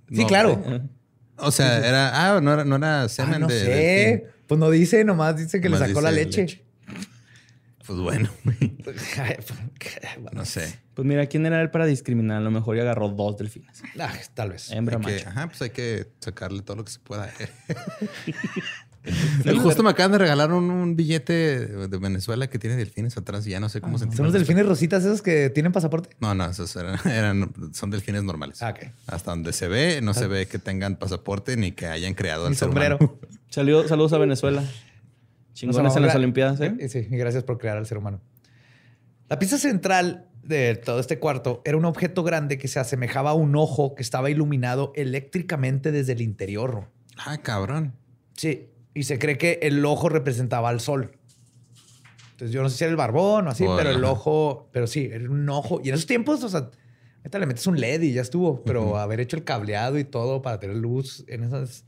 No, 0.09 0.27
claro. 0.27 0.63
O 1.37 1.51
sea, 1.53 1.79
era. 1.87 2.11
Ah, 2.37 2.41
no 2.41 2.53
era, 2.53 2.65
no 2.65 2.77
era 2.77 3.09
semen 3.09 3.35
Ah, 3.35 3.39
no 3.39 3.47
de. 3.47 3.59
sé. 3.61 3.71
delfín. 3.71 4.29
Pues 4.49 4.59
no 4.59 4.71
dice, 4.71 5.05
nomás 5.05 5.37
dice 5.37 5.61
que 5.61 5.69
Nomás 5.69 5.83
le 5.83 5.89
sacó 5.89 6.01
la 6.01 6.11
leche. 6.11 6.41
leche. 6.43 6.65
Pues 7.87 7.99
bueno, 8.01 8.29
Bueno, 8.45 8.61
no 10.33 10.45
sé. 10.45 10.79
Pues 10.95 11.07
mira, 11.07 11.27
¿quién 11.27 11.47
era 11.47 11.61
él 11.63 11.71
para 11.71 11.87
discriminar? 11.87 12.39
A 12.39 12.41
lo 12.41 12.51
mejor 12.51 12.77
ya 12.77 12.83
agarró 12.83 13.09
dos 13.11 13.37
delfines. 13.39 13.83
ah, 14.01 14.13
tal 14.35 14.51
vez. 14.51 14.71
Hembra 14.73 14.99
que- 14.99 15.03
macho. 15.13 15.29
ajá, 15.29 15.47
pues 15.47 15.63
hay 15.63 15.71
que 15.71 16.07
sacarle 16.21 16.61
todo 16.63 16.77
lo 16.79 16.85
que 16.85 16.91
se 16.93 16.99
pueda. 16.99 17.31
El 19.45 19.59
justo 19.59 19.83
me 19.83 19.91
acaban 19.91 20.13
de 20.13 20.19
regalar 20.19 20.53
un, 20.53 20.71
un 20.71 20.97
billete 20.97 21.33
de 21.89 21.99
Venezuela 21.99 22.49
que 22.49 22.59
tiene 22.59 22.77
delfines 22.77 23.17
atrás 23.17 23.47
y 23.47 23.51
ya 23.51 23.61
no 23.61 23.69
sé 23.69 23.81
cómo 23.81 23.99
se 23.99 24.11
¿Son 24.13 24.25
los 24.25 24.33
delfines 24.33 24.67
rositas 24.67 25.05
esos 25.05 25.23
que 25.23 25.51
tienen 25.51 25.73
pasaporte? 25.73 26.11
No, 26.21 26.35
no, 26.35 26.47
esos 26.51 26.75
eran, 26.77 26.99
eran- 27.09 27.53
son 27.73 27.91
delfines 27.91 28.23
normales. 28.25 28.63
Ah, 28.63 28.71
ok. 28.71 28.91
Hasta 29.07 29.31
donde 29.33 29.53
se 29.53 29.69
ve, 29.69 30.01
no 30.03 30.15
se 30.15 30.27
ve 30.27 30.47
que 30.47 30.59
tengan 30.59 30.97
pasaporte 30.97 31.57
ni 31.57 31.73
que 31.73 31.87
hayan 31.87 32.15
creado 32.15 32.47
el 32.49 32.55
ser 32.57 32.67
sombrero. 32.69 32.97
humano. 33.01 33.19
Salió, 33.49 33.87
saludos 33.89 34.13
a 34.13 34.19
Venezuela. 34.19 34.63
Chingones 35.55 35.97
en 35.97 36.03
las. 36.03 36.15
Olimpiadas, 36.15 36.61
¿eh? 36.61 36.75
Eh, 36.79 36.89
Sí, 36.89 36.99
y 37.11 37.17
gracias 37.17 37.43
por 37.45 37.59
crear 37.59 37.77
al 37.77 37.87
ser 37.87 37.99
humano. 37.99 38.21
La 39.29 39.39
pieza 39.39 39.59
central 39.59 40.27
de 40.43 40.77
todo 40.77 41.01
este 41.01 41.19
cuarto 41.19 41.61
era 41.65 41.77
un 41.77 41.85
objeto 41.85 42.23
grande 42.23 42.57
que 42.59 42.69
se 42.69 42.79
asemejaba 42.79 43.31
a 43.31 43.35
un 43.35 43.55
ojo 43.57 43.95
que 43.95 44.03
estaba 44.03 44.31
iluminado 44.31 44.93
eléctricamente 44.95 45.93
desde 45.93 46.13
el 46.13 46.23
interior. 46.23 46.89
Ah, 47.19 47.39
cabrón. 47.39 47.93
Sí, 48.35 48.69
y 48.95 49.05
se 49.05 49.19
cree 49.19 49.39
que 49.39 49.59
el 49.63 49.85
ojo 49.85 50.09
representaba 50.09 50.69
al 50.69 50.81
sol. 50.81 51.13
Entonces 52.33 52.53
yo 52.53 52.63
no 52.63 52.69
sé 52.69 52.79
si 52.79 52.85
era 52.85 52.91
el 52.91 52.97
barbón 52.97 53.49
o 53.49 53.51
así, 53.51 53.67
O 53.67 53.77
pero 53.77 53.91
el 53.91 54.05
ojo, 54.05 54.69
pero 54.73 54.87
sí, 54.87 55.09
era 55.13 55.29
un 55.29 55.49
ojo. 55.49 55.81
Y 55.83 55.89
en 55.89 55.95
esos 55.95 56.07
tiempos, 56.07 56.43
o 56.45 56.49
sea, 56.49 56.71
Ahorita 57.29 57.39
le 57.41 57.47
metes 57.47 57.67
un 57.67 57.81
LED 57.81 58.03
y 58.03 58.13
ya 58.13 58.23
estuvo, 58.23 58.63
pero 58.65 58.97
haber 58.97 59.21
hecho 59.21 59.37
el 59.37 59.45
cableado 59.45 59.99
y 59.99 60.05
todo 60.05 60.41
para 60.41 60.61
tener 60.61 60.77
luz 60.77 61.25
en 61.27 61.45
esas. 61.45 61.85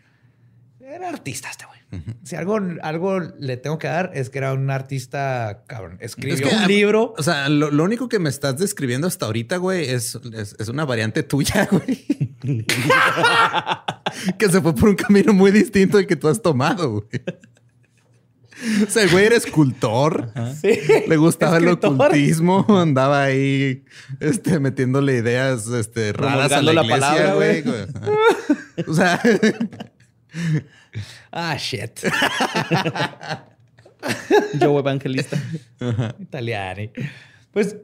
Era 0.80 1.08
artista 1.08 1.48
este 1.50 1.66
güey. 1.66 1.80
Si 2.24 2.36
algo, 2.36 2.58
algo 2.82 3.20
le 3.20 3.56
tengo 3.56 3.78
que 3.78 3.86
dar 3.86 4.10
es 4.12 4.28
que 4.28 4.38
era 4.38 4.52
un 4.52 4.70
artista, 4.70 5.62
cabrón. 5.66 5.98
Escribió 6.00 6.34
Es 6.34 6.42
que, 6.42 6.54
un 6.54 6.66
libro. 6.66 7.14
O 7.16 7.22
sea, 7.22 7.48
lo, 7.48 7.70
lo 7.70 7.84
único 7.84 8.08
que 8.08 8.18
me 8.18 8.28
estás 8.28 8.58
describiendo 8.58 9.06
hasta 9.06 9.26
ahorita, 9.26 9.56
güey, 9.56 9.88
es, 9.88 10.18
es, 10.34 10.56
es 10.58 10.68
una 10.68 10.84
variante 10.84 11.22
tuya, 11.22 11.68
güey. 11.70 12.36
que 14.38 14.48
se 14.48 14.60
fue 14.60 14.74
por 14.74 14.90
un 14.90 14.94
camino 14.96 15.32
muy 15.32 15.50
distinto 15.50 15.98
al 15.98 16.06
que 16.06 16.14
tú 16.16 16.28
has 16.28 16.40
tomado, 16.40 16.90
güey. 16.92 17.22
O 18.86 18.90
sea, 18.90 19.04
el 19.04 19.10
güey 19.10 19.24
era 19.24 19.36
escultor. 19.36 20.32
Sí. 20.60 20.78
Le 21.08 21.16
gustaba 21.16 21.56
el 21.56 21.68
ocultismo, 21.68 22.66
andaba 22.68 23.22
ahí 23.24 23.84
este, 24.20 24.60
metiéndole 24.60 25.16
ideas 25.16 25.66
este, 25.68 26.12
raras 26.12 26.52
a 26.52 26.60
la 26.60 26.72
Promulgando 26.72 26.74
la 26.74 26.84
iglesia, 26.84 27.08
palabra, 27.08 27.34
güey. 27.34 27.62
güey. 27.62 27.82
Ajá. 27.94 28.10
O 28.86 28.94
sea, 28.94 29.20
Ah, 31.32 31.56
shit. 31.56 32.00
Yo 34.58 34.78
evangelista. 34.78 35.38
Italiani. 36.20 36.90
Pues 37.52 37.76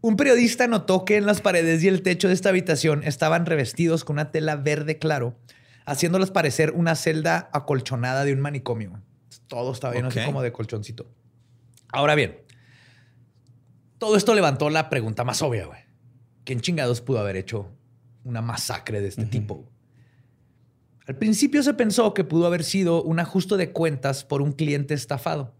un 0.00 0.16
periodista 0.16 0.66
notó 0.66 1.04
que 1.04 1.16
en 1.16 1.26
las 1.26 1.40
paredes 1.40 1.82
y 1.82 1.88
el 1.88 2.02
techo 2.02 2.28
de 2.28 2.34
esta 2.34 2.48
habitación 2.50 3.02
estaban 3.04 3.46
revestidos 3.46 4.04
con 4.04 4.14
una 4.14 4.30
tela 4.30 4.56
verde 4.56 4.98
claro, 4.98 5.36
haciéndolas 5.86 6.30
parecer 6.30 6.72
una 6.72 6.94
celda 6.94 7.50
acolchonada 7.52 8.24
de 8.24 8.32
un 8.32 8.40
manicomio. 8.40 9.02
Todo 9.46 9.72
estaba 9.72 9.94
lleno 9.94 10.08
así 10.08 10.20
Ok. 10.20 10.26
como 10.26 10.42
de 10.42 10.52
colchoncito. 10.52 11.10
Ahora 11.92 12.14
bien, 12.14 12.38
todo 13.98 14.16
esto 14.16 14.34
levantó 14.34 14.70
la 14.70 14.88
pregunta 14.90 15.24
más 15.24 15.42
obvia, 15.42 15.66
güey. 15.66 15.80
¿Quién 16.44 16.60
chingados 16.60 17.00
pudo 17.00 17.20
haber 17.20 17.36
hecho 17.36 17.68
una 18.24 18.42
masacre 18.42 19.00
de 19.00 19.08
este 19.08 19.26
tipo? 19.26 19.68
Al 21.06 21.16
principio 21.16 21.62
se 21.62 21.74
pensó 21.74 22.14
que 22.14 22.24
pudo 22.24 22.46
haber 22.46 22.64
sido 22.64 23.02
un 23.02 23.18
ajuste 23.20 23.56
de 23.56 23.72
cuentas 23.72 24.24
por 24.24 24.40
un 24.42 24.52
cliente 24.52 24.94
estafado. 24.94 25.54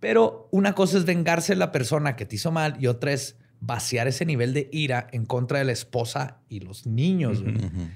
Pero 0.00 0.48
una 0.52 0.74
cosa 0.74 0.98
es 0.98 1.04
vengarse 1.04 1.52
de 1.54 1.58
la 1.58 1.72
persona 1.72 2.14
que 2.16 2.26
te 2.26 2.36
hizo 2.36 2.50
mal 2.52 2.76
y 2.78 2.86
otra 2.86 3.12
es 3.12 3.36
vaciar 3.66 4.06
ese 4.08 4.26
nivel 4.26 4.52
de 4.52 4.68
ira 4.72 5.06
en 5.12 5.24
contra 5.26 5.58
de 5.58 5.64
la 5.64 5.72
esposa 5.72 6.38
y 6.48 6.60
los 6.60 6.86
niños, 6.86 7.42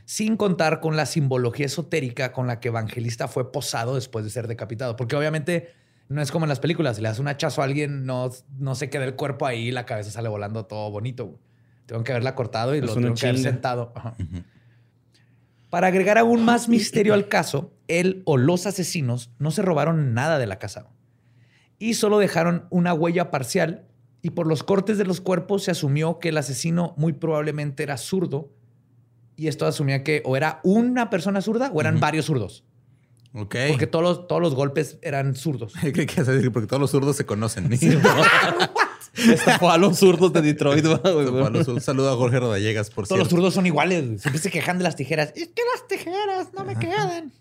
sin 0.05 0.37
contar 0.37 0.81
con 0.81 0.97
la 0.97 1.07
simbología 1.07 1.67
esotérica 1.67 2.33
con 2.33 2.47
la 2.47 2.61
que 2.61 2.69
Evangelista 2.69 3.29
fue 3.29 3.53
posado 3.53 3.95
después 3.95 4.25
de 4.25 4.31
ser 4.31 4.49
decapitado. 4.49 4.97
Porque 4.97 5.17
obviamente 5.17 5.75
no 6.09 6.23
es 6.23 6.31
como 6.31 6.45
en 6.45 6.49
las 6.49 6.61
películas, 6.61 6.97
si 6.97 7.03
le 7.03 7.09
das 7.09 7.19
un 7.19 7.29
hachazo 7.29 7.61
a 7.61 7.65
alguien, 7.65 8.07
no, 8.07 8.31
no 8.59 8.75
se 8.75 8.89
queda 8.89 9.05
el 9.05 9.15
cuerpo 9.15 9.47
ahí 9.47 9.69
y 9.69 9.71
la 9.71 9.85
cabeza 9.85 10.11
sale 10.11 10.29
volando 10.29 10.65
todo 10.67 10.91
bonito. 10.91 11.39
Tengo 11.87 12.05
que 12.05 12.13
haberla 12.13 12.35
cortado 12.35 12.75
y 12.75 12.79
Es 12.79 12.85
lo 12.85 12.95
tengo 12.95 13.15
que 13.15 13.27
haber 13.27 13.39
sentado. 13.41 13.93
Ajá. 13.95 14.17
Para 15.71 15.89
agregar 15.89 16.17
aún 16.17 16.45
más 16.45 16.69
misterio 16.69 17.13
al 17.13 17.29
caso, 17.29 17.75
él 17.89 18.23
o 18.25 18.39
los 18.39 18.67
asesinos 18.67 19.31
no 19.39 19.51
se 19.51 19.63
robaron 19.63 20.15
nada 20.15 20.39
de 20.39 20.47
la 20.47 20.59
casa 20.59 20.89
y 21.79 21.95
solo 21.95 22.19
dejaron 22.19 22.67
una 22.71 22.95
huella 22.95 23.31
parcial 23.31 23.88
y 24.23 24.31
por 24.31 24.47
los 24.47 24.63
cortes 24.63 24.99
de 24.99 25.05
los 25.05 25.21
cuerpos 25.21 25.65
se 25.65 25.71
asumió 25.71 26.19
que 26.19 26.31
el 26.31 26.37
asesino 26.39 26.95
muy 26.97 27.13
probablemente 27.13 27.83
era 27.83 27.97
zurdo 27.97 28.51
y 29.37 29.47
esto 29.47 29.67
asumía 29.67 30.03
que 30.03 30.23
o 30.25 30.37
era 30.37 30.61
una 30.65 31.11
persona 31.11 31.41
zurda 31.41 31.71
o 31.73 31.81
eran 31.81 32.01
varios 32.01 32.27
zurdos, 32.27 32.65
ok. 33.35 33.57
porque 33.69 33.87
todos 33.87 34.03
los, 34.03 34.27
todos 34.27 34.43
los 34.43 34.55
golpes 34.55 34.99
eran 35.03 35.37
zurdos. 35.37 35.75
Ibas 35.83 36.29
a 36.29 36.33
decir, 36.33 36.53
porque 36.53 36.67
todos 36.67 36.81
los 36.81 36.91
zurdos 36.91 37.17
se 37.17 37.25
conocen. 37.25 37.71
Estafó 39.15 39.71
a 39.71 39.79
los 39.79 39.99
zurdos 39.99 40.33
de 40.33 40.43
Detroit. 40.43 40.85
Un 40.85 41.81
saludo 41.81 42.13
a 42.13 42.17
Jorge 42.17 42.41
Rodallegas, 42.41 42.91
por 42.91 43.07
Todos 43.07 43.21
los 43.21 43.29
zurdos 43.29 43.55
son 43.55 43.67
iguales. 43.67 44.23
Siempre 44.23 44.41
se 44.41 44.51
quejan 44.51 44.79
de 44.79 44.85
las 44.85 44.97
tijeras. 44.97 45.33
Es 45.35 45.49
que 45.49 45.63
las 45.75 45.89
tijeras 45.89 46.53
no 46.55 46.65
me 46.65 46.77
quedan. 46.77 47.33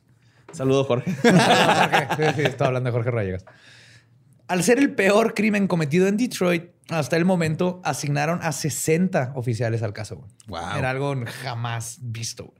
Saludo, 0.53 0.85
Jorge. 0.85 1.13
Jorge. 1.13 2.07
Sí, 2.17 2.23
sí, 2.35 2.41
estaba 2.43 2.69
hablando 2.69 2.87
de 2.87 2.91
Jorge 2.91 3.11
Rodallegas. 3.11 3.45
Al 4.47 4.63
ser 4.63 4.79
el 4.79 4.95
peor 4.95 5.33
crimen 5.33 5.67
cometido 5.67 6.07
en 6.07 6.17
Detroit, 6.17 6.71
hasta 6.89 7.17
el 7.17 7.25
momento 7.25 7.81
asignaron 7.83 8.39
a 8.41 8.51
60 8.51 9.33
oficiales 9.35 9.83
al 9.83 9.93
caso. 9.93 10.25
Wow. 10.47 10.77
Era 10.77 10.89
algo 10.91 11.15
jamás 11.43 11.97
visto. 12.01 12.53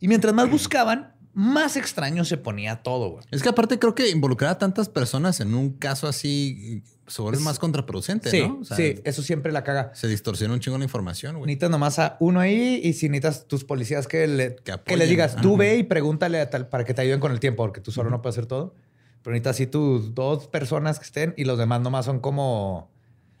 Y 0.00 0.08
mientras 0.08 0.34
más 0.34 0.50
buscaban, 0.50 1.14
más 1.32 1.76
extraño 1.76 2.24
se 2.24 2.36
ponía 2.38 2.82
todo. 2.82 3.10
güey. 3.10 3.24
Es 3.30 3.42
que 3.42 3.48
aparte 3.48 3.78
creo 3.78 3.94
que 3.94 4.08
involucrar 4.10 4.50
a 4.50 4.58
tantas 4.58 4.88
personas 4.88 5.40
en 5.40 5.54
un 5.54 5.70
caso 5.74 6.08
así 6.08 6.82
se 7.06 7.22
vuelve 7.22 7.40
más 7.40 7.58
contraproducente, 7.58 8.30
Sí, 8.30 8.40
¿no? 8.40 8.58
O 8.60 8.64
sea, 8.64 8.76
sí, 8.76 9.00
eso 9.04 9.22
siempre 9.22 9.50
la 9.52 9.64
caga. 9.64 9.90
Se 9.94 10.06
distorsiona 10.06 10.54
un 10.54 10.60
chingo 10.60 10.78
la 10.78 10.84
información, 10.84 11.36
güey. 11.36 11.46
Necesitas 11.46 11.70
nomás 11.70 11.98
a 11.98 12.16
uno 12.20 12.38
ahí 12.40 12.80
y 12.84 12.92
si 12.92 13.08
necesitas 13.08 13.46
tus 13.48 13.64
policías 13.64 14.06
que 14.06 14.26
le, 14.26 14.56
Que 14.84 14.96
le 14.96 15.06
digas, 15.06 15.36
tú 15.36 15.50
Ajá. 15.50 15.58
ve 15.58 15.76
y 15.78 15.82
pregúntale 15.82 16.40
a 16.40 16.50
tal, 16.50 16.68
para 16.68 16.84
que 16.84 16.94
te 16.94 17.02
ayuden 17.02 17.18
con 17.20 17.32
el 17.32 17.40
tiempo, 17.40 17.64
porque 17.64 17.80
tú 17.80 17.90
solo 17.90 18.10
no 18.10 18.22
puedes 18.22 18.36
hacer 18.36 18.46
todo. 18.46 18.74
Pero 19.22 19.32
necesitas 19.32 19.56
así 19.56 19.66
tus 19.66 20.14
dos 20.14 20.48
personas 20.48 20.98
que 20.98 21.04
estén 21.04 21.34
y 21.36 21.44
los 21.44 21.58
demás 21.58 21.80
nomás 21.80 22.06
son 22.06 22.20
como, 22.20 22.90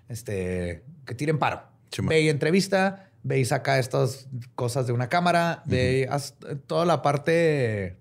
este, 0.08 0.84
que 1.06 1.14
tiren 1.14 1.38
paro. 1.38 1.62
Chimba. 1.90 2.10
Ve 2.10 2.22
y 2.22 2.28
entrevista, 2.28 3.10
ve 3.22 3.40
y 3.40 3.44
saca 3.44 3.78
estas 3.78 4.28
cosas 4.54 4.86
de 4.86 4.92
una 4.92 5.08
cámara, 5.08 5.62
ve 5.66 6.00
y 6.00 6.04
haz 6.04 6.34
toda 6.66 6.84
la 6.84 7.02
parte, 7.02 7.96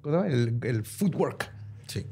¿cómo 0.00 0.22
se 0.22 0.28
llama? 0.28 0.34
el, 0.34 0.58
el 0.62 0.84
footwork. 0.84 1.50
Sí. 1.86 2.06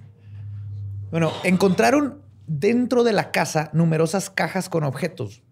Bueno, 1.11 1.33
encontraron 1.45 2.23
dentro 2.47 3.05
de 3.05 3.13
la 3.13 3.33
casa 3.33 3.71
numerosas 3.73 4.31
cajas 4.31 4.69
con 4.69 4.85
objetos, 4.85 5.43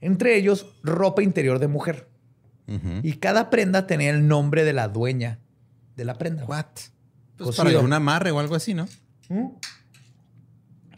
entre 0.00 0.36
ellos 0.36 0.66
ropa 0.82 1.22
interior 1.22 1.58
de 1.58 1.68
mujer. 1.68 2.08
Ujú. 2.66 3.00
Y 3.02 3.14
cada 3.14 3.48
prenda 3.48 3.86
tenía 3.86 4.10
el 4.10 4.28
nombre 4.28 4.64
de 4.64 4.72
la 4.72 4.88
dueña 4.88 5.40
de 5.96 6.04
la 6.04 6.14
prenda. 6.14 6.44
What? 6.44 6.66
Pues 7.38 7.56
Cosido. 7.56 7.64
para 7.64 7.78
un 7.80 7.92
amarre 7.92 8.30
o 8.30 8.40
algo 8.40 8.54
así, 8.54 8.74
¿no? 8.74 8.86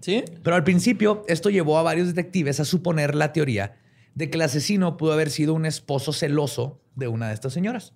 ¿Sí? 0.00 0.24
Pero 0.42 0.56
al 0.56 0.64
principio 0.64 1.24
esto 1.28 1.50
llevó 1.50 1.78
a 1.78 1.82
varios 1.82 2.08
detectives 2.08 2.58
a 2.58 2.64
suponer 2.64 3.14
la 3.14 3.32
teoría 3.32 3.76
de 4.14 4.30
que 4.30 4.36
el 4.36 4.42
asesino 4.42 4.96
pudo 4.96 5.12
haber 5.12 5.30
sido 5.30 5.54
un 5.54 5.66
esposo 5.66 6.12
celoso 6.12 6.80
de 6.96 7.08
una 7.08 7.28
de 7.28 7.34
estas 7.34 7.52
señoras. 7.52 7.92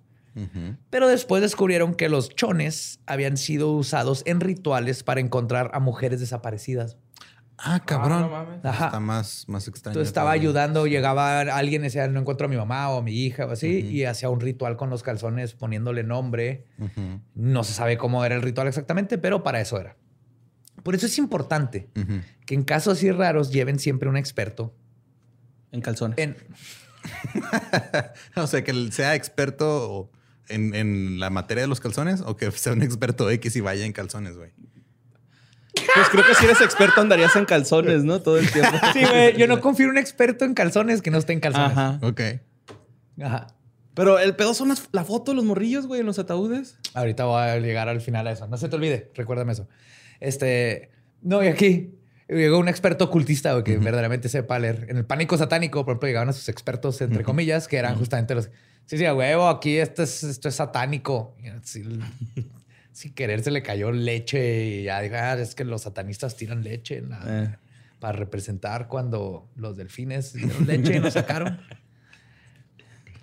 Pero 0.89 1.07
después 1.07 1.41
descubrieron 1.41 1.95
que 1.95 2.09
los 2.09 2.29
chones 2.29 2.99
habían 3.05 3.37
sido 3.37 3.71
usados 3.71 4.21
en 4.25 4.41
rituales 4.41 5.01
para 5.01 5.21
encontrar 5.21 5.71
a 5.73 5.79
mujeres 5.79 6.19
desaparecidas. 6.19 6.97
Ah, 7.57 7.81
cabrón. 7.85 8.21
no 8.21 8.29
mames. 8.29 8.65
Ajá. 8.65 8.85
Está 8.87 8.99
más, 8.99 9.45
más 9.47 9.67
extraño. 9.67 9.93
Entonces 9.93 10.09
estaba 10.09 10.25
todavía. 10.31 10.41
ayudando, 10.41 10.87
llegaba 10.87 11.39
alguien 11.41 11.81
y 11.83 11.85
decía, 11.85 12.07
no 12.07 12.19
encuentro 12.19 12.47
a 12.47 12.49
mi 12.49 12.57
mamá 12.57 12.89
o 12.89 12.99
a 12.99 13.01
mi 13.01 13.13
hija 13.13 13.45
o 13.45 13.51
así, 13.51 13.79
y 13.79 14.03
hacía 14.05 14.29
un 14.29 14.39
ritual 14.41 14.75
con 14.77 14.89
los 14.89 15.03
calzones 15.03 15.53
poniéndole 15.53 16.03
nombre. 16.03 16.65
No 17.33 17.63
se 17.63 17.73
sabe 17.73 17.97
cómo 17.97 18.25
era 18.25 18.35
el 18.35 18.41
ritual 18.41 18.67
exactamente, 18.67 19.17
pero 19.17 19.43
para 19.43 19.61
eso 19.61 19.79
era. 19.79 19.95
Por 20.83 20.95
eso 20.95 21.05
es 21.05 21.17
importante 21.17 21.89
que 22.45 22.53
en 22.55 22.63
casos 22.63 22.97
así 22.97 23.11
raros 23.11 23.51
lleven 23.51 23.79
siempre 23.79 24.09
un 24.09 24.17
experto 24.17 24.75
En 25.71 25.81
calzones. 25.81 26.17
en... 26.19 26.35
O 28.35 28.47
sea, 28.47 28.63
que 28.63 28.91
sea 28.91 29.15
experto 29.15 30.11
en, 30.49 30.73
en 30.75 31.19
la 31.19 31.29
materia 31.29 31.61
de 31.63 31.67
los 31.67 31.79
calzones 31.79 32.21
o 32.21 32.35
que 32.35 32.51
sea 32.51 32.73
un 32.73 32.81
experto 32.81 33.29
X 33.29 33.55
y 33.55 33.61
vaya 33.61 33.85
en 33.85 33.93
calzones, 33.93 34.35
güey. 34.37 34.51
Pues 35.93 36.09
creo 36.09 36.25
que 36.25 36.33
si 36.35 36.45
eres 36.45 36.61
experto 36.61 37.01
andarías 37.01 37.35
en 37.35 37.45
calzones, 37.45 38.03
¿no? 38.03 38.21
Todo 38.21 38.37
el 38.37 38.51
tiempo. 38.51 38.71
Sí, 38.93 39.01
güey, 39.05 39.37
yo 39.37 39.47
no 39.47 39.61
confío 39.61 39.85
en 39.85 39.91
un 39.91 39.97
experto 39.97 40.43
en 40.45 40.53
calzones 40.53 41.01
que 41.01 41.11
no 41.11 41.17
esté 41.17 41.33
en 41.33 41.39
calzones. 41.39 41.71
Ajá. 41.71 41.99
Ok. 42.01 42.21
Ajá. 43.21 43.47
Pero 43.93 44.19
el 44.19 44.35
pedo 44.35 44.53
son 44.53 44.69
las- 44.69 44.89
la 44.91 45.05
foto 45.05 45.31
de 45.31 45.35
los 45.37 45.45
morrillos, 45.45 45.87
güey, 45.87 46.01
en 46.01 46.05
los 46.05 46.19
ataúdes. 46.19 46.77
Ahorita 46.93 47.25
voy 47.25 47.41
a 47.41 47.57
llegar 47.59 47.87
al 47.87 48.01
final 48.01 48.27
a 48.27 48.31
eso. 48.31 48.47
No 48.47 48.57
se 48.57 48.67
te 48.67 48.75
olvide, 48.75 49.11
recuérdame 49.15 49.53
eso. 49.53 49.67
Este, 50.19 50.91
no, 51.21 51.41
y 51.43 51.47
aquí 51.47 51.93
llegó 52.27 52.57
un 52.59 52.67
experto 52.67 53.05
ocultista 53.05 53.51
güey, 53.53 53.63
que 53.63 53.77
verdaderamente 53.77 54.27
sepa 54.27 54.59
leer. 54.59 54.87
En 54.89 54.97
el 54.97 55.05
pánico 55.05 55.37
satánico, 55.37 55.85
por 55.85 55.93
ejemplo, 55.93 56.07
llegaban 56.07 56.29
a 56.29 56.33
sus 56.33 56.49
expertos, 56.49 56.99
entre 57.01 57.23
comillas, 57.23 57.67
que 57.67 57.77
eran 57.77 57.95
justamente 57.97 58.35
los. 58.35 58.49
Sí, 58.85 58.97
sí, 58.97 59.05
a 59.05 59.13
huevo, 59.15 59.47
aquí 59.47 59.77
esto 59.77 60.03
es, 60.03 60.23
esto 60.23 60.49
es 60.49 60.55
satánico. 60.55 61.35
Y 61.41 61.47
así, 61.47 61.83
sin 62.95 63.13
querer 63.13 63.43
se 63.43 63.51
le 63.51 63.61
cayó 63.61 63.91
leche 63.91 64.65
y 64.65 64.83
ya 64.83 65.01
dijo, 65.01 65.15
ah, 65.17 65.33
es 65.33 65.53
que 65.53 65.65
los 65.65 65.81
satanistas 65.81 66.37
tiran 66.37 66.63
leche 66.63 66.97
en 66.99 67.09
la- 67.09 67.43
Eh. 67.43 67.55
para 67.99 68.17
representar 68.17 68.87
cuando 68.87 69.49
los 69.55 69.75
delfines 69.75 70.31
dieron 70.33 70.65
leche 70.65 70.95
y 70.95 70.99
nos 71.01 71.13
sacaron. 71.13 71.59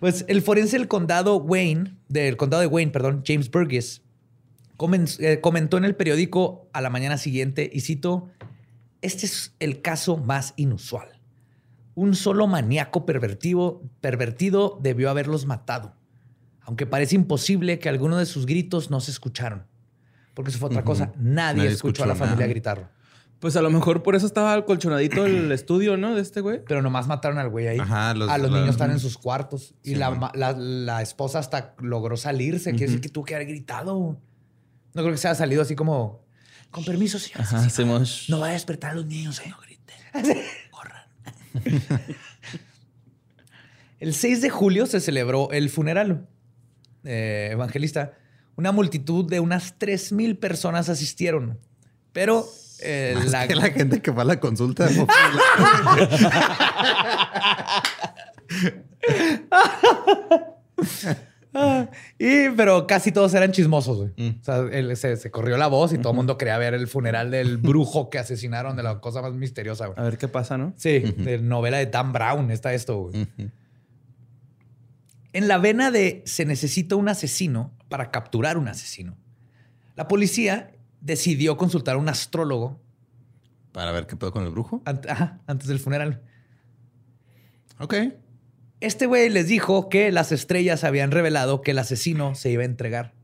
Pues 0.01 0.25
el 0.29 0.43
forense 0.43 0.77
del 0.79 0.89
condado 0.89 1.37
Wayne, 1.37 1.95
del 2.09 2.37
condado 2.37 2.61
de 2.61 2.67
Wayne, 2.67 2.91
perdón, 2.91 3.23
James 3.25 3.49
Burgess, 3.51 4.03
eh, 5.21 5.39
comentó 5.41 5.77
en 5.79 5.85
el 5.85 5.95
periódico 5.95 6.69
a 6.73 6.81
la 6.81 6.91
mañana 6.91 7.17
siguiente, 7.19 7.71
y 7.73 7.83
cito, 7.83 8.29
este 9.01 9.27
es 9.27 9.55
el 9.61 9.81
caso 9.81 10.17
más 10.17 10.55
inusual. 10.57 11.21
Un 11.95 12.17
solo 12.17 12.49
maníaco 12.49 13.07
pervertido, 13.07 13.81
pervertido 14.01 14.81
debió 14.83 15.09
haberlos 15.09 15.47
matado, 15.47 15.95
aunque 16.65 16.87
parece 16.87 17.15
imposible 17.17 17.79
que 17.79 17.89
alguno 17.89 18.19
de 18.19 18.27
sus 18.27 18.47
gritos 18.47 18.91
no 18.91 19.01
se 19.01 19.11
escucharon. 19.11 19.67
Porque 20.35 20.51
eso 20.51 20.59
fue 20.59 20.69
otra 20.69 20.83
cosa. 20.85 21.13
Nadie, 21.19 21.59
Nadie 21.59 21.69
escuchó, 21.71 21.89
escuchó 21.89 22.05
a 22.05 22.07
la 22.07 22.15
familia 22.15 22.37
nada. 22.41 22.49
gritarlo. 22.49 22.89
Pues 23.39 23.57
a 23.57 23.61
lo 23.63 23.71
mejor 23.71 24.03
por 24.05 24.15
eso 24.15 24.25
estaba 24.25 24.65
colchonadito 24.65 25.27
el 25.27 25.51
estudio, 25.53 25.97
¿no? 25.97 26.15
De 26.15 26.23
este 26.23 26.41
güey. 26.41 26.65
Pero 26.65 26.81
nomás 26.81 27.09
mataron 27.09 27.39
al 27.39 27.49
güey 27.51 27.67
ahí. 27.69 27.79
Ajá, 27.79 28.15
los- 28.15 28.31
a 28.31 28.39
los 28.39 28.51
la- 28.51 28.59
niños 28.59 28.71
están 28.77 28.93
en 28.93 29.01
sus 29.01 29.19
cuartos. 29.19 29.75
Y 29.83 29.97
la, 29.97 31.03
esposa 31.03 31.41
hasta 31.41 31.75
logró 31.81 32.17
salirse. 32.17 32.71
Quiere 32.71 32.87
decir 32.87 33.01
que 33.01 33.09
tuvo 33.09 33.25
que 33.25 33.35
haber 33.35 33.49
gritado. 33.49 34.21
No 34.95 35.03
creo 35.03 35.11
que 35.11 35.19
se 35.19 35.29
haya 35.29 35.35
salido 35.35 35.63
así 35.63 35.75
como... 35.75 36.23
Con 36.71 36.85
permiso, 36.85 37.19
señor. 37.19 37.41
Ajá, 37.43 37.59
hacemos. 37.59 38.27
No 38.31 38.39
va 38.41 38.49
a 38.49 38.53
despertar 38.53 38.93
a 38.93 38.95
los 38.95 39.05
niños, 39.07 39.41
eh. 39.41 39.51
No 39.51 39.59
griten. 39.61 39.97
Corran. 40.71 41.03
el 44.01 44.15
6 44.15 44.41
de 44.43 44.51
julio 44.51 44.87
se 44.87 45.01
celebró 45.01 45.51
el 45.53 45.69
funeral 45.71 46.29
eh, 47.05 47.49
evangelista. 47.53 48.13
Una 48.57 48.73
multitud 48.73 49.29
de 49.29 49.41
unas 49.41 49.79
3.000 49.79 50.39
personas 50.39 50.89
asistieron. 50.89 51.59
Pero 52.13 52.47
eh, 52.81 53.15
Es 53.19 53.31
la, 53.33 53.49
que 53.49 53.55
la 53.55 53.71
gente 53.71 54.03
que 54.03 54.11
va 54.11 54.23
a 54.23 54.25
la 54.27 54.41
consulta. 54.41 54.89
Ah, 61.55 61.89
y, 62.19 62.49
pero 62.57 62.87
casi 62.87 63.13
todos 63.13 63.35
eran 63.35 63.53
chismosos, 63.53 63.97
güey. 63.99 64.11
Mm. 64.17 64.41
O 64.41 64.45
sea, 64.45 64.57
él- 64.73 64.97
se, 64.97 65.17
se 65.17 65.31
corrió 65.31 65.57
la 65.57 65.67
voz 65.67 65.93
y 65.93 65.99
todo 65.99 66.13
el 66.13 66.17
mundo 66.17 66.39
quería 66.39 66.57
ver 66.59 66.75
el 66.75 66.89
funeral 66.89 67.31
del 67.31 67.59
brujo 67.59 68.09
que 68.11 68.19
asesinaron, 68.19 68.77
de 68.77 68.83
la 68.83 69.01
cosa 69.01 69.21
más 69.23 69.35
misteriosa, 69.35 69.87
güey. 69.87 69.99
A 69.99 70.03
ver 70.03 70.19
qué 70.19 70.29
pasa, 70.29 70.57
¿no? 70.59 70.73
Sí, 70.77 70.99
de 71.01 71.39
novela 71.39 71.79
de 71.79 71.87
Dan 71.87 72.13
Brown 72.13 72.51
está 72.51 72.73
esto, 72.75 72.99
güey. 73.11 73.27
En 75.33 75.49
la 75.49 75.59
vena 75.59 75.91
de 75.91 76.23
se 76.27 76.45
necesita 76.45 76.97
un 76.97 77.09
asesino 77.09 77.73
para 77.89 78.11
capturar 78.11 78.59
un 78.59 78.69
asesino, 78.69 79.17
la 79.97 80.09
policía 80.09 80.73
decidió 81.01 81.57
consultar 81.57 81.97
a 81.97 81.99
un 81.99 82.09
astrólogo 82.09 82.81
Para 83.73 83.93
ver 83.93 84.07
qué 84.07 84.17
pedo 84.17 84.33
con 84.33 84.45
el 84.45 84.51
brujo. 84.51 84.83
ajá, 84.85 85.41
antes 85.47 85.69
del 85.69 85.79
funeral. 85.79 86.23
Ok. 87.79 87.95
Este 88.81 89.07
güey 89.07 89.29
les 89.29 89.47
dijo 89.49 89.89
que 89.89 90.11
las 90.13 90.33
estrellas 90.33 90.85
habían 90.85 91.11
revelado 91.11 91.63
que 91.63 91.71
el 91.71 91.79
asesino 91.79 92.35
se 92.35 92.51
iba 92.51 92.63
a 92.63 92.67
entregar. 92.67 93.15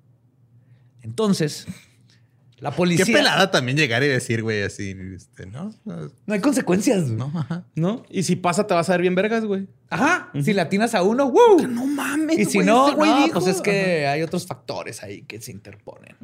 Entonces, 1.02 1.66
la 2.61 2.72
policía... 2.72 3.04
Qué 3.04 3.12
pelada 3.12 3.50
también 3.50 3.76
llegar 3.76 4.02
y 4.02 4.09
decir, 4.09 4.42
güey, 4.42 4.62
así, 4.62 4.96
este, 5.14 5.46
¿no? 5.46 5.72
No 5.84 6.34
hay 6.34 6.40
consecuencias. 6.40 7.04
güey. 7.04 7.16
No, 7.16 7.32
ajá. 7.34 7.64
¿No? 7.74 8.02
Y 8.11 8.24
si 8.24 8.36
pasa, 8.36 8.66
te 8.66 8.74
vas 8.74 8.88
a 8.88 8.92
ver 8.92 9.02
bien 9.02 9.14
vergas, 9.14 9.44
güey. 9.44 9.68
Ajá. 9.90 10.30
Si 10.42 10.52
le 10.52 10.61
atinas 10.61 10.94
a 10.94 11.02
uno, 11.02 11.30
¡wow! 11.30 11.66
No 11.68 11.86
mames. 11.86 12.38
Y 12.38 12.44
si 12.44 12.59
güey, 12.59 12.66
no, 12.66 12.94
güey 12.94 13.11
no, 13.11 13.32
pues 13.32 13.46
es 13.46 13.61
que 13.61 14.06
hay 14.06 14.22
otros 14.22 14.46
factores 14.46 15.02
ahí 15.02 15.22
que 15.22 15.40
se 15.40 15.52
interponen. 15.52 16.16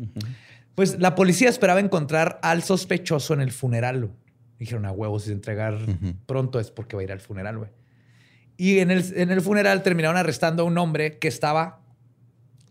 Pues 0.74 0.99
la 0.99 1.14
policía 1.14 1.49
esperaba 1.49 1.80
encontrar 1.80 2.41
al 2.43 2.62
sospechoso 2.62 3.32
en 3.35 3.41
el 3.41 3.53
funeral. 3.53 4.11
Dijeron 4.59 4.87
a 4.87 4.93
huevos, 4.93 5.22
si 5.22 5.28
se 5.28 5.35
entregar 5.35 5.78
pronto 6.26 6.59
es 6.59 6.70
porque 6.70 6.97
va 6.97 7.03
a 7.03 7.05
ir 7.05 7.12
al 7.12 7.20
funeral, 7.20 7.59
güey. 7.59 7.70
Y 8.57 8.78
en 8.78 8.91
el, 8.91 9.05
en 9.16 9.30
el 9.30 9.41
funeral 9.41 9.82
terminaron 9.82 10.16
arrestando 10.16 10.62
a 10.62 10.66
un 10.66 10.78
hombre 10.78 11.18
que 11.18 11.28
estaba, 11.28 11.80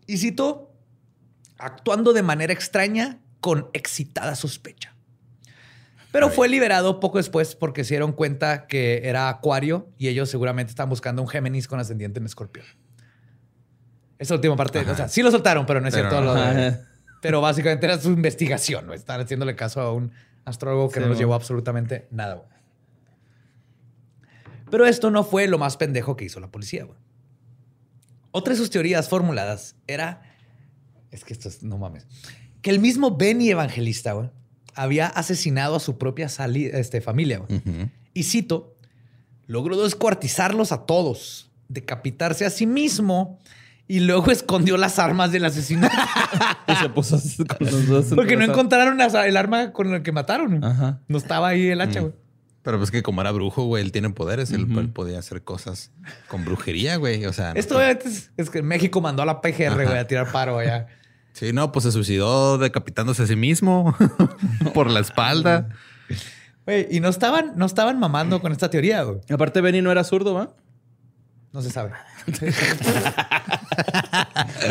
y 0.06 0.16
cito, 0.16 0.72
actuando 1.58 2.12
de 2.12 2.22
manera 2.22 2.52
extraña 2.52 3.20
con 3.44 3.68
excitada 3.74 4.34
sospecha. 4.36 4.94
Pero 6.12 6.30
fue 6.30 6.48
liberado 6.48 6.98
poco 6.98 7.18
después 7.18 7.54
porque 7.54 7.84
se 7.84 7.90
dieron 7.92 8.12
cuenta 8.12 8.66
que 8.66 9.02
era 9.06 9.28
Acuario 9.28 9.90
y 9.98 10.08
ellos 10.08 10.30
seguramente 10.30 10.70
estaban 10.70 10.88
buscando 10.88 11.20
un 11.20 11.28
Géminis 11.28 11.68
con 11.68 11.78
ascendiente 11.78 12.20
en 12.20 12.24
Escorpión. 12.24 12.64
Esa 14.18 14.34
última 14.36 14.56
parte, 14.56 14.78
Ajá. 14.78 14.92
o 14.92 14.96
sea, 14.96 15.08
sí 15.08 15.22
lo 15.22 15.30
soltaron, 15.30 15.66
pero 15.66 15.82
no 15.82 15.88
es 15.88 15.94
Pero 15.94 16.08
cierto. 16.08 16.24
no. 16.24 16.34
lo 16.34 16.40
de- 16.54 16.78
pero 17.20 17.42
básicamente 17.42 17.84
era 17.84 17.98
su 18.00 18.08
investigación, 18.12 18.86
¿no? 18.86 18.94
Estaban 18.94 19.20
haciéndole 19.26 19.54
caso 19.56 19.82
a 19.82 19.92
un 19.92 20.10
astrólogo 20.46 20.88
que 20.88 21.00
Sí, 21.00 21.06
no 21.06 21.12
mo. 21.12 21.14
llevó 21.18 21.34
absolutamente 21.34 22.08
nada. 22.10 22.36
güey. 22.36 22.48
Pero 24.70 24.86
esto 24.86 25.10
no 25.10 25.22
fue 25.22 25.46
lo 25.48 25.58
más 25.58 25.76
pendejo 25.76 26.16
que 26.16 26.24
hizo 26.24 26.40
la 26.40 26.48
policía. 26.50 26.84
güey. 26.84 26.98
Otra 28.30 28.54
de 28.54 28.58
sus 28.58 28.70
teorías 28.70 29.10
formuladas 29.10 29.76
era, 29.86 30.22
es 31.10 31.24
que 31.24 31.34
esto 31.34 31.48
es, 31.50 31.62
no 31.62 31.76
mames, 31.76 32.06
que 32.64 32.70
el 32.70 32.80
mismo 32.80 33.14
Benny 33.14 33.50
Evangelista 33.50 34.14
güey, 34.14 34.30
había 34.74 35.06
asesinado 35.06 35.76
a 35.76 35.80
su 35.80 35.98
propia 35.98 36.28
este, 36.54 37.02
familia. 37.02 37.40
güey. 37.40 37.60
Y 38.14 38.22
cito, 38.22 38.74
logró 39.46 39.76
descuartizarlos 39.82 40.72
a 40.72 40.86
todos, 40.86 41.50
decapitarse 41.68 42.46
a 42.46 42.50
sí 42.50 42.66
mismo 42.66 43.38
y 43.86 44.00
luego 44.00 44.30
escondió 44.30 44.78
las 44.78 44.98
armas 44.98 45.30
del 45.30 45.44
asesinato. 45.44 45.94
Y 46.66 46.74
se 46.76 46.88
puso 46.88 47.16
así 47.16 47.44
con 47.44 47.58
los 47.60 47.86
dos. 47.86 48.06
Porque 48.14 48.38
no 48.38 48.44
encontraron 48.44 48.98
el 48.98 49.36
arma 49.36 49.72
con 49.72 49.90
la 49.90 50.02
que 50.02 50.12
mataron. 50.12 50.64
Ajá. 50.64 51.02
No 51.06 51.18
estaba 51.18 51.48
ahí 51.48 51.68
el 51.68 51.82
hacha, 51.82 52.00
güey. 52.00 52.14
Pero 52.62 52.78
pues 52.78 52.90
que 52.90 53.02
como 53.02 53.20
era 53.20 53.30
brujo, 53.30 53.64
güey, 53.64 53.84
él 53.84 53.92
tiene 53.92 54.08
poderes. 54.08 54.50
Él, 54.52 54.66
podía 54.94 55.18
hacer 55.18 55.42
cosas 55.42 55.92
con 56.28 56.46
brujería, 56.46 56.96
güey. 56.96 57.26
O 57.26 57.34
sea, 57.34 57.52
no 57.52 57.60
Esto 57.60 57.78
es 57.82 58.50
que 58.50 58.62
México 58.62 59.02
mandó 59.02 59.22
a 59.22 59.26
la 59.26 59.42
PGR, 59.42 59.84
güey, 59.84 59.98
a 59.98 60.06
tirar 60.06 60.32
paro 60.32 60.58
allá. 60.58 60.88
Sí, 61.34 61.52
no, 61.52 61.70
pues 61.72 61.82
se 61.82 61.92
suicidó 61.92 62.56
decapitándose 62.58 63.24
a 63.24 63.26
sí 63.26 63.36
mismo 63.36 63.94
por 64.74 64.88
la 64.90 65.00
espalda. 65.00 65.68
Güey, 66.64 66.86
y 66.90 67.00
no 67.00 67.08
estaban, 67.10 67.52
no 67.56 67.66
estaban 67.66 67.98
mamando 67.98 68.40
con 68.40 68.52
esta 68.52 68.70
teoría, 68.70 69.02
güey. 69.02 69.18
Aparte, 69.30 69.60
Benny 69.60 69.82
no 69.82 69.92
era 69.92 70.02
zurdo, 70.04 70.32
¿va? 70.34 70.54
No 71.52 71.60
se 71.60 71.70
sabe. 71.70 71.92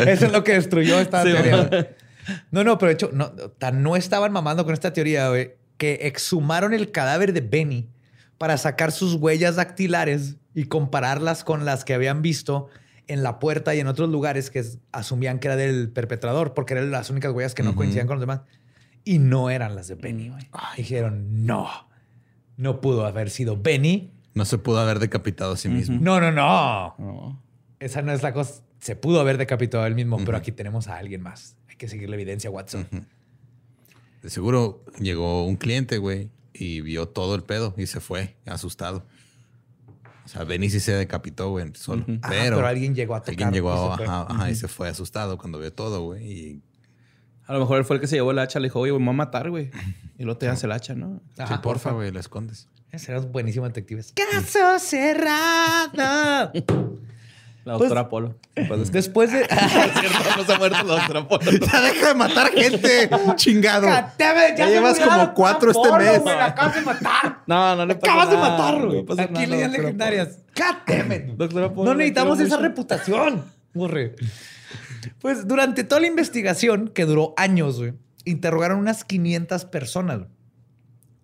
Eso 0.06 0.26
es 0.26 0.32
lo 0.32 0.42
que 0.44 0.52
destruyó 0.54 0.98
esta 1.00 1.22
Sí, 1.22 1.32
teoría. 1.32 1.64
güey. 1.66 1.86
No, 2.50 2.64
no, 2.64 2.78
pero 2.78 2.88
de 2.88 2.94
hecho, 2.94 3.10
no, 3.12 3.30
tan 3.30 3.82
no 3.82 3.96
estaban 3.96 4.32
mamando 4.32 4.64
con 4.64 4.72
esta 4.72 4.92
teoría, 4.92 5.28
güey, 5.28 5.52
que 5.76 6.00
exhumaron 6.02 6.72
el 6.72 6.90
cadáver 6.90 7.32
de 7.32 7.40
Benny 7.42 7.90
para 8.38 8.56
sacar 8.56 8.92
sus 8.92 9.14
huellas 9.14 9.56
dactilares 9.56 10.36
y 10.54 10.64
compararlas 10.64 11.44
con 11.44 11.64
las 11.64 11.84
que 11.84 11.94
habían 11.94 12.22
visto 12.22 12.68
en 13.06 13.22
la 13.22 13.38
puerta 13.38 13.74
y 13.74 13.80
en 13.80 13.86
otros 13.86 14.08
lugares 14.08 14.50
que 14.50 14.64
asumían 14.92 15.38
que 15.38 15.48
era 15.48 15.56
del 15.56 15.90
perpetrador, 15.90 16.54
porque 16.54 16.74
eran 16.74 16.90
las 16.90 17.10
únicas 17.10 17.32
huellas 17.32 17.54
que 17.54 17.62
no 17.62 17.74
coincidían 17.74 18.06
con 18.06 18.16
los 18.16 18.22
demás. 18.22 18.42
Y 19.04 19.18
no 19.18 19.50
eran 19.50 19.74
las 19.76 19.88
de 19.88 19.96
Benny, 19.96 20.30
güey. 20.30 20.48
Dijeron, 20.76 21.44
no, 21.44 21.68
no 22.56 22.80
pudo 22.80 23.04
haber 23.06 23.30
sido 23.30 23.60
Benny. 23.60 24.12
No 24.32 24.44
se 24.44 24.58
pudo 24.58 24.80
haber 24.80 24.98
decapitado 24.98 25.52
a 25.52 25.56
sí 25.56 25.68
mismo. 25.68 25.98
No, 26.00 26.20
no, 26.20 26.32
no. 26.32 26.94
No. 26.98 27.42
Esa 27.80 28.02
no 28.02 28.12
es 28.12 28.22
la 28.22 28.32
cosa. 28.32 28.62
Se 28.80 28.96
pudo 28.96 29.20
haber 29.20 29.38
decapitado 29.38 29.84
a 29.84 29.86
él 29.86 29.94
mismo, 29.94 30.18
pero 30.24 30.36
aquí 30.36 30.52
tenemos 30.52 30.88
a 30.88 30.96
alguien 30.96 31.22
más. 31.22 31.56
Hay 31.68 31.76
que 31.76 31.88
seguir 31.88 32.08
la 32.08 32.16
evidencia, 32.16 32.50
Watson. 32.50 32.88
De 34.22 34.30
seguro 34.30 34.82
llegó 34.98 35.44
un 35.44 35.56
cliente, 35.56 35.98
güey, 35.98 36.30
y 36.54 36.80
vio 36.80 37.08
todo 37.08 37.34
el 37.34 37.42
pedo 37.42 37.74
y 37.76 37.86
se 37.86 38.00
fue 38.00 38.36
asustado. 38.46 39.06
O 40.24 40.28
sea, 40.28 40.44
Benny 40.44 40.70
sí 40.70 40.80
se 40.80 40.92
decapitó, 40.92 41.50
güey, 41.50 41.70
solo. 41.74 42.04
Pero, 42.06 42.56
pero 42.56 42.66
alguien 42.66 42.94
llegó 42.94 43.14
a 43.14 43.18
alguien 43.18 43.36
tocarlo 43.50 43.54
llegó 43.54 43.74
y 43.74 43.76
se 43.76 43.92
a- 43.92 43.96
fue. 43.96 44.06
ajá, 44.06 44.26
ajá, 44.28 44.50
y 44.50 44.54
se 44.54 44.68
fue 44.68 44.88
asustado 44.88 45.36
cuando 45.38 45.58
vio 45.58 45.72
todo, 45.72 46.02
güey. 46.02 46.24
Y 46.32 46.62
A 47.46 47.52
lo 47.52 47.60
mejor 47.60 47.78
él 47.78 47.84
fue 47.84 47.96
el 47.96 48.00
que 48.00 48.06
se 48.06 48.16
llevó 48.16 48.30
el 48.30 48.38
hacha. 48.38 48.58
Le 48.58 48.66
dijo, 48.68 48.80
oye, 48.80 48.92
me 48.92 48.98
voy 48.98 49.08
a 49.10 49.12
matar, 49.12 49.50
güey. 49.50 49.70
Y 50.18 50.24
luego 50.24 50.38
te 50.38 50.46
das 50.46 50.64
el 50.64 50.72
hacha, 50.72 50.94
¿no? 50.94 51.20
Ajá, 51.38 51.56
sí, 51.56 51.60
porfa, 51.62 51.90
güey, 51.92 52.10
lo 52.10 52.20
escondes. 52.20 52.68
Serás 52.96 53.30
buenísimo 53.30 53.66
detectives. 53.66 54.12
Caso 54.14 54.78
cerrado. 54.78 56.52
La 57.64 57.78
Pues- 57.78 57.88
doctora 57.88 58.08
Polo. 58.10 58.36
Después 58.92 59.32
de. 59.32 59.40
no 60.36 60.44
se 60.44 60.52
ha 60.52 60.58
muerto 60.58 60.82
la 60.84 60.94
doctora 60.96 61.26
Polo. 61.28 61.50
¡Ya 61.50 61.80
deja 61.80 62.08
de 62.08 62.14
matar 62.14 62.50
gente! 62.52 63.08
¡Chingado! 63.36 63.86
Ya 64.18 64.66
llevas 64.68 64.98
como 65.00 65.32
cuatro 65.32 65.70
este 65.70 65.92
mes. 65.98 66.22
acabas 66.26 66.74
de 66.74 66.80
matar. 66.82 67.38
No, 67.46 67.74
no 67.76 67.86
le 67.86 67.94
pasa 67.94 68.12
Acabas 68.12 68.30
de 68.30 68.36
nada, 68.36 68.48
matar, 68.50 68.78
no 68.80 68.86
güey. 68.88 69.02
pasa 69.04 69.22
Aquí 69.22 69.32
doctora 69.46 69.68
legendarias. 69.68 70.38
God. 70.54 70.76
Polo. 70.86 71.34
Doctora 71.36 71.72
Polo. 71.72 71.90
No 71.90 71.94
necesitamos 71.96 72.40
esa 72.40 72.56
reputación. 72.58 73.44
Burre. 73.72 74.14
Pues 75.20 75.46
durante 75.48 75.84
toda 75.84 76.00
la 76.02 76.06
investigación, 76.06 76.88
que 76.88 77.04
duró 77.06 77.34
años, 77.36 77.78
güey, 77.78 77.94
interrogaron 78.24 78.78
unas 78.78 79.04
500 79.04 79.64
personas. 79.66 80.20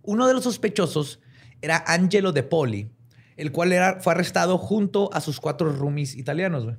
Uno 0.03 0.27
de 0.27 0.35
los 0.35 0.45
sospechosos 0.45 1.21
era 1.63 1.85
Angelo 1.87 2.33
De 2.33 2.43
Poli, 2.43 2.91
el 3.41 3.53
cual 3.53 3.73
era, 3.73 4.01
fue 4.01 4.13
arrestado 4.13 4.59
junto 4.59 5.11
a 5.15 5.21
sus 5.21 5.41
cuatro 5.41 5.73
roomies 5.73 6.15
italianos. 6.17 6.65
güey. 6.65 6.77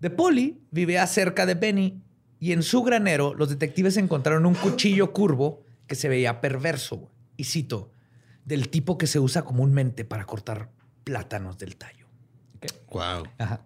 De 0.00 0.10
Poli 0.10 0.60
vivía 0.70 1.06
cerca 1.06 1.46
de 1.46 1.54
Benny 1.54 2.02
y 2.38 2.52
en 2.52 2.62
su 2.62 2.82
granero 2.82 3.34
los 3.34 3.48
detectives 3.48 3.96
encontraron 3.96 4.46
un 4.46 4.54
cuchillo 4.54 5.12
curvo 5.12 5.62
que 5.86 5.94
se 5.94 6.08
veía 6.08 6.40
perverso. 6.40 7.10
Y 7.36 7.44
cito, 7.44 7.90
del 8.44 8.68
tipo 8.68 8.96
que 8.98 9.06
se 9.06 9.18
usa 9.20 9.42
comúnmente 9.42 10.04
para 10.04 10.24
cortar 10.24 10.70
plátanos 11.04 11.58
del 11.58 11.76
tallo. 11.76 12.06
Wow. 12.90 13.24
Ajá. 13.38 13.60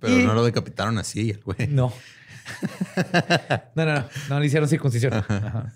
Pero 0.00 0.18
Y- 0.18 0.24
no 0.24 0.34
lo 0.34 0.44
decapitaron 0.44 0.98
así, 0.98 1.30
el 1.30 1.40
güey. 1.42 1.56
No. 1.68 1.92
no, 3.74 3.84
no, 3.84 3.94
no. 3.94 4.04
No 4.28 4.40
le 4.40 4.46
hicieron 4.46 4.68
circuncisión. 4.68 5.12
Ajá. 5.14 5.72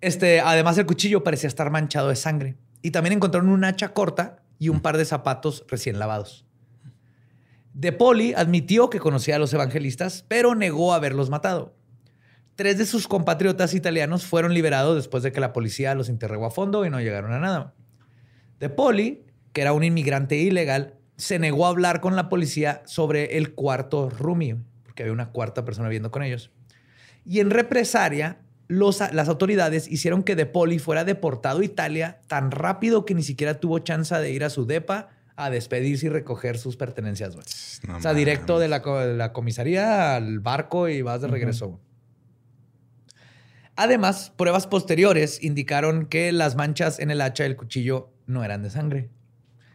Este, 0.00 0.40
además, 0.40 0.78
el 0.78 0.86
cuchillo 0.86 1.24
parecía 1.24 1.48
estar 1.48 1.70
manchado 1.70 2.08
de 2.08 2.16
sangre. 2.16 2.56
Y 2.88 2.90
también 2.90 3.12
encontraron 3.12 3.50
un 3.50 3.64
hacha 3.64 3.92
corta 3.92 4.42
y 4.58 4.70
un 4.70 4.80
par 4.80 4.96
de 4.96 5.04
zapatos 5.04 5.62
recién 5.68 5.98
lavados. 5.98 6.46
De 7.74 7.92
Poli 7.92 8.32
admitió 8.32 8.88
que 8.88 8.98
conocía 8.98 9.36
a 9.36 9.38
los 9.38 9.52
evangelistas, 9.52 10.24
pero 10.26 10.54
negó 10.54 10.94
haberlos 10.94 11.28
matado. 11.28 11.76
Tres 12.54 12.78
de 12.78 12.86
sus 12.86 13.06
compatriotas 13.06 13.74
italianos 13.74 14.24
fueron 14.24 14.54
liberados 14.54 14.96
después 14.96 15.22
de 15.22 15.32
que 15.32 15.40
la 15.40 15.52
policía 15.52 15.94
los 15.94 16.08
interrogó 16.08 16.46
a 16.46 16.50
fondo 16.50 16.86
y 16.86 16.88
no 16.88 16.98
llegaron 16.98 17.34
a 17.34 17.40
nada. 17.40 17.74
De 18.58 18.70
Poli, 18.70 19.26
que 19.52 19.60
era 19.60 19.74
un 19.74 19.84
inmigrante 19.84 20.36
ilegal, 20.36 20.94
se 21.18 21.38
negó 21.38 21.66
a 21.66 21.68
hablar 21.68 22.00
con 22.00 22.16
la 22.16 22.30
policía 22.30 22.80
sobre 22.86 23.36
el 23.36 23.54
cuarto 23.54 24.08
roomie, 24.08 24.56
porque 24.84 25.02
había 25.02 25.12
una 25.12 25.30
cuarta 25.30 25.62
persona 25.62 25.88
viviendo 25.88 26.10
con 26.10 26.22
ellos. 26.22 26.52
Y 27.26 27.40
en 27.40 27.50
represalia, 27.50 28.38
los- 28.68 29.00
las 29.12 29.28
autoridades 29.28 29.88
hicieron 29.88 30.22
que 30.22 30.36
De 30.36 30.46
Poli 30.46 30.78
fuera 30.78 31.04
deportado 31.04 31.60
a 31.60 31.64
Italia 31.64 32.20
tan 32.28 32.50
rápido 32.50 33.04
que 33.04 33.14
ni 33.14 33.22
siquiera 33.22 33.58
tuvo 33.60 33.78
chance 33.80 34.14
de 34.14 34.30
ir 34.30 34.44
a 34.44 34.50
su 34.50 34.66
depa 34.66 35.08
a 35.36 35.50
despedirse 35.50 36.06
y 36.06 36.08
recoger 36.10 36.58
sus 36.58 36.76
pertenencias. 36.76 37.34
No 37.86 37.96
o 37.96 38.00
sea, 38.00 38.12
directo 38.12 38.58
de 38.58 38.68
la, 38.68 38.82
co- 38.82 38.98
de 38.98 39.14
la 39.16 39.32
comisaría 39.32 40.16
al 40.16 40.40
barco 40.40 40.88
y 40.88 41.00
vas 41.02 41.20
de 41.20 41.28
regreso. 41.28 41.80
Además, 43.76 44.32
pruebas 44.36 44.66
posteriores 44.66 45.42
indicaron 45.42 46.06
que 46.06 46.32
las 46.32 46.56
manchas 46.56 46.98
en 46.98 47.10
el 47.12 47.20
hacha 47.20 47.44
y 47.44 47.46
el 47.46 47.56
cuchillo 47.56 48.10
no 48.26 48.42
eran 48.44 48.62
de 48.62 48.70
sangre. 48.70 49.10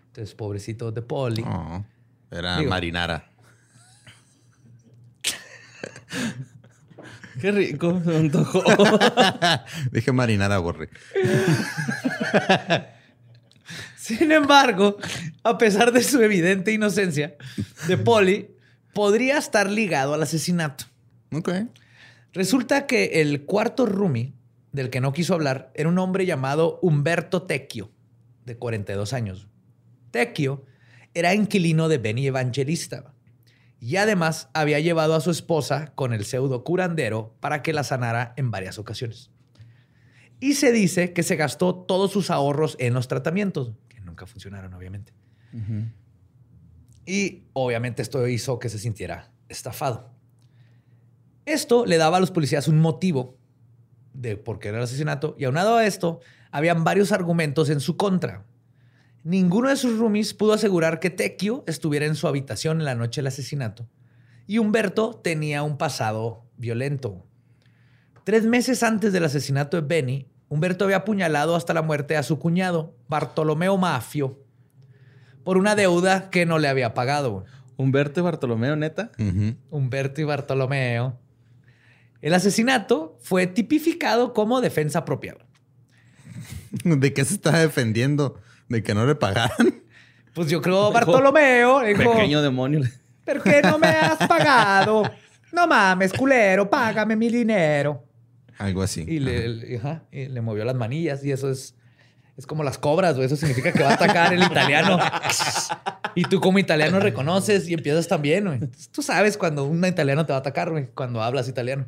Entonces, 0.07 0.35
pobrecito 0.35 0.91
de 0.91 1.01
Poli. 1.01 1.43
Oh, 1.47 1.85
era 2.29 2.57
Digo. 2.57 2.69
marinara. 2.69 3.31
Qué 7.43 7.51
rico, 7.51 8.01
se 8.01 8.09
me 8.09 8.15
antojó. 8.19 8.63
Dije 9.91 10.13
marinara, 10.13 10.59
borre. 10.59 10.87
Sin 13.97 14.31
embargo, 14.31 14.95
a 15.43 15.57
pesar 15.57 15.91
de 15.91 16.03
su 16.03 16.21
evidente 16.21 16.71
inocencia, 16.71 17.35
de 17.89 17.97
Poli 17.97 18.55
podría 18.93 19.37
estar 19.39 19.69
ligado 19.69 20.13
al 20.13 20.23
asesinato. 20.23 20.85
Ok. 21.33 21.51
Resulta 22.31 22.87
que 22.87 23.19
el 23.19 23.43
cuarto 23.43 23.87
roomie, 23.87 24.31
del 24.71 24.89
que 24.89 25.01
no 25.01 25.11
quiso 25.11 25.33
hablar, 25.33 25.69
era 25.75 25.89
un 25.89 25.99
hombre 25.99 26.25
llamado 26.25 26.79
Humberto 26.81 27.43
Tecchio, 27.43 27.91
de 28.45 28.55
42 28.55 29.11
años. 29.11 29.49
Tecchio 30.11 30.63
era 31.13 31.33
inquilino 31.33 31.89
de 31.89 31.97
Benny 31.97 32.25
Evangelista 32.25 33.12
y 33.83 33.97
además 33.97 34.47
había 34.53 34.79
llevado 34.79 35.13
a 35.13 35.19
su 35.19 35.29
esposa 35.29 35.91
con 35.93 36.13
el 36.13 36.23
pseudo 36.23 36.63
curandero 36.63 37.35
para 37.41 37.61
que 37.61 37.73
la 37.73 37.83
sanara 37.83 38.33
en 38.37 38.49
varias 38.49 38.79
ocasiones. 38.79 39.29
Y 40.39 40.53
se 40.53 40.71
dice 40.71 41.11
que 41.11 41.21
se 41.21 41.35
gastó 41.35 41.75
todos 41.75 42.09
sus 42.09 42.31
ahorros 42.31 42.77
en 42.79 42.93
los 42.93 43.09
tratamientos, 43.09 43.73
que 43.89 43.99
nunca 43.99 44.25
funcionaron, 44.25 44.73
obviamente. 44.73 45.11
Y 47.05 47.43
obviamente 47.51 48.01
esto 48.01 48.25
hizo 48.25 48.57
que 48.57 48.69
se 48.69 48.79
sintiera 48.79 49.33
estafado. 49.49 50.13
Esto 51.45 51.85
le 51.85 51.97
daba 51.97 52.15
a 52.15 52.19
los 52.21 52.31
policías 52.31 52.69
un 52.69 52.79
motivo 52.79 53.37
de 54.13 54.37
por 54.37 54.59
qué 54.59 54.69
era 54.69 54.77
el 54.77 54.85
asesinato 54.85 55.35
y 55.37 55.43
aunado 55.43 55.75
a 55.75 55.85
esto, 55.85 56.21
habían 56.51 56.85
varios 56.85 57.11
argumentos 57.11 57.69
en 57.69 57.81
su 57.81 57.97
contra. 57.97 58.45
Ninguno 59.23 59.69
de 59.69 59.77
sus 59.77 59.97
roomies 59.97 60.33
pudo 60.33 60.53
asegurar 60.53 60.99
que 60.99 61.09
Tecchio 61.09 61.63
estuviera 61.67 62.05
en 62.05 62.15
su 62.15 62.27
habitación 62.27 62.79
en 62.79 62.85
la 62.85 62.95
noche 62.95 63.21
del 63.21 63.27
asesinato 63.27 63.87
y 64.47 64.57
Humberto 64.57 65.19
tenía 65.23 65.63
un 65.63 65.77
pasado 65.77 66.45
violento. 66.57 67.25
Tres 68.23 68.45
meses 68.45 68.83
antes 68.83 69.13
del 69.13 69.25
asesinato 69.25 69.79
de 69.79 69.87
Benny, 69.87 70.27
Humberto 70.49 70.85
había 70.85 70.97
apuñalado 70.97 71.55
hasta 71.55 71.73
la 71.73 71.81
muerte 71.81 72.15
a 72.15 72.23
su 72.23 72.39
cuñado, 72.39 72.95
Bartolomeo 73.07 73.77
Mafio, 73.77 74.39
por 75.43 75.57
una 75.57 75.75
deuda 75.75 76.29
que 76.29 76.45
no 76.45 76.59
le 76.59 76.67
había 76.67 76.93
pagado. 76.93 77.45
Humberto 77.75 78.19
y 78.19 78.23
Bartolomeo, 78.23 78.75
neta. 78.75 79.11
Humberto 79.69 80.21
y 80.21 80.23
Bartolomeo. 80.25 81.19
El 82.21 82.33
asesinato 82.33 83.17
fue 83.21 83.47
tipificado 83.47 84.33
como 84.33 84.61
defensa 84.61 85.03
propia. 85.03 85.35
¿De 86.83 87.13
qué 87.13 87.25
se 87.25 87.33
está 87.33 87.57
defendiendo? 87.59 88.39
¿De 88.69 88.81
que 88.83 88.93
no 88.93 89.05
le 89.05 89.15
pagaran? 89.15 89.81
Pues 90.33 90.49
yo 90.49 90.61
creo 90.61 90.91
Bartolomeo 90.91 91.81
dijo, 91.81 92.11
Pequeño 92.13 92.41
demonio. 92.41 92.81
¿por 93.25 93.41
qué 93.43 93.61
no 93.61 93.77
me 93.77 93.87
has 93.87 94.17
pagado? 94.27 95.03
No 95.51 95.67
mames, 95.67 96.11
culero, 96.13 96.69
págame 96.69 97.15
mi 97.15 97.29
dinero. 97.29 98.03
Algo 98.57 98.81
así. 98.81 99.05
Y 99.07 99.19
le, 99.19 99.47
le- 99.49 99.77
ajá, 99.77 100.03
y 100.11 100.25
le 100.27 100.41
movió 100.41 100.65
las 100.65 100.75
manillas 100.75 101.23
y 101.23 101.31
eso 101.31 101.49
es, 101.51 101.75
es 102.37 102.47
como 102.47 102.63
las 102.63 102.77
cobras, 102.79 103.15
güey. 103.15 103.27
Eso 103.27 103.35
significa 103.35 103.71
que 103.71 103.83
va 103.83 103.91
a 103.91 103.93
atacar 103.93 104.33
el 104.33 104.41
italiano. 104.41 104.97
Y 106.15 106.23
tú 106.23 106.39
como 106.39 106.57
italiano 106.59 106.99
reconoces 106.99 107.67
y 107.67 107.73
empiezas 107.73 108.07
también, 108.07 108.45
güey. 108.45 108.59
Tú 108.91 109.01
sabes 109.03 109.37
cuando 109.37 109.65
un 109.65 109.85
italiano 109.85 110.25
te 110.25 110.33
va 110.33 110.37
a 110.37 110.39
atacar, 110.39 110.71
güey, 110.71 110.87
cuando 110.95 111.21
hablas 111.21 111.47
italiano. 111.47 111.85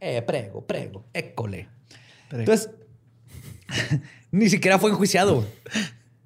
Eh, 0.00 0.22
prego, 0.22 0.66
prego, 0.66 1.04
école. 1.12 1.68
Entonces, 2.30 2.70
ni 4.30 4.48
siquiera 4.48 4.78
fue 4.78 4.90
enjuiciado. 4.90 5.46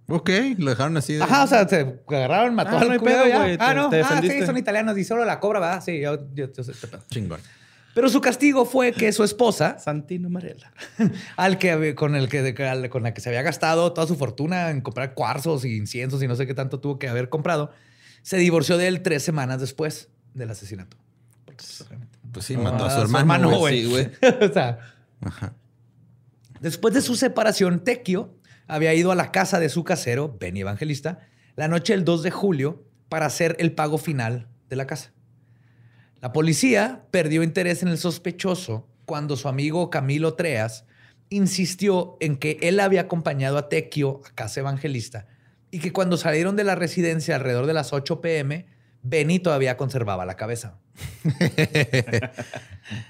Ok, 0.09 0.31
lo 0.59 0.71
dejaron 0.71 0.97
así. 0.97 1.15
de- 1.15 1.23
Ajá, 1.25 1.45
o 1.45 1.47
sea, 1.47 1.69
se 1.69 1.99
agarraron, 2.09 2.55
mató 2.55 2.77
Ah, 2.77 2.81
al 2.81 2.87
no 2.87 2.93
hay 2.93 2.99
culero 2.99 3.25
pedo, 3.25 3.29
ya. 3.29 3.57
Ah, 3.61 3.75
no, 3.75 3.91
te 3.91 4.01
ah, 4.03 4.21
sí, 4.23 4.47
son 4.47 4.57
italianos 4.57 4.97
y 4.99 5.05
solo 5.05 5.25
la 5.25 5.41
cobra, 5.41 5.59
¿verdad? 5.59 5.83
Sí, 5.85 6.01
yo, 6.01 6.33
yo, 6.33 6.53
yo 6.53 6.63
sé 6.65 6.71
este 6.73 6.87
pedo. 6.87 7.03
Chingón. 7.11 7.41
Pero 7.93 8.09
su 8.11 8.21
castigo 8.21 8.67
fue 8.67 8.93
que 8.93 9.11
su 9.13 9.25
esposa, 9.25 9.79
Santino 9.81 10.29
Marella. 10.31 10.71
al 11.37 11.59
que 11.59 11.73
había- 11.73 11.95
con 11.97 12.15
el 12.15 12.29
que 12.29 12.39
al- 12.69 12.89
con 12.89 13.03
la 13.03 13.15
que 13.15 13.21
se 13.21 13.31
había 13.31 13.43
gastado 13.43 13.93
toda 13.93 14.07
su 14.07 14.15
fortuna 14.17 14.71
en 14.71 14.81
comprar 14.81 15.15
cuarzos 15.15 15.65
y 15.65 15.77
inciensos 15.77 16.23
y 16.23 16.29
no 16.29 16.37
sé 16.37 16.47
qué 16.47 16.55
tanto 16.55 16.79
tuvo 16.79 16.99
que 17.01 17.09
haber 17.09 17.29
comprado, 17.29 17.73
se 18.23 18.37
divorció 18.37 18.77
de 18.79 18.87
él 18.89 19.03
tres 19.03 19.25
semanas 19.25 19.61
después 19.61 20.09
del 20.35 20.51
asesinato. 20.51 20.97
Porque, 21.47 21.65
pues, 21.65 21.85
Pues 22.33 22.45
sí, 22.45 22.57
mató 22.57 22.85
a 22.85 22.89
Ah, 22.89 22.95
su 22.95 23.01
hermano. 23.01 23.59
güey. 23.59 23.83
Sí, 23.83 23.91
güey. 23.91 24.11
o 24.49 24.53
sea, 24.53 24.79
después 26.67 26.93
de 26.93 27.01
su 27.01 27.15
separación, 27.15 27.85
Tecchio 27.85 28.35
había 28.67 28.93
ido 28.93 29.13
a 29.13 29.15
la 29.15 29.31
casa 29.31 29.61
de 29.61 29.69
su 29.69 29.85
casero, 29.85 30.37
Benny 30.41 30.63
Evangelista, 30.63 31.21
la 31.55 31.69
noche 31.69 31.93
del 31.93 32.05
2 32.05 32.25
de 32.25 32.33
julio 32.33 32.85
para 33.09 33.27
hacer 33.27 33.55
el 33.61 33.71
pago 33.71 33.99
final 33.99 34.49
de 34.69 34.75
la 34.75 34.89
casa. 34.89 35.13
La 36.21 36.33
policía 36.33 37.05
perdió 37.13 37.45
interés 37.45 37.83
en 37.83 37.89
el 37.89 37.99
sospechoso 37.99 38.89
cuando 39.05 39.37
su 39.37 39.47
amigo 39.47 39.91
Camilo 39.91 40.35
Treas 40.35 40.87
insistió 41.29 42.17
en 42.19 42.37
que 42.37 42.59
él 42.61 42.81
había 42.81 43.03
acompañado 43.03 43.59
a 43.59 43.69
Tecchio 43.69 44.21
a 44.29 44.35
casa 44.35 44.59
evangelista 44.59 45.29
y 45.71 45.79
que 45.79 45.93
cuando 45.93 46.17
salieron 46.17 46.57
de 46.57 46.65
la 46.65 46.75
residencia 46.75 47.37
alrededor 47.37 47.67
de 47.67 47.75
las 47.75 47.93
8 47.93 48.21
pm, 48.21 48.67
Benny 49.09 49.39
todavía 49.39 49.77
conservaba 49.77 50.25
la 50.27 50.37
cabeza. 50.37 50.79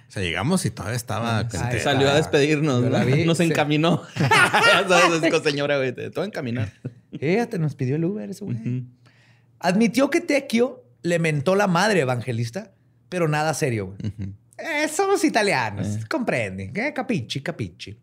O 0.09 0.11
sea, 0.11 0.23
llegamos 0.23 0.65
y 0.65 0.71
todavía 0.71 0.97
estaba. 0.97 1.39
Ay. 1.41 1.81
Salió 1.81 2.09
a 2.09 2.15
despedirnos. 2.15 2.83
Nos 3.27 3.41
encaminó. 3.41 4.03
ya 4.19 4.85
sabes, 4.89 5.43
señora, 5.45 5.77
güey. 5.77 5.93
Te 5.93 6.11
a 6.19 6.25
encaminar. 6.25 6.73
Fíjate, 7.19 7.59
nos 7.59 7.75
pidió 7.75 7.97
el 7.97 8.05
Uber 8.07 8.31
ese 8.31 8.45
güey. 8.45 8.85
Admitió 9.59 10.09
que 10.09 10.23
Tecchio 10.23 10.85
le 11.03 11.19
mentó 11.19 11.55
la 11.55 11.67
madre 11.67 12.01
evangelista, 12.01 12.73
pero 13.11 13.29
nada 13.29 13.53
serio. 13.53 13.89
güey. 13.89 14.13
Eh, 14.57 14.89
somos 14.89 15.23
italianos, 15.25 15.99
comprende. 16.09 16.73
Eh, 16.75 16.93
capichi, 16.95 17.43
capichi. 17.43 17.99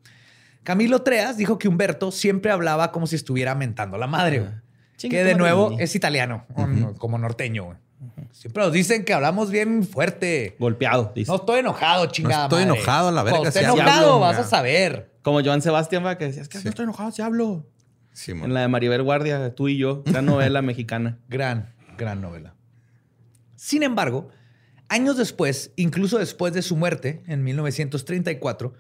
Camilo 0.62 1.02
Treas 1.02 1.38
dijo 1.38 1.58
que 1.58 1.68
Humberto 1.68 2.12
siempre 2.12 2.52
hablaba 2.52 2.92
como 2.92 3.08
si 3.08 3.16
estuviera 3.16 3.56
mentando 3.56 3.96
a 3.96 4.00
la 4.00 4.08
madre. 4.08 4.40
güey. 4.42 4.52
Chinga 4.98 5.18
que 5.18 5.24
de 5.24 5.36
nuevo 5.36 5.76
es 5.80 5.96
italiano, 5.96 6.46
como 7.00 7.18
norteño. 7.18 7.66
güey. 7.66 7.78
Siempre 8.32 8.64
nos 8.64 8.74
dicen 8.74 9.06
que 9.06 9.14
hablamos 9.14 9.52
bien 9.52 9.84
fuerte. 9.84 10.56
Golpeado, 10.60 11.12
dice. 11.16 11.30
No 11.32 11.38
estoy 11.38 11.60
enojado, 11.60 12.06
chingada. 12.08 12.44
estoy 12.46 12.66
madre. 12.66 12.78
enojado, 12.80 13.08
a 13.08 13.12
la 13.12 13.24
verga, 13.24 13.38
Cuando 13.38 13.48
esté 13.50 13.60
sí 13.62 13.66
hablo. 13.66 13.82
enojado, 13.82 14.20
vas 14.20 14.38
a 14.40 14.44
saber. 14.44 15.12
Como 15.22 15.42
Joan 15.44 15.62
Sebastián, 15.62 16.06
va, 16.06 16.18
que 16.18 16.26
decía, 16.26 16.42
es 16.42 16.50
que 16.50 16.58
Sí. 16.58 16.64
no 16.66 16.70
estoy 16.72 16.84
enojado, 16.84 17.12
si 17.12 17.22
hablo. 17.22 17.66
Sí, 18.12 18.32
En 18.32 18.54
la 18.54 18.62
de 18.62 18.68
Maribel 18.68 19.02
Guardia, 19.04 19.56
tú 19.56 19.68
y 19.70 19.78
yo, 19.78 20.04
gran 20.06 20.26
novela 20.26 20.62
mexicana. 20.62 21.18
Gran, 21.30 21.74
gran 21.98 22.22
novela. 22.22 22.54
Sin 23.56 23.82
embargo, 23.84 24.30
años 24.90 25.18
después, 25.18 25.72
incluso 25.78 26.18
después 26.20 26.54
de 26.54 26.62
su 26.62 26.76
muerte, 26.76 27.24
en 27.28 27.44
1934, 27.44 28.74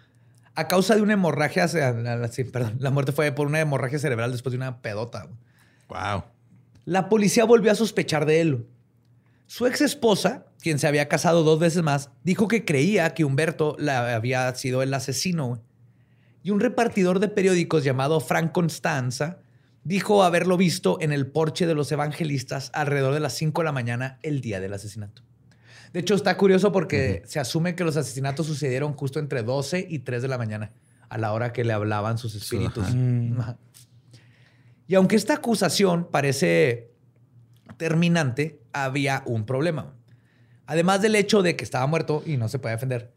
a 0.55 0.67
causa 0.67 0.95
de 0.95 1.01
una 1.01 1.13
hemorragia, 1.13 1.67
sí, 1.67 2.43
perdón, 2.43 2.76
la 2.80 2.91
muerte 2.91 3.11
fue 3.11 3.32
por 3.32 3.47
una 3.47 3.59
hemorragia 3.59 3.97
cerebral 3.97 4.32
después 4.32 4.51
de 4.51 4.57
una 4.57 4.82
pedota. 4.82 5.28
Wow. 5.89 6.26
La 6.86 7.07
policía 7.09 7.45
volvió 7.45 7.71
a 7.71 7.76
sospechar 7.76 8.26
de 8.26 8.41
él. 8.41 8.67
Su 9.47 9.67
ex 9.67 9.81
esposa, 9.81 10.45
quien 10.59 10.79
se 10.79 10.87
había 10.87 11.07
casado 11.07 11.43
dos 11.43 11.59
veces 11.59 11.83
más, 11.83 12.09
dijo 12.23 12.47
que 12.47 12.65
creía 12.65 13.13
que 13.13 13.25
Humberto 13.25 13.75
la 13.77 14.15
había 14.15 14.53
sido 14.55 14.81
el 14.81 14.93
asesino. 14.93 15.61
Y 16.43 16.51
un 16.51 16.59
repartidor 16.59 17.19
de 17.19 17.27
periódicos 17.27 17.83
llamado 17.83 18.19
Frank 18.19 18.51
Constanza 18.51 19.39
dijo 19.83 20.23
haberlo 20.23 20.57
visto 20.57 20.97
en 21.01 21.11
el 21.11 21.27
porche 21.27 21.67
de 21.67 21.75
los 21.75 21.91
evangelistas 21.91 22.71
alrededor 22.73 23.13
de 23.13 23.19
las 23.19 23.33
5 23.33 23.61
de 23.61 23.65
la 23.65 23.71
mañana 23.71 24.19
el 24.23 24.41
día 24.41 24.59
del 24.59 24.73
asesinato. 24.73 25.23
De 25.91 25.99
hecho, 25.99 26.15
está 26.15 26.35
curioso 26.37 26.71
porque 26.71 27.21
se 27.25 27.39
asume 27.39 27.75
que 27.75 27.83
los 27.83 27.97
asesinatos 27.97 28.47
sucedieron 28.47 28.93
justo 28.93 29.19
entre 29.19 29.43
12 29.43 29.85
y 29.87 29.99
3 29.99 30.23
de 30.23 30.27
la 30.27 30.39
mañana, 30.39 30.71
a 31.07 31.17
la 31.19 31.33
hora 31.33 31.53
que 31.53 31.63
le 31.63 31.73
hablaban 31.73 32.17
sus 32.17 32.33
espíritus. 32.33 32.87
Y 34.87 34.95
aunque 34.95 35.15
esta 35.15 35.35
acusación 35.35 36.09
parece 36.09 36.92
terminante, 37.84 38.61
había 38.71 39.23
un 39.25 39.45
problema. 39.45 39.93
Además 40.67 41.01
del 41.01 41.15
hecho 41.15 41.41
de 41.41 41.57
que 41.57 41.65
estaba 41.65 41.86
muerto 41.86 42.23
y 42.25 42.38
no 42.38 42.47
se 42.47 42.57
podía 42.57 42.75
defender, 42.77 43.11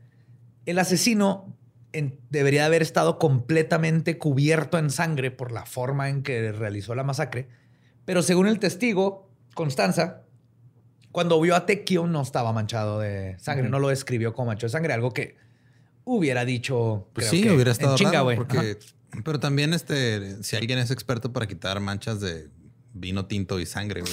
el 0.65 0.81
asesino 0.81 1.57
en- 1.93 2.19
debería 2.31 2.67
haber 2.67 2.83
estado 2.83 3.21
completamente 3.21 4.19
cubierto 4.19 4.77
en 4.79 4.91
sangre 4.91 5.31
por 5.31 5.53
la 5.53 5.65
forma 5.67 6.09
en 6.09 6.25
que 6.25 6.51
realizó 6.51 6.97
la 6.97 7.05
masacre. 7.05 7.47
Pero 8.05 8.23
según 8.23 8.49
el 8.49 8.59
testigo, 8.59 9.31
Constanza, 9.55 10.23
cuando 11.13 11.41
vio 11.41 11.55
a 11.55 11.65
Tequio 11.65 12.09
no 12.09 12.23
estaba 12.23 12.53
manchado 12.53 12.99
de 12.99 13.37
sangre, 13.39 13.69
no 13.69 13.79
lo 13.79 13.89
describió 13.91 14.33
como 14.35 14.47
manchado 14.49 14.67
de 14.67 14.73
sangre, 14.73 14.93
algo 14.95 15.13
que 15.13 15.37
hubiera 16.03 16.45
dicho. 16.45 17.09
Pues 17.13 17.29
creo 17.29 17.41
sí, 17.41 17.47
que 17.49 17.55
hubiera 17.55 17.71
en 17.71 17.73
estado 17.73 17.97
chinga, 17.97 18.11
raro, 18.11 18.25
güey. 18.25 18.37
porque... 18.37 18.79
Pero 19.25 19.39
también, 19.39 19.73
este, 19.75 20.43
si 20.43 20.57
alguien 20.57 20.81
es 20.81 20.91
experto 20.91 21.33
para 21.33 21.47
quitar 21.47 21.79
manchas 21.79 22.21
de 22.21 22.49
vino 22.93 23.27
tinto 23.27 23.61
y 23.61 23.67
sangre, 23.67 24.01
güey, 24.01 24.13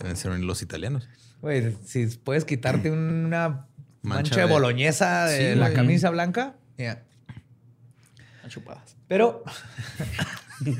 deben 0.00 0.16
ser 0.16 0.32
los 0.40 0.62
italianos. 0.62 1.08
Güey, 1.40 1.76
si 1.84 2.06
puedes 2.06 2.44
quitarte 2.44 2.90
una 2.92 3.48
mancha, 3.48 3.66
Mancha 4.02 4.34
de 4.36 4.46
de- 4.46 4.52
boloñesa 4.52 5.26
de 5.26 5.52
Sí, 5.54 5.58
la 5.58 5.72
camisa 5.72 6.10
blanca, 6.10 6.56
ya. 6.76 7.02
Chupadas. 8.48 8.96
Pero, 9.06 9.44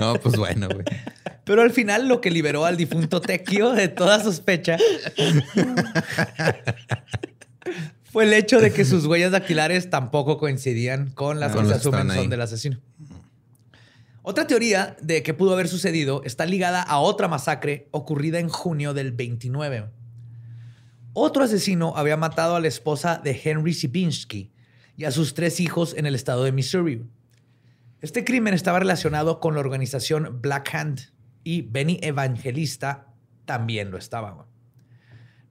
No, 0.00 0.14
pues 0.16 0.36
bueno, 0.36 0.68
güey. 0.68 0.84
pero 1.44 1.62
al 1.62 1.70
final 1.70 2.08
lo 2.08 2.20
que 2.20 2.30
liberó 2.30 2.64
al 2.64 2.76
difunto 2.76 3.20
Tequio 3.20 3.72
de 3.72 3.88
toda 3.88 4.22
sospecha 4.22 4.76
fue 8.04 8.24
el 8.24 8.32
hecho 8.32 8.60
de 8.60 8.72
que 8.72 8.84
sus 8.84 9.04
huellas 9.06 9.32
dactilares 9.32 9.90
tampoco 9.90 10.38
coincidían 10.38 11.10
con 11.10 11.40
las 11.40 11.52
Con 11.52 11.64
que 11.64 11.70
se 11.70 11.74
asumen 11.76 12.08
son 12.10 12.30
del 12.30 12.40
asesino. 12.40 12.78
Otra 14.28 14.48
teoría 14.48 14.96
de 15.00 15.22
que 15.22 15.34
pudo 15.34 15.52
haber 15.52 15.68
sucedido 15.68 16.20
está 16.24 16.46
ligada 16.46 16.82
a 16.82 16.98
otra 16.98 17.28
masacre 17.28 17.86
ocurrida 17.92 18.40
en 18.40 18.48
junio 18.48 18.92
del 18.92 19.12
29. 19.12 19.88
Otro 21.12 21.44
asesino 21.44 21.96
había 21.96 22.16
matado 22.16 22.56
a 22.56 22.60
la 22.60 22.66
esposa 22.66 23.20
de 23.22 23.40
Henry 23.44 23.72
Sibinski 23.72 24.50
y 24.96 25.04
a 25.04 25.12
sus 25.12 25.34
tres 25.34 25.60
hijos 25.60 25.94
en 25.96 26.06
el 26.06 26.16
estado 26.16 26.42
de 26.42 26.50
Missouri. 26.50 27.04
Este 28.00 28.24
crimen 28.24 28.52
estaba 28.52 28.80
relacionado 28.80 29.38
con 29.38 29.54
la 29.54 29.60
organización 29.60 30.40
Black 30.42 30.74
Hand 30.74 31.02
y 31.44 31.62
Benny 31.62 32.00
Evangelista 32.02 33.06
también 33.44 33.92
lo 33.92 33.96
estaba. 33.96 34.48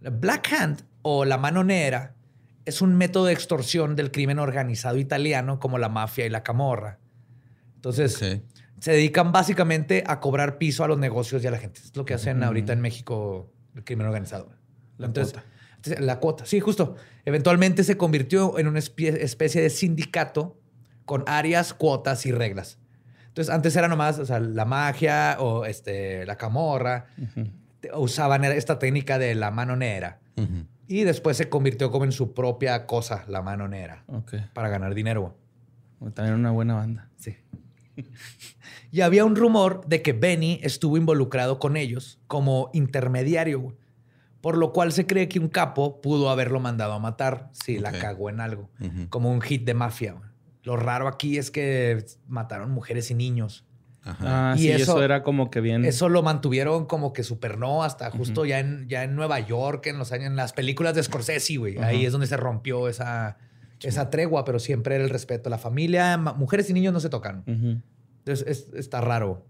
Black 0.01 0.51
Hand 0.51 0.85
o 1.01 1.23
la 1.23 1.37
mano 1.37 1.63
negra 1.63 2.17
es 2.65 2.81
un 2.81 2.97
método 2.97 3.27
de 3.27 3.33
extorsión 3.33 3.95
del 3.95 4.11
crimen 4.11 4.37
organizado 4.37 4.97
italiano 4.97 5.61
como 5.61 5.77
la 5.77 5.87
mafia 5.87 6.25
y 6.25 6.29
la 6.29 6.43
camorra. 6.43 6.99
Entonces. 7.75 8.43
Se 8.79 8.91
dedican 8.91 9.31
básicamente 9.31 10.03
a 10.05 10.19
cobrar 10.19 10.57
piso 10.57 10.83
a 10.83 10.87
los 10.87 10.97
negocios 10.99 11.43
y 11.43 11.47
a 11.47 11.51
la 11.51 11.57
gente. 11.57 11.79
Es 11.83 11.95
lo 11.95 12.05
que 12.05 12.13
hacen 12.13 12.43
ahorita 12.43 12.73
en 12.73 12.81
México 12.81 13.51
el 13.75 13.83
crimen 13.83 14.07
organizado. 14.07 14.49
La 14.97 15.07
Entonces, 15.07 15.33
cuota. 15.33 15.47
entonces, 15.77 16.05
La 16.05 16.19
cuota, 16.19 16.45
sí, 16.45 16.59
justo. 16.59 16.95
Eventualmente 17.25 17.83
se 17.83 17.97
convirtió 17.97 18.57
en 18.59 18.67
una 18.67 18.79
especie 18.79 19.61
de 19.61 19.69
sindicato 19.69 20.59
con 21.05 21.23
áreas, 21.27 21.73
cuotas 21.73 22.25
y 22.25 22.31
reglas. 22.31 22.79
Entonces, 23.27 23.53
antes 23.53 23.75
era 23.75 23.87
nomás 23.87 24.17
o 24.19 24.25
sea, 24.25 24.39
la 24.39 24.65
magia 24.65 25.37
o 25.39 25.65
este, 25.65 26.25
la 26.25 26.37
camorra. 26.37 27.07
Usaban 27.93 28.43
esta 28.45 28.79
técnica 28.79 29.19
de 29.19 29.35
la 29.35 29.51
mano 29.51 29.75
negra. 29.75 30.19
Y 30.87 31.03
después 31.03 31.35
se 31.37 31.49
convirtió 31.49 31.91
como 31.91 32.05
en 32.05 32.11
su 32.11 32.33
propia 32.33 32.85
cosa, 32.85 33.23
la 33.27 33.41
mano 33.41 33.67
negra, 33.67 34.03
Ok. 34.07 34.33
para 34.53 34.69
ganar 34.69 34.93
dinero. 34.93 35.35
También 36.13 36.35
una 36.35 36.51
buena 36.51 36.75
banda. 36.75 37.09
Sí. 37.17 37.35
Y 38.91 39.01
había 39.01 39.25
un 39.25 39.35
rumor 39.35 39.85
de 39.87 40.01
que 40.01 40.13
Benny 40.13 40.59
estuvo 40.63 40.97
involucrado 40.97 41.59
con 41.59 41.77
ellos 41.77 42.19
como 42.27 42.69
intermediario, 42.73 43.59
güey. 43.59 43.75
por 44.41 44.57
lo 44.57 44.71
cual 44.73 44.91
se 44.91 45.05
cree 45.07 45.27
que 45.27 45.39
un 45.39 45.47
capo 45.49 46.01
pudo 46.01 46.29
haberlo 46.29 46.59
mandado 46.59 46.93
a 46.93 46.99
matar 46.99 47.49
si 47.51 47.79
la 47.79 47.91
cagó 47.91 48.29
en 48.29 48.39
algo, 48.39 48.69
como 49.09 49.31
un 49.31 49.41
hit 49.41 49.65
de 49.65 49.73
mafia. 49.73 50.15
Lo 50.63 50.77
raro 50.77 51.07
aquí 51.07 51.37
es 51.37 51.51
que 51.51 52.05
mataron 52.27 52.71
mujeres 52.71 53.11
y 53.11 53.15
niños. 53.15 53.65
Ajá. 54.03 54.51
Ah, 54.51 54.55
Y 54.55 54.59
sí, 54.61 54.71
eso, 54.71 54.83
eso- 54.93 55.03
era 55.03 55.23
como 55.23 55.49
que 55.49 55.61
bien. 55.61 55.83
Eso 55.83 56.09
lo 56.09 56.21
mantuvieron 56.21 56.85
como 56.85 57.11
que 57.11 57.23
super 57.23 57.57
no 57.57 57.83
hasta 57.83 58.11
justo 58.11 58.45
ya, 58.45 58.59
en, 58.59 58.87
ya 58.87 59.03
en 59.03 59.15
Nueva 59.15 59.39
York, 59.39 59.87
en 59.87 59.97
los 59.97 60.11
años, 60.11 60.27
en 60.27 60.35
las 60.35 60.53
películas 60.53 60.93
de 60.93 61.01
Scorsese, 61.03 61.57
güey. 61.57 61.77
Ahí 61.79 62.05
es 62.05 62.11
donde 62.11 62.27
se 62.27 62.37
rompió 62.37 62.87
esa, 62.87 63.37
esa 63.81 64.09
tregua, 64.09 64.45
pero 64.45 64.59
siempre 64.59 64.95
era 64.95 65.03
el 65.03 65.09
respeto 65.09 65.49
a 65.49 65.51
la 65.51 65.57
familia. 65.57 66.17
Mujeres 66.17 66.69
y 66.69 66.73
niños 66.73 66.93
no 66.93 66.99
se 66.99 67.09
tocan. 67.09 67.43
Entonces 67.45 68.45
es- 68.47 68.73
está 68.73 69.01
raro. 69.01 69.45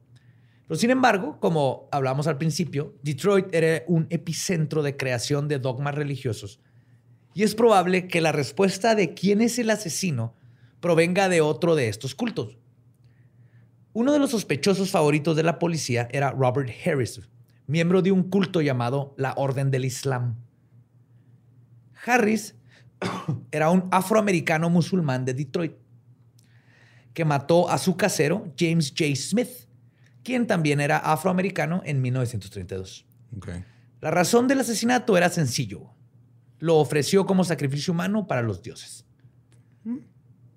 Pero 0.68 0.78
sin 0.80 0.90
embargo, 0.90 1.38
como 1.40 1.88
hablamos 1.92 2.26
al 2.28 2.38
principio, 2.38 2.96
Detroit 3.04 3.54
era 3.54 3.84
un 3.88 4.08
epicentro 4.10 4.82
de 4.82 4.98
creación 4.98 5.48
de 5.48 5.60
dogmas 5.60 5.94
religiosos. 5.96 6.60
Y 7.36 7.44
es 7.44 7.54
probable 7.54 8.08
que 8.08 8.20
la 8.22 8.32
respuesta 8.32 8.96
de 8.96 9.14
quién 9.14 9.42
es 9.42 9.60
el 9.60 9.70
asesino 9.70 10.34
provenga 10.80 11.30
de 11.30 11.42
otro 11.42 11.76
de 11.76 11.88
estos 11.88 12.16
cultos. 12.16 12.58
Uno 13.94 14.12
de 14.12 14.20
los 14.20 14.32
sospechosos 14.32 14.90
favoritos 14.92 15.36
de 15.36 15.44
la 15.44 15.60
policía 15.60 16.08
era 16.12 16.32
Robert 16.32 16.70
Harris, 16.86 17.22
miembro 17.68 18.02
de 18.02 18.12
un 18.12 18.24
culto 18.24 18.60
llamado 18.62 19.14
la 19.18 19.34
Orden 19.38 19.70
del 19.72 19.86
Islam. 19.86 20.36
Harris 22.06 22.56
era 23.52 23.70
un 23.70 23.88
afroamericano 23.92 24.70
musulmán 24.70 25.26
de 25.26 25.34
Detroit 25.34 25.74
que 27.14 27.26
mató 27.26 27.70
a 27.70 27.78
su 27.78 27.96
casero, 27.96 28.54
James 28.60 28.94
J. 28.96 29.16
Smith, 29.16 29.50
quien 30.24 30.48
también 30.48 30.82
era 30.82 30.98
afroamericano 30.98 31.82
en 31.86 32.02
1932. 32.02 33.06
Ok. 33.38 33.50
La 34.02 34.12
razón 34.12 34.48
del 34.48 34.60
asesinato 34.60 35.18
era 35.18 35.30
sencillo. 35.30 35.90
Lo 36.60 36.76
ofreció 36.76 37.26
como 37.26 37.44
sacrificio 37.44 37.94
humano 37.94 38.28
para 38.28 38.42
los 38.42 38.62
dioses. 38.62 39.06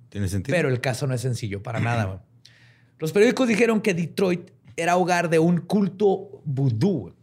¿Tiene 0.08 0.28
sentido? 0.28 0.56
Pero 0.56 0.68
el 0.68 0.80
caso 0.80 1.06
no 1.06 1.14
es 1.14 1.20
sencillo 1.20 1.62
para 1.62 1.80
nada. 1.80 2.24
Los 2.98 3.12
periódicos 3.12 3.46
dijeron 3.46 3.80
que 3.80 3.94
Detroit 3.94 4.50
era 4.76 4.96
hogar 4.96 5.28
de 5.28 5.38
un 5.38 5.58
culto 5.58 6.42
vudú. 6.44 7.14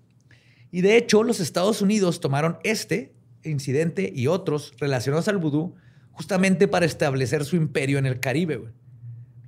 Y 0.72 0.82
de 0.82 0.98
hecho, 0.98 1.24
los 1.24 1.40
Estados 1.40 1.82
Unidos 1.82 2.20
tomaron 2.20 2.58
este 2.64 3.15
incidente 3.50 4.12
y 4.14 4.28
otros 4.28 4.74
relacionados 4.80 5.28
al 5.28 5.38
vudú 5.38 5.76
justamente 6.12 6.68
para 6.68 6.86
establecer 6.86 7.46
su 7.46 7.56
imperio 7.56 7.98
en 7.98 8.06
el 8.06 8.20
Caribe. 8.20 8.58
güey. 8.58 8.74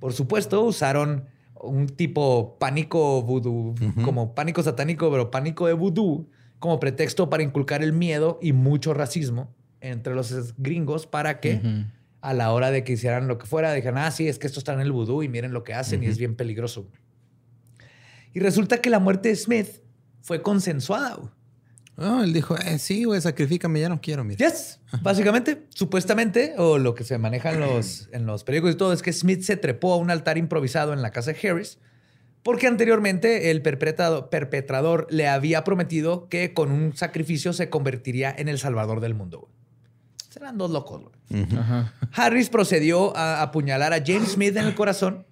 Por 0.00 0.12
supuesto, 0.12 0.62
usaron 0.62 1.26
un 1.60 1.88
tipo 1.88 2.56
pánico 2.58 3.22
vudú, 3.22 3.74
como 4.04 4.34
pánico 4.34 4.62
satánico, 4.62 5.10
pero 5.10 5.30
pánico 5.30 5.66
de 5.66 5.72
vudú, 5.72 6.28
como 6.58 6.78
pretexto 6.78 7.28
para 7.30 7.42
inculcar 7.42 7.82
el 7.82 7.92
miedo 7.92 8.38
y 8.40 8.52
mucho 8.52 8.94
racismo 8.94 9.54
entre 9.80 10.14
los 10.14 10.54
gringos 10.56 11.06
para 11.06 11.40
que 11.40 11.86
a 12.20 12.34
la 12.34 12.52
hora 12.52 12.70
de 12.70 12.84
que 12.84 12.92
hicieran 12.92 13.28
lo 13.28 13.38
que 13.38 13.46
fuera, 13.46 13.72
dijeran, 13.72 13.98
ah, 13.98 14.10
sí, 14.10 14.28
es 14.28 14.38
que 14.38 14.46
esto 14.46 14.58
está 14.58 14.72
en 14.72 14.80
el 14.80 14.92
vudú 14.92 15.22
y 15.22 15.28
miren 15.28 15.52
lo 15.52 15.64
que 15.64 15.74
hacen 15.74 16.02
y 16.02 16.06
es 16.06 16.18
bien 16.18 16.34
peligroso. 16.34 16.88
Y 18.34 18.40
resulta 18.40 18.80
que 18.80 18.90
la 18.90 18.98
muerte 18.98 19.30
de 19.30 19.36
Smith 19.36 19.68
fue 20.20 20.42
consensuada. 20.42 21.32
No, 21.98 22.22
él 22.22 22.32
dijo, 22.32 22.56
eh, 22.56 22.78
sí, 22.78 23.04
güey, 23.04 23.20
sacrifícame, 23.20 23.80
ya 23.80 23.88
no 23.88 24.00
quiero, 24.00 24.22
mira. 24.24 24.46
Yes, 24.48 24.78
básicamente, 25.02 25.66
supuestamente, 25.70 26.54
o 26.56 26.78
lo 26.78 26.94
que 26.94 27.02
se 27.04 27.18
maneja 27.18 27.52
en 27.52 27.60
los, 27.60 28.08
en 28.12 28.24
los 28.24 28.44
periódicos 28.44 28.74
y 28.74 28.78
todo, 28.78 28.92
es 28.92 29.02
que 29.02 29.12
Smith 29.12 29.42
se 29.42 29.56
trepó 29.56 29.92
a 29.92 29.96
un 29.96 30.10
altar 30.10 30.38
improvisado 30.38 30.92
en 30.92 31.02
la 31.02 31.10
casa 31.10 31.32
de 31.32 31.48
Harris, 31.48 31.78
porque 32.44 32.68
anteriormente 32.68 33.50
el 33.50 33.62
perpetrado- 33.64 34.30
perpetrador 34.30 35.08
le 35.10 35.26
había 35.26 35.64
prometido 35.64 36.28
que 36.28 36.54
con 36.54 36.70
un 36.70 36.96
sacrificio 36.96 37.52
se 37.52 37.68
convertiría 37.68 38.32
en 38.36 38.48
el 38.48 38.58
salvador 38.60 39.00
del 39.00 39.14
mundo. 39.14 39.40
güey. 39.40 39.52
Serán 40.30 40.56
dos 40.56 40.70
locos. 40.70 41.02
güey. 41.02 41.46
Harris 42.12 42.48
procedió 42.48 43.16
a 43.16 43.42
apuñalar 43.42 43.92
a 43.92 44.02
James 44.06 44.32
Smith 44.32 44.56
en 44.56 44.66
el 44.66 44.74
corazón 44.76 45.26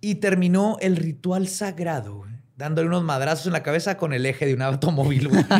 y 0.00 0.16
terminó 0.16 0.76
el 0.80 0.96
ritual 0.96 1.48
sagrado, 1.48 2.16
güey, 2.18 2.31
dándole 2.56 2.88
unos 2.88 3.02
madrazos 3.04 3.46
en 3.46 3.52
la 3.52 3.62
cabeza 3.62 3.96
con 3.96 4.12
el 4.12 4.24
eje 4.26 4.46
de 4.46 4.54
un 4.54 4.62
automóvil. 4.62 5.28
güey. 5.28 5.44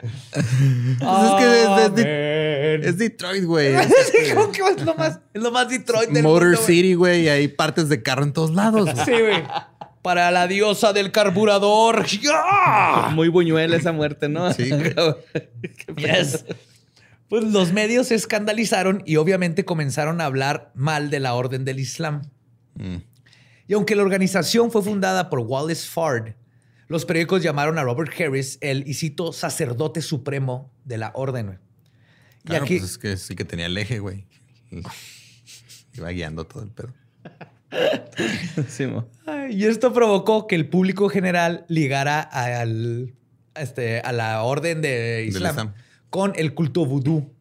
Pues 0.00 1.24
es 1.24 1.32
que 1.38 1.62
es, 1.62 1.68
es 1.86 1.94
de- 1.94 2.80
es 2.88 2.98
Detroit, 2.98 3.44
güey. 3.44 3.74
Es 3.74 3.88
Sí, 4.12 4.34
como 4.34 4.50
que 4.52 4.62
es 4.62 4.82
lo 4.84 4.94
más, 4.94 5.18
es 5.34 5.42
lo 5.42 5.50
más 5.50 5.68
Detroit 5.68 6.08
del 6.10 6.22
Motor 6.22 6.44
mundo. 6.44 6.62
City, 6.62 6.94
güey, 6.94 7.22
y 7.24 7.28
hay 7.28 7.48
partes 7.48 7.88
de 7.88 8.02
carro 8.02 8.22
en 8.24 8.32
todos 8.32 8.52
lados. 8.52 8.90
güey. 8.92 9.04
Sí, 9.04 9.12
güey. 9.12 9.42
Para 10.02 10.30
la 10.30 10.46
diosa 10.46 10.92
del 10.94 11.12
carburador. 11.12 12.06
Muy 13.12 13.28
buñuela 13.28 13.76
esa 13.76 13.92
muerte, 13.92 14.28
¿no? 14.28 14.52
Sí. 14.52 14.70
Yes. 15.96 16.44
Pues 17.28 17.44
los 17.44 17.72
medios 17.72 18.08
se 18.08 18.14
escandalizaron 18.16 19.02
y 19.06 19.16
obviamente 19.16 19.64
comenzaron 19.64 20.20
a 20.20 20.24
hablar 20.24 20.72
mal 20.74 21.10
de 21.10 21.20
la 21.20 21.34
Orden 21.34 21.64
del 21.64 21.78
Islam. 21.78 22.22
Mm. 22.74 22.96
Y 23.68 23.74
aunque 23.74 23.94
la 23.94 24.02
organización 24.02 24.70
fue 24.70 24.82
fundada 24.82 25.30
por 25.30 25.40
Wallace 25.40 25.86
Fard, 25.86 26.34
los 26.88 27.04
periódicos 27.04 27.42
llamaron 27.42 27.78
a 27.78 27.84
Robert 27.84 28.12
Harris 28.20 28.58
el, 28.60 28.86
y 28.88 28.94
cito, 28.94 29.32
sacerdote 29.32 30.02
supremo 30.02 30.72
de 30.84 30.98
la 30.98 31.12
orden. 31.14 31.46
güey. 31.46 31.58
Y 32.44 32.48
Claro, 32.48 32.64
aquí, 32.64 32.78
pues 32.78 32.90
es 32.90 32.98
que 32.98 33.16
sí 33.16 33.36
que 33.36 33.44
tenía 33.44 33.66
el 33.66 33.78
eje, 33.78 34.00
güey. 34.00 34.26
Iba 35.94 36.10
guiando 36.10 36.46
todo 36.46 36.62
el 36.62 36.70
pedo. 36.70 36.92
Sí, 38.68 38.86
mo. 38.86 39.08
Ay, 39.26 39.54
Y 39.54 39.66
esto 39.66 39.92
provocó 39.92 40.48
que 40.48 40.56
el 40.56 40.68
público 40.68 41.08
general 41.08 41.64
ligara 41.68 42.20
al, 42.20 43.14
este, 43.54 44.00
a 44.00 44.10
la 44.10 44.42
orden 44.42 44.82
de 44.82 45.24
Islam, 45.28 45.50
Islam. 45.50 45.74
con 46.10 46.32
el 46.34 46.54
culto 46.54 46.84
vudú. 46.84 47.32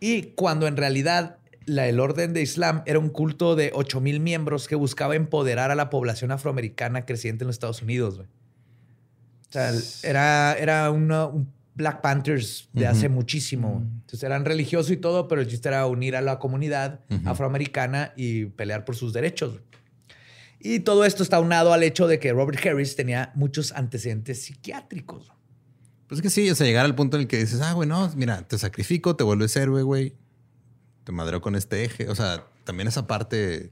Y 0.00 0.22
cuando 0.34 0.66
en 0.66 0.78
realidad 0.78 1.38
la- 1.66 1.88
el 1.88 2.00
orden 2.00 2.32
de 2.32 2.42
Islam 2.42 2.82
era 2.86 2.98
un 2.98 3.08
culto 3.08 3.56
de 3.56 3.70
8 3.74 4.00
mil 4.00 4.20
miembros 4.20 4.68
que 4.68 4.74
buscaba 4.76 5.16
empoderar 5.16 5.70
a 5.70 5.74
la 5.74 5.90
población 5.90 6.30
afroamericana 6.30 7.04
creciente 7.06 7.44
en 7.44 7.48
los 7.48 7.56
Estados 7.56 7.82
Unidos. 7.82 8.20
O 8.20 9.52
sea, 9.52 9.72
era, 10.02 10.54
era 10.58 10.90
una- 10.90 11.26
un 11.26 11.52
Black 11.76 12.00
Panthers 12.02 12.68
de 12.72 12.86
hace 12.86 13.08
muchísimo. 13.08 13.82
Entonces 13.84 14.22
eran 14.22 14.44
religiosos 14.44 14.92
y 14.92 14.96
todo, 14.96 15.26
pero 15.26 15.40
el 15.40 15.48
chiste 15.48 15.68
era 15.68 15.86
unir 15.86 16.14
a 16.16 16.20
la 16.20 16.38
comunidad 16.38 17.00
afroamericana 17.24 18.12
y 18.16 18.44
pelear 18.46 18.84
por 18.84 18.94
sus 18.94 19.12
derechos. 19.12 19.60
Y 20.60 20.80
todo 20.80 21.04
esto 21.04 21.22
está 21.22 21.40
unado 21.40 21.72
al 21.72 21.82
hecho 21.82 22.06
de 22.06 22.18
que 22.20 22.32
Robert 22.32 22.64
Harris 22.64 22.94
tenía 22.96 23.32
muchos 23.34 23.72
antecedentes 23.72 24.42
psiquiátricos. 24.42 25.32
Pues 26.06 26.18
es 26.18 26.22
que 26.22 26.30
sí, 26.30 26.48
o 26.48 26.54
sea, 26.54 26.66
llegar 26.66 26.84
al 26.84 26.94
punto 26.94 27.16
en 27.16 27.22
el 27.22 27.28
que 27.28 27.38
dices, 27.38 27.60
ah, 27.60 27.72
güey, 27.72 27.88
no, 27.88 28.08
mira, 28.14 28.42
te 28.46 28.56
sacrifico, 28.56 29.16
te 29.16 29.24
vuelves 29.24 29.56
héroe, 29.56 29.82
güey. 29.82 30.14
Te 31.04 31.12
madreo 31.12 31.40
con 31.40 31.54
este 31.54 31.84
eje. 31.84 32.08
O 32.08 32.14
sea, 32.14 32.46
también 32.64 32.88
esa 32.88 33.06
parte, 33.06 33.70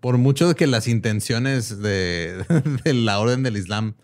por 0.00 0.18
mucho 0.18 0.54
que 0.54 0.66
las 0.66 0.88
intenciones 0.88 1.80
de, 1.82 2.44
de 2.84 2.94
la 2.94 3.18
orden 3.18 3.42
del 3.42 3.56
Islam 3.56 3.94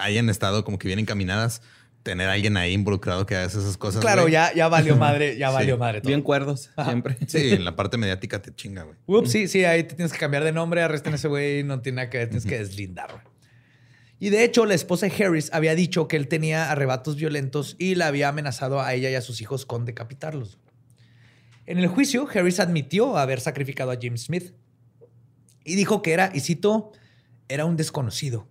hayan 0.00 0.30
estado 0.30 0.64
como 0.64 0.78
que 0.78 0.86
bien 0.88 0.98
encaminadas, 1.00 1.62
tener 2.02 2.28
a 2.30 2.32
alguien 2.32 2.56
ahí 2.56 2.72
involucrado 2.72 3.26
que 3.26 3.36
haga 3.36 3.44
esas 3.46 3.76
cosas. 3.76 4.00
Claro, 4.00 4.22
güey. 4.22 4.32
ya, 4.32 4.54
ya 4.54 4.68
valió 4.68 4.96
madre, 4.96 5.36
ya 5.36 5.48
Sí. 5.48 5.54
valió 5.54 5.76
madre 5.76 6.00
todo. 6.00 6.08
Bien 6.08 6.22
cuerdos, 6.22 6.70
siempre. 6.82 7.18
Sí, 7.26 7.50
en 7.52 7.64
la 7.64 7.76
parte 7.76 7.98
mediática 7.98 8.40
te 8.40 8.54
chinga, 8.54 8.84
güey. 8.84 8.96
Ups, 9.06 9.30
sí, 9.30 9.48
sí, 9.48 9.64
ahí 9.64 9.82
te 9.84 9.94
tienes 9.96 10.12
que 10.12 10.18
cambiar 10.18 10.44
de 10.44 10.52
nombre, 10.52 10.80
arresten 10.82 11.12
a 11.12 11.16
ese 11.16 11.28
güey, 11.28 11.62
no 11.62 11.80
tiene 11.82 11.96
nada 11.96 12.10
que 12.10 12.18
ver, 12.18 12.28
tienes 12.28 12.46
que 12.46 12.58
deslindar. 12.58 13.10
güey. 13.12 13.24
Y 14.22 14.30
de 14.30 14.44
hecho, 14.44 14.64
la 14.66 14.74
esposa 14.74 15.06
de 15.08 15.24
Harris 15.24 15.50
había 15.52 15.74
dicho 15.74 16.06
que 16.08 16.16
él 16.16 16.28
tenía 16.28 16.70
arrebatos 16.70 17.16
violentos 17.16 17.74
y 17.78 17.94
la 17.96 18.06
había 18.06 18.28
amenazado 18.28 18.80
a 18.80 18.92
ella 18.94 19.10
y 19.10 19.14
a 19.14 19.20
sus 19.22 19.40
hijos 19.40 19.66
con 19.66 19.84
decapitarlos. 19.86 20.58
En 21.70 21.78
el 21.78 21.86
juicio, 21.86 22.26
Harris 22.28 22.58
admitió 22.58 23.16
haber 23.16 23.40
sacrificado 23.40 23.92
a 23.92 23.94
James 23.94 24.24
Smith 24.24 24.54
y 25.62 25.76
dijo 25.76 26.02
que 26.02 26.12
era, 26.12 26.32
y 26.34 26.40
cito, 26.40 26.90
era 27.48 27.64
un 27.64 27.76
desconocido. 27.76 28.48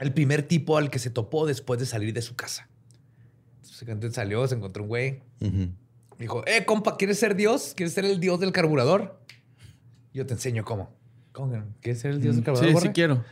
El 0.00 0.12
primer 0.12 0.42
tipo 0.42 0.76
al 0.76 0.90
que 0.90 0.98
se 0.98 1.10
topó 1.10 1.46
después 1.46 1.78
de 1.78 1.86
salir 1.86 2.12
de 2.12 2.20
su 2.22 2.34
casa. 2.34 2.68
Entonces 3.82 4.14
salió, 4.14 4.48
se 4.48 4.56
encontró 4.56 4.82
un 4.82 4.88
güey. 4.88 5.22
Dijo, 6.18 6.42
eh, 6.48 6.64
compa, 6.64 6.96
¿quieres 6.96 7.20
ser 7.20 7.36
Dios? 7.36 7.72
¿Quieres 7.76 7.92
ser 7.92 8.04
el 8.04 8.18
Dios 8.18 8.40
del 8.40 8.50
carburador? 8.50 9.20
Yo 10.12 10.26
te 10.26 10.34
enseño 10.34 10.64
cómo. 10.64 10.90
¿Quieres 11.80 12.00
ser 12.00 12.10
el 12.10 12.20
Dios 12.20 12.34
del 12.34 12.44
carburador? 12.44 12.68
Sí, 12.68 12.74
Borre? 12.74 12.86
sí 12.88 12.92
quiero. 12.94 13.24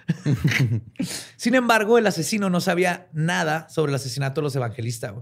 Sin 1.36 1.56
embargo, 1.56 1.98
el 1.98 2.06
asesino 2.06 2.50
no 2.50 2.60
sabía 2.60 3.08
nada 3.12 3.68
sobre 3.68 3.90
el 3.90 3.96
asesinato 3.96 4.40
de 4.40 4.44
los 4.44 4.54
evangelistas. 4.54 5.12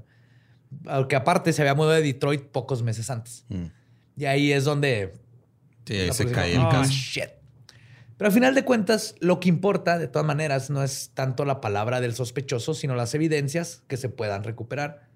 Aunque 0.87 1.17
aparte 1.17 1.53
se 1.53 1.63
había 1.63 1.75
mudado 1.75 1.95
de 1.95 2.03
Detroit 2.03 2.43
pocos 2.43 2.83
meses 2.83 3.11
antes. 3.11 3.45
Mm. 3.49 3.65
Y 4.17 4.25
ahí 4.27 4.53
es 4.53 4.65
donde... 4.65 5.13
Sí, 5.87 5.95
ahí 5.97 6.13
se 6.13 6.27
cae 6.31 6.55
el 6.55 6.61
"Oh, 6.61 6.69
caso. 6.71 6.91
shit". 6.91 7.29
Pero 8.17 8.29
al 8.29 8.33
final 8.33 8.55
de 8.55 8.65
cuentas, 8.65 9.17
lo 9.21 9.41
que 9.41 9.49
importa, 9.49 9.99
de 9.99 10.07
todas 10.09 10.25
maneras, 10.27 10.71
no 10.71 10.83
es 10.85 11.11
tanto 11.15 11.45
la 11.45 11.61
palabra 11.61 12.01
del 12.01 12.15
sospechoso, 12.15 12.73
sino 12.75 12.95
las 12.95 13.15
evidencias 13.15 13.83
que 13.89 13.97
se 13.97 14.09
puedan 14.09 14.45
recuperar. 14.45 15.09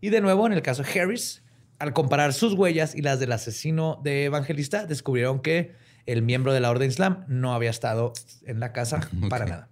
Y 0.00 0.08
de 0.08 0.20
nuevo, 0.22 0.46
en 0.46 0.52
el 0.54 0.62
caso 0.62 0.82
de 0.82 1.00
Harris, 1.00 1.42
al 1.78 1.92
comparar 1.92 2.32
sus 2.32 2.54
huellas 2.54 2.94
y 2.94 3.02
las 3.02 3.20
del 3.20 3.32
asesino 3.32 4.00
de 4.02 4.24
evangelista, 4.24 4.86
descubrieron 4.86 5.40
que 5.40 5.74
el 6.06 6.22
miembro 6.22 6.54
de 6.54 6.60
la 6.60 6.70
Orden 6.70 6.88
Islam 6.88 7.24
no 7.28 7.52
había 7.54 7.68
estado 7.70 8.14
en 8.46 8.58
la 8.58 8.72
casa 8.72 9.00
para 9.28 9.44
nada. 9.44 9.68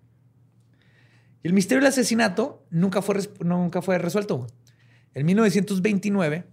Y 1.43 1.49
el 1.49 1.55
misterio 1.55 1.81
del 1.81 1.89
asesinato 1.89 2.65
nunca 2.71 3.01
fue, 3.03 3.17
nunca 3.41 3.81
fue 3.83 3.99
resuelto. 3.99 4.47
En 5.15 5.27
1929, 5.27 6.45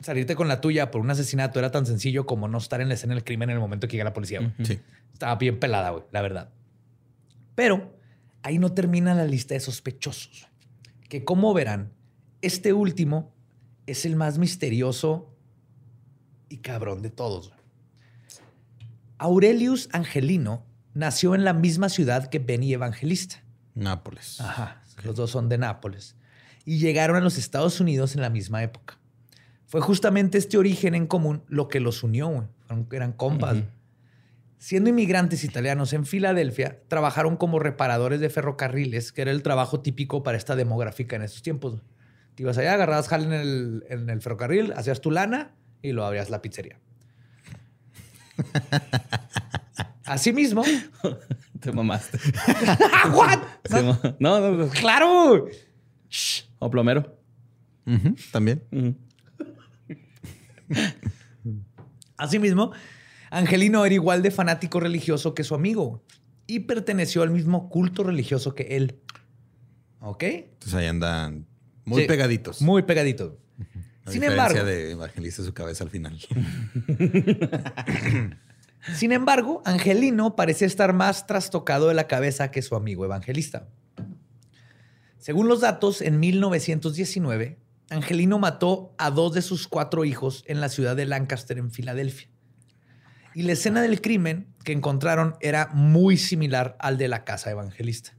salirte 0.00 0.34
con 0.36 0.48
la 0.48 0.60
tuya 0.60 0.90
por 0.90 1.00
un 1.00 1.10
asesinato 1.10 1.58
era 1.58 1.70
tan 1.70 1.86
sencillo 1.86 2.26
como 2.26 2.48
no 2.48 2.58
estar 2.58 2.80
en 2.80 2.88
la 2.88 2.94
escena 2.94 3.14
del 3.14 3.24
crimen 3.24 3.50
en 3.50 3.54
el 3.56 3.60
momento 3.60 3.88
que 3.88 3.92
llega 3.92 4.04
la 4.04 4.12
policía. 4.12 4.40
güey. 4.40 4.52
Sí. 4.64 4.80
Estaba 5.12 5.36
bien 5.36 5.58
pelada, 5.58 5.90
güey, 5.90 6.04
la 6.12 6.22
verdad. 6.22 6.50
Pero 7.54 7.96
ahí 8.42 8.58
no 8.58 8.72
termina 8.72 9.14
la 9.14 9.24
lista 9.24 9.54
de 9.54 9.60
sospechosos. 9.60 10.48
Que 11.08 11.24
como 11.24 11.52
verán, 11.54 11.92
este 12.40 12.72
último 12.72 13.34
es 13.86 14.06
el 14.06 14.16
más 14.16 14.38
misterioso 14.38 15.36
y 16.48 16.58
cabrón 16.58 17.02
de 17.02 17.10
todos. 17.10 17.48
güey. 17.50 17.60
Aurelius 19.18 19.88
Angelino 19.92 20.66
nació 20.94 21.34
en 21.34 21.44
la 21.44 21.52
misma 21.52 21.88
ciudad 21.88 22.28
que 22.28 22.38
Benny 22.38 22.72
Evangelista. 22.72 23.44
Nápoles. 23.74 24.40
Ajá. 24.40 24.82
Los 25.04 25.14
dos 25.16 25.30
son 25.30 25.48
de 25.48 25.58
Nápoles. 25.58 26.16
Y 26.64 26.78
llegaron 26.78 27.16
a 27.16 27.20
los 27.20 27.38
Estados 27.38 27.80
Unidos 27.80 28.14
en 28.14 28.22
la 28.22 28.30
misma 28.30 28.62
época. 28.62 28.98
Fue 29.66 29.80
justamente 29.80 30.38
este 30.38 30.58
origen 30.58 30.94
en 30.94 31.06
común 31.06 31.42
lo 31.48 31.68
que 31.68 31.80
los 31.80 32.02
unió. 32.02 32.28
güey. 32.28 32.46
Eran 32.92 33.12
compas. 33.12 33.58
Siendo 34.58 34.90
inmigrantes 34.90 35.42
italianos 35.44 35.92
en 35.92 36.06
Filadelfia, 36.06 36.80
trabajaron 36.88 37.36
como 37.36 37.58
reparadores 37.58 38.20
de 38.20 38.30
ferrocarriles, 38.30 39.10
que 39.12 39.22
era 39.22 39.30
el 39.32 39.42
trabajo 39.42 39.80
típico 39.80 40.22
para 40.22 40.38
esta 40.38 40.54
demográfica 40.54 41.16
en 41.16 41.22
esos 41.22 41.42
tiempos. 41.42 41.72
güey. 41.72 41.84
Te 42.34 42.42
ibas 42.44 42.56
allá, 42.58 42.74
agarrabas 42.74 43.08
jale 43.08 43.24
en 43.24 43.32
el, 43.32 43.84
en 43.88 44.08
el 44.08 44.20
ferrocarril, 44.22 44.72
hacías 44.74 45.00
tu 45.00 45.10
lana 45.10 45.54
y 45.82 45.92
lo 45.92 46.04
abrías 46.04 46.30
la 46.30 46.40
pizzería. 46.42 46.78
Asimismo, 50.04 50.62
Te 51.60 51.72
mamaste. 51.72 52.18
¿What? 53.12 53.38
No, 54.18 54.40
no, 54.40 54.50
no. 54.52 54.68
¡Claro! 54.68 55.46
O 56.62 56.70
plomero. 56.70 57.18
También. 58.30 58.62
Ujú. 58.70 58.94
Asimismo, 62.16 62.70
Angelino 63.30 63.84
era 63.84 63.92
igual 63.92 64.22
de 64.22 64.30
fanático 64.30 64.78
religioso 64.78 65.34
que 65.34 65.42
su 65.42 65.56
amigo 65.56 66.04
y 66.46 66.60
perteneció 66.60 67.22
al 67.22 67.30
mismo 67.30 67.68
culto 67.68 68.04
religioso 68.04 68.54
que 68.54 68.76
él. 68.76 69.00
¿Ok? 69.98 70.22
Entonces 70.22 70.74
ahí 70.74 70.86
andan 70.86 71.48
muy 71.84 72.02
Sí, 72.02 72.06
pegaditos. 72.06 72.62
Muy 72.62 72.82
pegadito. 72.82 73.40
A 74.04 74.12
Sin 74.12 74.22
embargo, 74.22 74.62
de 74.62 74.92
evangelista 74.92 75.42
su 75.42 75.52
cabeza 75.52 75.82
al 75.82 75.90
final. 75.90 76.20
sin 78.94 79.10
embargo, 79.10 79.62
Angelino 79.64 80.36
parecía 80.36 80.68
estar 80.68 80.92
más 80.92 81.26
trastocado 81.26 81.88
de 81.88 81.94
la 81.94 82.06
cabeza 82.06 82.52
que 82.52 82.62
su 82.62 82.76
amigo 82.76 83.04
evangelista. 83.04 83.68
Según 85.22 85.46
los 85.46 85.60
datos, 85.60 86.00
en 86.02 86.18
1919, 86.18 87.56
Angelino 87.90 88.40
mató 88.40 88.92
a 88.98 89.12
dos 89.12 89.32
de 89.32 89.40
sus 89.40 89.68
cuatro 89.68 90.04
hijos 90.04 90.42
en 90.48 90.60
la 90.60 90.68
ciudad 90.68 90.96
de 90.96 91.06
Lancaster, 91.06 91.58
en 91.58 91.70
Filadelfia. 91.70 92.28
Y 93.32 93.42
la 93.42 93.52
escena 93.52 93.82
del 93.82 94.00
crimen 94.00 94.52
que 94.64 94.72
encontraron 94.72 95.36
era 95.40 95.68
muy 95.74 96.16
similar 96.16 96.76
al 96.80 96.98
de 96.98 97.06
la 97.06 97.22
casa 97.22 97.52
evangelista. 97.52 98.16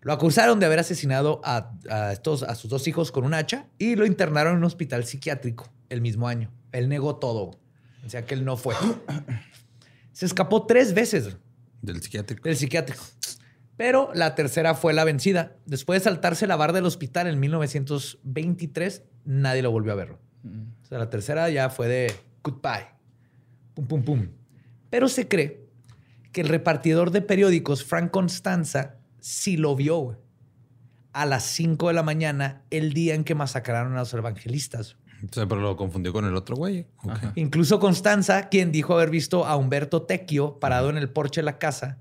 Lo 0.00 0.14
acusaron 0.14 0.58
de 0.58 0.64
haber 0.64 0.78
asesinado 0.78 1.42
a, 1.44 1.74
a 1.90 2.12
estos, 2.14 2.44
a 2.44 2.54
sus 2.54 2.70
dos 2.70 2.88
hijos 2.88 3.12
con 3.12 3.26
un 3.26 3.34
hacha 3.34 3.68
y 3.76 3.94
lo 3.94 4.06
internaron 4.06 4.52
en 4.54 4.58
un 4.60 4.64
hospital 4.64 5.04
psiquiátrico 5.04 5.70
el 5.90 6.00
mismo 6.00 6.28
año. 6.28 6.50
Él 6.72 6.88
negó 6.88 7.16
todo. 7.16 7.50
O 8.06 8.08
sea 8.08 8.24
que 8.24 8.32
él 8.32 8.46
no 8.46 8.56
fue. 8.56 8.74
Se 10.12 10.24
escapó 10.24 10.64
tres 10.64 10.94
veces 10.94 11.36
Del 11.82 12.00
psiquiátrico. 12.00 12.48
del 12.48 12.56
psiquiátrico. 12.56 13.04
Pero 13.76 14.10
la 14.14 14.34
tercera 14.34 14.74
fue 14.74 14.92
la 14.92 15.04
vencida. 15.04 15.56
Después 15.66 16.00
de 16.00 16.04
saltarse 16.04 16.46
la 16.46 16.56
barra 16.56 16.74
del 16.74 16.86
hospital 16.86 17.26
en 17.26 17.40
1923, 17.40 19.02
nadie 19.24 19.62
lo 19.62 19.70
volvió 19.70 19.92
a 19.92 19.96
ver. 19.96 20.12
O 20.12 20.86
sea, 20.86 20.98
la 20.98 21.10
tercera 21.10 21.48
ya 21.50 21.70
fue 21.70 21.88
de 21.88 22.14
goodbye. 22.42 22.86
Pum, 23.74 23.86
pum, 23.86 24.02
pum. 24.02 24.28
Pero 24.90 25.08
se 25.08 25.26
cree 25.26 25.64
que 26.32 26.42
el 26.42 26.48
repartidor 26.48 27.10
de 27.10 27.22
periódicos, 27.22 27.84
Frank 27.84 28.10
Constanza, 28.10 28.96
sí 29.20 29.56
lo 29.56 29.74
vio 29.74 30.20
a 31.12 31.26
las 31.26 31.44
5 31.44 31.88
de 31.88 31.94
la 31.94 32.02
mañana 32.02 32.62
el 32.70 32.92
día 32.92 33.14
en 33.14 33.24
que 33.24 33.34
masacraron 33.34 33.94
a 33.94 34.00
los 34.00 34.12
evangelistas. 34.14 34.96
O 35.24 35.32
sea, 35.32 35.46
pero 35.46 35.60
lo 35.60 35.76
confundió 35.76 36.12
con 36.12 36.24
el 36.26 36.34
otro 36.36 36.56
güey. 36.56 36.86
Incluso 37.34 37.80
Constanza, 37.80 38.48
quien 38.48 38.72
dijo 38.72 38.94
haber 38.94 39.10
visto 39.10 39.46
a 39.46 39.56
Humberto 39.56 40.02
Tecchio 40.02 40.58
parado 40.58 40.90
en 40.90 40.98
el 40.98 41.08
porche 41.08 41.40
de 41.40 41.46
la 41.46 41.58
casa, 41.58 41.98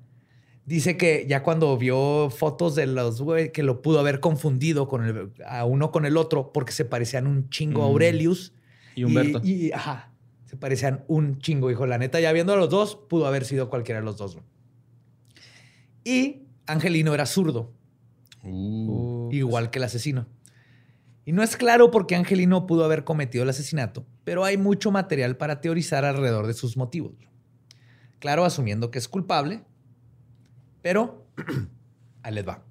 dice 0.65 0.97
que 0.97 1.25
ya 1.27 1.43
cuando 1.43 1.77
vio 1.77 2.29
fotos 2.29 2.75
de 2.75 2.87
los 2.87 3.21
güey, 3.21 3.51
que 3.51 3.63
lo 3.63 3.81
pudo 3.81 3.99
haber 3.99 4.19
confundido 4.19 4.87
con 4.87 5.05
el, 5.05 5.31
a 5.45 5.65
uno 5.65 5.91
con 5.91 6.05
el 6.05 6.17
otro 6.17 6.51
porque 6.53 6.71
se 6.71 6.85
parecían 6.85 7.27
un 7.27 7.49
chingo 7.49 7.83
a 7.83 7.85
Aurelius. 7.85 8.53
Y 8.95 9.03
Humberto. 9.03 9.41
Y, 9.43 9.67
y, 9.67 9.71
ajá, 9.71 10.11
se 10.45 10.57
parecían 10.57 11.03
un 11.07 11.39
chingo. 11.39 11.69
Dijo, 11.69 11.85
la 11.85 11.97
neta, 11.97 12.19
ya 12.19 12.31
viendo 12.31 12.53
a 12.53 12.57
los 12.57 12.69
dos, 12.69 12.95
pudo 12.95 13.27
haber 13.27 13.45
sido 13.45 13.69
cualquiera 13.69 13.99
de 13.99 14.05
los 14.05 14.17
dos. 14.17 14.35
güey. 14.35 14.45
Y 16.03 16.43
Angelino 16.65 17.13
era 17.13 17.25
zurdo 17.25 17.73
Uh, 18.43 19.29
igual 19.31 19.69
que 19.69 19.79
el 19.79 19.85
asesino. 19.85 20.27
Y 21.25 21.31
no 21.31 21.41
es 21.41 21.55
claro 21.55 21.89
por 21.91 22.05
qué 22.05 22.15
Angelino 22.15 22.67
pudo 22.67 22.83
haber 22.83 23.05
cometido 23.05 23.43
el 23.43 23.49
asesinato, 23.49 24.05
pero 24.25 24.43
hay 24.43 24.57
mucho 24.57 24.91
material 24.91 25.37
para 25.37 25.61
teorizar 25.61 26.03
alrededor 26.03 26.47
de 26.47 26.53
sus 26.53 26.75
motivos. 26.75 27.13
Claro, 28.19 28.43
asumiendo 28.43 28.91
que 28.91 28.99
es 28.99 29.07
culpable, 29.07 29.63
pero 30.83 31.25
ahí 32.21 32.35
les 32.35 32.47
va. 32.47 32.63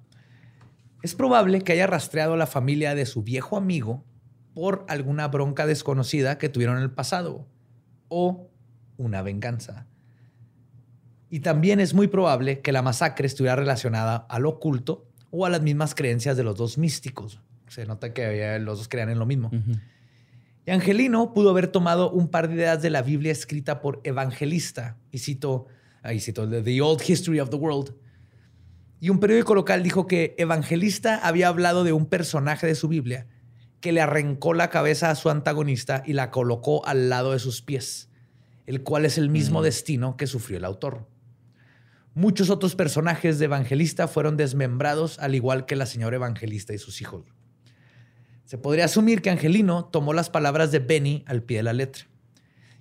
Es 1.01 1.15
probable 1.15 1.61
que 1.61 1.73
haya 1.73 1.85
rastreado 1.85 2.35
a 2.35 2.37
la 2.37 2.47
familia 2.47 2.95
de 2.95 3.05
su 3.05 3.23
viejo 3.23 3.57
amigo 3.57 4.05
por 4.53 4.85
alguna 4.87 5.27
bronca 5.27 5.67
desconocida 5.67 6.37
que 6.37 6.47
tuvieron 6.47 6.77
en 6.77 6.83
el 6.83 6.91
pasado 6.91 7.45
o 8.07 8.49
una 8.95 9.21
venganza. 9.21 9.87
Y 11.29 11.41
también 11.41 11.81
es 11.81 11.93
muy 11.93 12.07
probable 12.07 12.61
que 12.61 12.71
la 12.71 12.81
masacre 12.81 13.27
estuviera 13.27 13.57
relacionada 13.57 14.15
al 14.29 14.45
oculto 14.45 15.09
o 15.31 15.45
a 15.45 15.49
las 15.49 15.61
mismas 15.61 15.95
creencias 15.95 16.37
de 16.37 16.43
los 16.43 16.55
dos 16.55 16.77
místicos. 16.77 17.41
Se 17.67 17.85
nota 17.85 18.13
que 18.13 18.59
los 18.59 18.77
dos 18.77 18.87
creían 18.87 19.09
en 19.09 19.19
lo 19.19 19.25
mismo. 19.25 19.49
Y 20.65 20.71
Angelino 20.71 21.33
pudo 21.33 21.49
haber 21.49 21.67
tomado 21.67 22.11
un 22.11 22.29
par 22.29 22.47
de 22.47 22.55
ideas 22.55 22.81
de 22.81 22.91
la 22.91 23.01
Biblia 23.01 23.31
escrita 23.31 23.81
por 23.81 23.99
Evangelista, 24.03 24.97
y 25.11 25.17
cito, 25.17 25.65
ahí 26.03 26.19
cito, 26.19 26.47
The 26.47 26.81
Old 26.81 27.01
History 27.05 27.39
of 27.39 27.49
the 27.49 27.57
World. 27.57 27.95
Y 29.03 29.09
un 29.09 29.19
periódico 29.19 29.53
local 29.53 29.83
dijo 29.83 30.07
que 30.07 30.33
Evangelista 30.37 31.19
había 31.27 31.49
hablado 31.49 31.83
de 31.83 31.91
un 31.91 32.05
personaje 32.05 32.67
de 32.67 32.73
su 32.73 32.87
Biblia 32.87 33.27
que 33.81 33.91
le 33.91 33.99
arrancó 33.99 34.53
la 34.53 34.69
cabeza 34.69 35.09
a 35.09 35.15
su 35.15 35.29
antagonista 35.29 36.03
y 36.05 36.13
la 36.13 36.31
colocó 36.31 36.87
al 36.87 37.09
lado 37.09 37.33
de 37.33 37.39
sus 37.39 37.61
pies, 37.61 38.07
el 38.65 38.81
cual 38.81 39.03
es 39.03 39.17
el 39.17 39.29
mismo 39.29 39.61
destino 39.61 40.15
que 40.15 40.25
sufrió 40.25 40.57
el 40.57 40.63
autor. 40.63 41.05
Muchos 42.13 42.49
otros 42.49 42.77
personajes 42.77 43.39
de 43.39 43.45
Evangelista 43.45 44.07
fueron 44.07 44.37
desmembrados, 44.37 45.19
al 45.19 45.35
igual 45.35 45.65
que 45.65 45.75
la 45.75 45.85
señora 45.85 46.15
Evangelista 46.15 46.73
y 46.73 46.77
sus 46.77 47.01
hijos. 47.01 47.25
Se 48.45 48.57
podría 48.57 48.85
asumir 48.85 49.21
que 49.21 49.31
Angelino 49.31 49.83
tomó 49.83 50.13
las 50.13 50.29
palabras 50.29 50.71
de 50.71 50.79
Benny 50.79 51.25
al 51.27 51.43
pie 51.43 51.57
de 51.57 51.63
la 51.63 51.73
letra. 51.73 52.05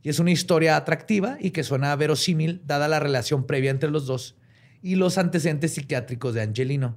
Y 0.04 0.08
es 0.08 0.20
una 0.20 0.30
historia 0.30 0.76
atractiva 0.76 1.36
y 1.40 1.50
que 1.50 1.64
suena 1.64 1.96
verosímil 1.96 2.62
dada 2.64 2.86
la 2.86 3.00
relación 3.00 3.44
previa 3.44 3.72
entre 3.72 3.90
los 3.90 4.06
dos 4.06 4.36
y 4.82 4.96
los 4.96 5.16
antecedentes 5.18 5.74
psiquiátricos 5.74 6.34
de 6.34 6.42
Angelino. 6.42 6.96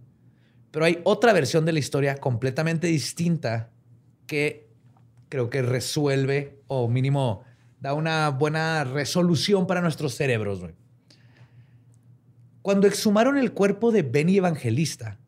Pero 0.72 0.86
hay 0.86 1.00
otra 1.04 1.32
versión 1.34 1.66
de 1.66 1.72
la 1.72 1.80
historia 1.80 2.16
completamente 2.18 2.88
distinta 2.88 3.70
que 4.28 4.68
creo 5.30 5.50
que 5.50 5.62
resuelve 5.62 6.60
o 6.68 6.88
mínimo 6.88 7.44
da 7.80 7.94
una 7.94 8.30
buena 8.30 8.84
resolución 8.84 9.68
para 9.68 9.82
nuestros 9.82 10.16
cerebros. 10.16 10.60
güey. 10.62 10.74
Cuando 12.62 12.88
exhumaron 12.88 13.38
el 13.38 13.52
cuerpo 13.54 13.92
de 13.92 14.02
Benny 14.02 14.38
Evangelista, 14.38 15.20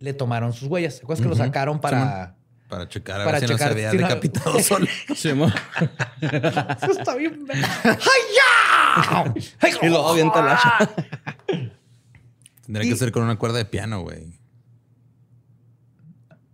le 0.00 0.12
tomaron 0.12 0.52
sus 0.52 0.68
huellas. 0.68 0.98
¿Te 0.98 1.04
acuerdas 1.04 1.22
que 1.22 1.28
lo 1.30 1.36
sacaron 1.36 1.80
para... 1.80 2.36
Para 2.68 2.88
checar 2.88 3.20
a 3.20 3.24
Para 3.24 3.38
ver 3.40 3.48
si 3.48 3.54
checar 3.54 3.70
no 3.70 3.76
se 3.76 3.86
había 3.86 3.90
si 3.90 3.96
no- 3.98 4.08
decapitado 4.08 4.58
solo. 4.60 4.86
Simón. 5.16 5.52
Eso 6.20 6.92
está 6.92 7.14
bien. 7.14 7.46
¡Ay, 7.84 7.98
ya! 8.36 9.34
y 9.82 9.88
luego 9.88 10.08
avienta 10.08 10.40
el 10.40 10.48
hacha. 10.48 10.90
Tendría 12.66 12.90
que 12.90 12.96
ser 12.96 13.12
con 13.12 13.22
una 13.22 13.36
cuerda 13.38 13.58
de 13.58 13.64
piano, 13.64 14.00
güey. 14.02 14.38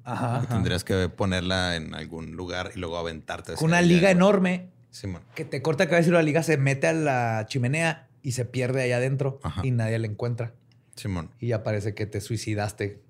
Ajá. 0.04 0.46
Tendrías 0.48 0.82
que 0.84 1.08
ponerla 1.08 1.76
en 1.76 1.94
algún 1.94 2.32
lugar 2.36 2.72
y 2.74 2.78
luego 2.78 2.98
aventarte. 2.98 3.54
Con 3.54 3.66
una 3.70 3.80
liga 3.82 4.10
enorme 4.10 4.70
Simón. 4.90 5.22
que 5.34 5.44
te 5.44 5.62
corta 5.62 5.84
la 5.84 5.90
cabeza 5.90 6.08
y 6.08 6.12
la 6.12 6.22
liga 6.22 6.42
se 6.42 6.56
mete 6.56 6.86
a 6.88 6.92
la 6.92 7.46
chimenea 7.48 8.08
y 8.22 8.32
se 8.32 8.44
pierde 8.44 8.82
allá 8.82 8.96
adentro 8.96 9.38
Ajá. 9.42 9.60
y 9.64 9.70
nadie 9.70 9.98
la 9.98 10.06
encuentra. 10.06 10.54
Simón. 10.96 11.30
Y 11.38 11.48
ya 11.48 11.62
parece 11.62 11.94
que 11.94 12.06
te 12.06 12.20
suicidaste. 12.20 13.02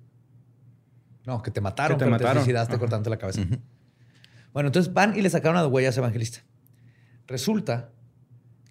No, 1.26 1.42
que 1.42 1.50
te 1.50 1.60
mataron, 1.60 1.96
Que 1.96 2.00
te 2.00 2.04
pero 2.06 2.10
mataron. 2.12 2.34
te 2.34 2.40
suicidaste 2.40 2.72
Ajá. 2.74 2.80
cortándote 2.80 3.10
la 3.10 3.18
cabeza. 3.18 3.42
Bueno, 4.52 4.68
entonces 4.68 4.92
van 4.92 5.16
y 5.16 5.22
le 5.22 5.30
sacaron 5.30 5.56
las 5.56 5.66
huellas 5.66 5.96
a 5.96 6.00
Evangelista. 6.00 6.40
Resulta 7.28 7.90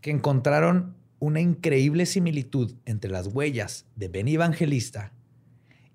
que 0.02 0.12
encontraron 0.12 0.96
una 1.20 1.42
increíble 1.42 2.06
similitud 2.06 2.74
entre 2.86 3.12
las 3.12 3.28
huellas 3.28 3.86
de 3.96 4.08
Benny 4.08 4.36
Evangelista 4.36 5.12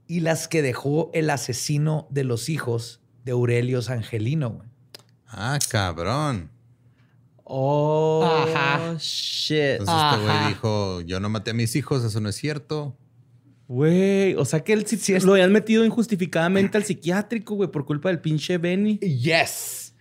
y 0.07 0.20
las 0.20 0.49
que 0.49 0.61
dejó 0.62 1.11
el 1.14 1.31
asesino 1.31 2.07
de 2.11 2.25
los 2.25 2.49
hijos 2.49 3.01
de 3.25 3.33
Aurelius 3.33 3.89
Angelino. 3.91 4.51
güey. 4.51 4.68
Ah, 5.27 5.59
cabrón. 5.70 6.51
Oh, 7.45 8.25
Ajá. 8.25 8.97
shit. 8.99 9.81
Entonces 9.81 9.95
este 10.12 10.25
güey 10.25 10.49
dijo, 10.49 11.01
yo 11.03 11.20
no 11.20 11.29
maté 11.29 11.51
a 11.51 11.55
mis 11.55 11.77
hijos, 11.77 12.03
eso 12.05 12.20
no 12.20 12.29
es 12.29 12.37
cierto. 12.37 12.97
Güey, 13.68 14.35
o 14.35 14.45
sea 14.45 14.61
que 14.62 14.72
él 14.75 14.87
sí, 14.87 14.97
Sí, 14.97 15.14
es- 15.14 15.25
lo 15.25 15.33
habían 15.33 15.53
metido 15.53 15.85
injustificadamente 15.85 16.77
al 16.77 16.85
psiquiátrico, 16.85 17.55
güey, 17.55 17.70
por 17.70 17.85
culpa 17.87 18.09
del 18.11 18.20
pinche 18.20 18.59
Benny. 18.59 18.99
Yes. 18.99 19.95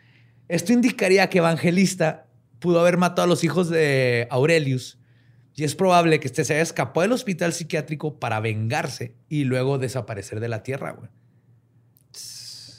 Esto 0.50 0.74
indicaría 0.74 1.30
que 1.30 1.38
Evangelista 1.40 2.28
pudo 2.60 2.80
haber 2.82 2.98
matado 2.98 3.24
a 3.24 3.28
los 3.28 3.44
hijos 3.44 3.70
de 3.70 4.28
Aurelius 4.30 4.98
y 5.56 5.64
es 5.64 5.76
probable 5.76 6.20
que 6.20 6.28
este 6.28 6.44
se 6.44 6.54
haya 6.54 6.64
escapado 6.64 7.02
del 7.02 7.12
hospital 7.12 7.54
psiquiátrico 7.54 8.20
para 8.20 8.40
vengarse 8.40 9.16
y 9.30 9.44
luego 9.44 9.78
desaparecer 9.78 10.40
de 10.40 10.50
la 10.50 10.64
tierra, 10.64 10.92
güey. 10.92 11.10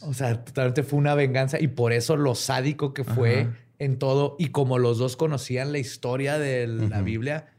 O 0.03 0.13
sea, 0.13 0.45
totalmente 0.45 0.83
fue 0.83 0.99
una 0.99 1.15
venganza 1.15 1.61
y 1.61 1.69
por 1.69 1.93
eso 1.93 2.17
lo 2.17 2.35
sádico 2.35 2.93
que 2.93 3.05
fue 3.05 3.43
Ajá. 3.43 3.57
en 3.79 3.99
todo 3.99 4.37
y 4.39 4.49
como 4.49 4.79
los 4.79 4.99
dos 4.99 5.17
conocían 5.17 5.73
la 5.73 5.79
historia 5.79 6.39
de 6.39 6.67
la. 6.67 7.01
Biblia, 7.01 7.55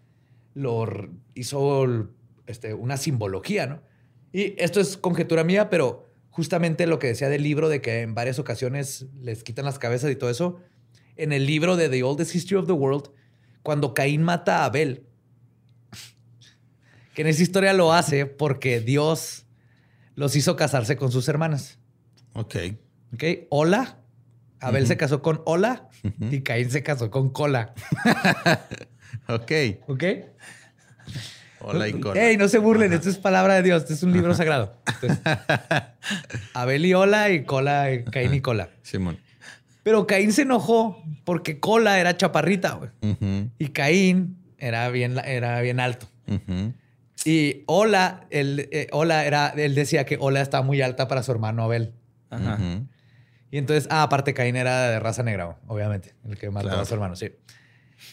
lo 0.54 0.86
hizo 1.34 2.08
este, 2.46 2.74
una 2.74 2.98
simbología, 2.98 3.66
¿no? 3.66 3.82
Y 4.32 4.54
esto 4.62 4.80
es 4.80 4.98
conjetura 4.98 5.44
mía, 5.44 5.70
pero 5.70 6.10
justamente 6.30 6.86
lo 6.88 7.00
que 7.00 7.08
decía 7.08 7.30
del 7.30 7.42
libro 7.42 7.70
de 7.70 7.82
que 7.82 8.02
en 8.02 8.14
varias 8.14 8.38
ocasiones 8.38 9.08
les 9.22 9.44
quitan 9.44 9.66
las 9.66 9.80
cabezas 9.80 10.12
y 10.12 10.16
todo 10.16 10.30
eso, 10.30 10.60
en 11.16 11.32
el 11.32 11.46
libro 11.46 11.78
de 11.78 11.90
The 11.90 12.04
Oldest 12.04 12.36
History 12.36 12.58
of 12.58 12.68
the 12.68 12.74
World, 12.74 13.10
cuando 13.66 13.96
Caín 13.96 14.22
mata 14.22 14.60
a 14.60 14.66
Abel, 14.66 15.08
que 17.16 17.24
en 17.24 17.28
esa 17.28 17.42
historia 17.42 17.74
lo 17.74 17.94
hace 17.94 18.28
porque 18.28 18.80
Dios 18.80 19.48
los 20.14 20.36
hizo 20.36 20.56
casarse 20.56 20.98
con 20.98 21.12
sus 21.12 21.28
hermanas. 21.30 21.80
Ok. 22.34 22.56
¿Ok? 23.16 23.24
Hola. 23.50 23.98
Abel 24.60 24.86
se 24.86 24.98
casó 24.98 25.24
con 25.24 25.42
Hola 25.46 25.90
y 26.30 26.42
Caín 26.42 26.70
se 26.70 26.84
casó 26.84 27.10
con 27.10 27.32
Cola. 27.32 27.74
Ok. 29.28 29.52
¿Ok? 29.88 30.04
Hola 31.62 31.88
y 31.88 31.94
cola. 31.94 32.22
Ey, 32.22 32.38
no 32.38 32.50
se 32.50 32.60
burlen, 32.60 32.92
esto 32.92 33.10
es 33.10 33.18
palabra 33.18 33.56
de 33.56 33.64
Dios, 33.64 33.84
esto 33.84 33.94
es 33.94 34.04
un 34.04 34.12
libro 34.12 34.36
sagrado. 34.36 34.78
Entonces, 34.86 35.20
Abel 36.54 36.86
y 36.86 36.94
Hola 36.94 37.30
y 37.32 37.46
Cola, 37.46 37.88
Caín 38.12 38.34
y 38.34 38.42
Cola. 38.42 38.70
Simón. 38.84 39.18
Pero 39.86 40.08
Caín 40.08 40.34
se 40.34 40.42
enojó 40.42 41.04
porque 41.26 41.60
Cola 41.60 42.00
era 42.00 42.18
chaparrita, 42.18 42.72
güey. 42.74 42.90
Y 43.60 43.68
Caín 43.68 44.36
era 44.58 44.90
bien, 44.90 45.16
era 45.24 45.62
bien 45.62 45.80
alto. 45.80 46.08
Y 47.24 47.62
Hola, 47.68 48.26
él, 48.32 48.68
eh, 48.72 48.88
Hola 48.92 49.26
era, 49.26 49.50
él 49.56 49.76
decía 49.76 50.04
que 50.04 50.18
Hola 50.20 50.42
estaba 50.42 50.64
muy 50.64 50.82
alta 50.82 51.08
para 51.08 51.22
su 51.22 51.32
hermano 51.32 51.62
Abel. 51.64 51.94
Ajá. 52.32 52.58
Y 53.52 53.60
entonces, 53.60 53.88
ah, 53.92 54.02
aparte 54.02 54.34
Caín 54.34 54.56
era 54.56 54.90
de 54.90 55.00
raza 55.00 55.22
negra, 55.22 55.60
obviamente, 55.68 56.16
el 56.28 56.36
que 56.36 56.50
mató 56.50 56.68
Claro. 56.68 56.82
a 56.82 56.86
su 56.86 56.96
hermano, 56.96 57.16
sí. 57.16 57.30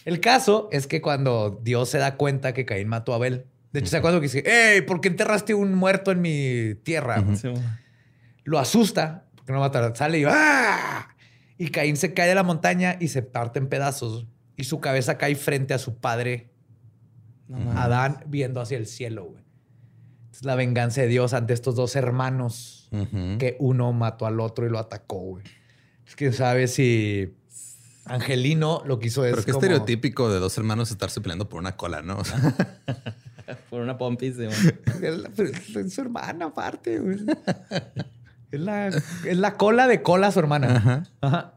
El 0.05 0.19
caso 0.19 0.69
es 0.71 0.85
que 0.85 1.01
cuando 1.01 1.59
Dios 1.63 1.89
se 1.89 1.97
da 1.97 2.17
cuenta 2.17 2.53
que 2.53 2.65
Caín 2.67 2.87
mató 2.87 3.13
a 3.13 3.15
Abel, 3.15 3.47
de 3.71 3.79
hecho, 3.79 3.89
¿se 3.89 3.97
acuerdan 3.97 4.21
que 4.21 4.27
dice, 4.27 4.43
hey, 4.45 4.81
¿por 4.81 5.01
qué 5.01 5.07
enterraste 5.07 5.55
un 5.55 5.73
muerto 5.73 6.11
en 6.11 6.21
mi 6.21 6.75
tierra? 6.83 7.23
Simón. 7.35 7.63
Lo 8.43 8.59
asusta, 8.59 9.25
porque 9.35 9.51
no 9.53 9.59
mata, 9.59 9.95
sale 9.95 10.19
y 10.19 10.23
¡ah! 10.27 11.09
Y 11.63 11.69
Caín 11.69 11.95
se 11.95 12.13
cae 12.13 12.27
de 12.27 12.35
la 12.35 12.43
montaña 12.43 12.97
y 12.99 13.07
se 13.07 13.21
parte 13.21 13.57
en 13.59 13.67
pedazos. 13.69 14.25
Y 14.57 14.65
su 14.65 14.81
cabeza 14.81 15.17
cae 15.17 15.35
frente 15.35 15.73
a 15.73 15.77
su 15.79 15.95
padre, 15.95 16.49
No. 17.47 17.71
Adán, 17.79 18.19
viendo 18.27 18.59
hacia 18.59 18.77
el 18.77 18.85
cielo, 18.85 19.25
güey. 19.25 19.43
Es 20.31 20.43
la 20.43 20.55
venganza 20.55 20.99
de 21.01 21.07
Dios 21.07 21.33
ante 21.33 21.53
estos 21.53 21.75
dos 21.75 21.95
hermanos 21.95 22.89
que 23.39 23.55
uno 23.59 23.93
mató 23.93 24.25
al 24.25 24.39
otro 24.39 24.65
y 24.65 24.69
lo 24.69 24.77
atacó, 24.79 25.19
güey. 25.19 25.43
Es 26.05 26.15
que 26.17 26.31
sabe 26.33 26.67
si 26.67 27.33
Angelino 28.05 28.81
lo 28.85 28.99
que 28.99 29.07
hizo 29.07 29.23
es 29.25 29.31
Pero 29.33 29.45
qué 29.45 29.51
como- 29.53 29.63
estereotípico 29.63 30.31
de 30.31 30.39
dos 30.39 30.57
hermanos 30.57 30.91
estarse 30.91 31.21
peleando 31.21 31.47
por 31.47 31.59
una 31.61 31.77
cola, 31.77 32.01
¿no? 32.01 32.17
O 32.17 32.25
sea, 32.25 32.37
Por 33.69 33.81
una 33.81 33.97
pompis. 33.97 34.35
Es 34.39 35.93
su 35.93 36.01
hermana 36.01 36.45
aparte, 36.45 36.99
güey. 36.99 37.19
Es 38.53 38.59
la, 38.61 38.87
es 38.87 39.37
la 39.37 39.55
cola 39.55 39.87
de 39.87 40.01
cola 40.01 40.31
su 40.31 40.39
hermana. 40.39 40.77
Ajá. 40.77 41.03
Ajá. 41.21 41.53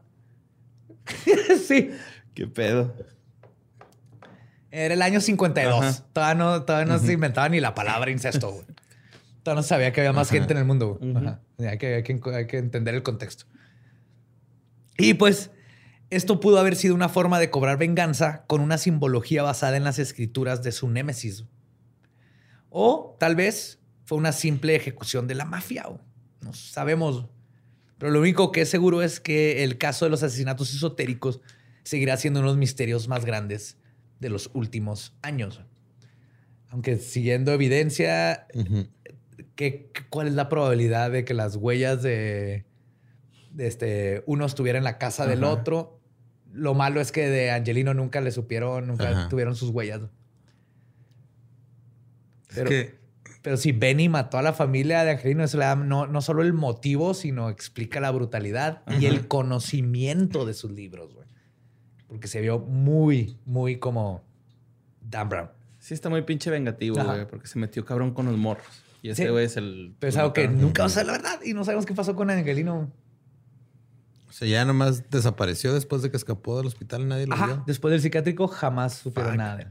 sí. 1.67 1.91
Qué 2.33 2.47
pedo. 2.47 2.93
Era 4.71 4.93
el 4.93 5.01
año 5.01 5.21
52. 5.21 5.83
Ajá. 5.83 6.03
Todavía 6.13 6.35
no, 6.35 6.63
todavía 6.63 6.91
no 6.93 6.99
se 6.99 7.13
inventaba 7.13 7.49
ni 7.49 7.59
la 7.59 7.73
palabra 7.73 8.11
incesto, 8.11 8.51
güey. 8.51 8.65
Todavía 9.43 9.61
no 9.61 9.63
sabía 9.63 9.93
que 9.93 10.01
había 10.01 10.11
más 10.13 10.29
gente 10.29 10.53
en 10.53 10.59
el 10.59 10.65
mundo. 10.65 10.97
güey. 10.99 11.67
Hay, 11.69 11.77
que, 11.77 11.95
hay 11.95 12.03
que- 12.03 12.19
hay 12.33 12.47
que 12.47 12.57
entender 12.57 12.93
el 12.95 13.03
contexto. 13.03 13.45
Y 14.97 15.13
pues, 15.13 15.51
esto 16.09 16.39
pudo 16.39 16.59
haber 16.59 16.75
sido 16.75 16.95
una 16.95 17.09
forma 17.09 17.39
de 17.39 17.49
cobrar 17.49 17.77
venganza 17.77 18.43
con 18.47 18.61
una 18.61 18.77
simbología 18.77 19.43
basada 19.43 19.77
en 19.77 19.83
las 19.83 19.99
escrituras 19.99 20.63
de 20.63 20.71
su 20.71 20.89
némesis. 20.89 21.45
O 22.69 23.15
tal 23.19 23.35
vez 23.35 23.79
fue 24.05 24.17
una 24.17 24.31
simple 24.31 24.75
ejecución 24.75 25.27
de 25.27 25.35
la 25.35 25.45
mafia. 25.45 25.83
güey. 25.87 26.01
No 26.41 26.53
sabemos. 26.53 27.25
Pero 27.97 28.11
lo 28.11 28.19
único 28.21 28.51
que 28.51 28.61
es 28.61 28.69
seguro 28.69 29.01
es 29.01 29.19
que 29.19 29.63
el 29.63 29.77
caso 29.77 30.05
de 30.05 30.11
los 30.11 30.21
asesinatos 30.23 30.73
esotéricos 30.73 31.41
seguirá 31.83 32.15
siendo 32.17 32.39
uno 32.41 32.49
de 32.49 32.53
los 32.53 32.59
misterios 32.59 33.07
más 33.07 33.25
grandes 33.25 33.77
de 34.19 34.29
los 34.29 34.49
últimos 34.53 35.15
años. 35.21 35.61
Aunque 36.69 36.97
siguiendo 36.97 37.51
evidencia, 37.53 38.45
¿qué- 39.55 39.89
qué- 39.93 40.05
¿cuál 40.09 40.27
es 40.27 40.33
la 40.33 40.49
probabilidad 40.49 41.09
de 41.11 41.23
que 41.25 41.33
las 41.33 41.55
huellas 41.55 42.03
de, 42.03 42.65
de 43.51 43.67
este, 43.67 44.23
uno 44.27 44.45
estuviera 44.45 44.77
en 44.77 44.83
la 44.83 44.97
casa 44.97 45.25
del 45.25 45.43
otro? 45.43 45.99
Lo 46.53 46.73
malo 46.73 47.01
es 47.01 47.11
que 47.11 47.27
de 47.29 47.51
Angelino 47.51 47.93
nunca 47.93 48.21
le 48.21 48.31
supieron, 48.31 48.87
nunca 48.87 49.09
Ajá. 49.09 49.29
tuvieron 49.29 49.55
sus 49.55 49.69
huellas. 49.69 50.01
Pero, 52.53 52.69
es 52.69 52.85
que 52.85 52.97
pero 53.41 53.57
si 53.57 53.71
Benny 53.71 54.09
mató 54.09 54.37
a 54.37 54.41
la 54.41 54.53
familia 54.53 55.03
de 55.03 55.11
Angelino, 55.11 55.43
eso 55.43 55.57
le 55.57 55.65
da 55.65 55.75
no, 55.75 56.07
no 56.07 56.21
solo 56.21 56.41
el 56.41 56.53
motivo, 56.53 57.13
sino 57.13 57.49
explica 57.49 57.99
la 57.99 58.11
brutalidad 58.11 58.81
y 58.99 59.05
el 59.05 59.27
conocimiento 59.27 60.45
de 60.45 60.53
sus 60.53 60.71
libros, 60.71 61.13
güey. 61.13 61.27
Porque 62.07 62.27
se 62.27 62.41
vio 62.41 62.59
muy, 62.59 63.37
muy 63.45 63.79
como 63.79 64.23
Dan 65.01 65.29
Brown. 65.29 65.49
Sí, 65.79 65.93
está 65.93 66.09
muy 66.09 66.21
pinche 66.23 66.49
vengativo, 66.49 66.99
Ajá. 66.99 67.13
güey, 67.13 67.27
porque 67.27 67.47
se 67.47 67.59
metió 67.59 67.85
cabrón 67.85 68.13
con 68.13 68.25
los 68.25 68.37
morros. 68.37 68.65
Y 69.01 69.09
ese 69.09 69.23
Sí. 69.25 69.29
güey 69.29 69.45
es 69.45 69.55
el. 69.57 69.93
Pero 69.99 70.09
es 70.09 70.17
algo 70.17 70.33
que 70.33 70.47
nunca 70.47 70.81
va 70.83 70.87
a 70.87 70.89
ser 70.89 71.05
la 71.05 71.13
verdad 71.13 71.39
y 71.45 71.53
no 71.53 71.63
sabemos 71.63 71.85
qué 71.85 71.93
pasó 71.93 72.15
con 72.15 72.29
Angelino. 72.29 72.91
o 74.29 74.31
sea, 74.33 74.47
ya 74.47 74.65
nomás 74.65 75.09
desapareció 75.09 75.73
después 75.73 76.01
de 76.01 76.11
que 76.11 76.17
escapó 76.17 76.57
del 76.57 76.67
hospital 76.67 77.01
y 77.01 77.05
nadie 77.05 77.27
lo 77.27 77.33
Ajá. 77.35 77.45
vio. 77.47 77.63
Después 77.65 77.91
del 77.91 78.01
psiquiátrico 78.01 78.47
jamás 78.47 78.95
supieron 78.95 79.37
nada 79.37 79.55
de 79.57 79.63
él. 79.63 79.69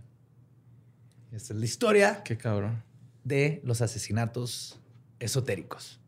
Esta 1.32 1.52
es 1.52 1.58
la 1.60 1.64
historia 1.66 2.22
Qué 2.24 2.36
cabrón. 2.38 2.82
De 3.26 3.60
los 3.64 3.82
asesinatos 3.82 4.78
esotéricos. 5.18 6.00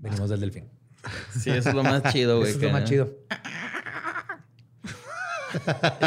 Venimos 0.00 0.30
del 0.30 0.40
delfín. 0.40 0.68
Sí, 1.38 1.50
eso 1.50 1.68
es 1.68 1.74
lo 1.74 1.84
más 1.84 2.02
chido, 2.12 2.38
güey. 2.38 2.50
Eso 2.50 2.58
es 2.58 2.64
lo 2.64 2.72
más 2.72 2.84
chido. 2.84 3.16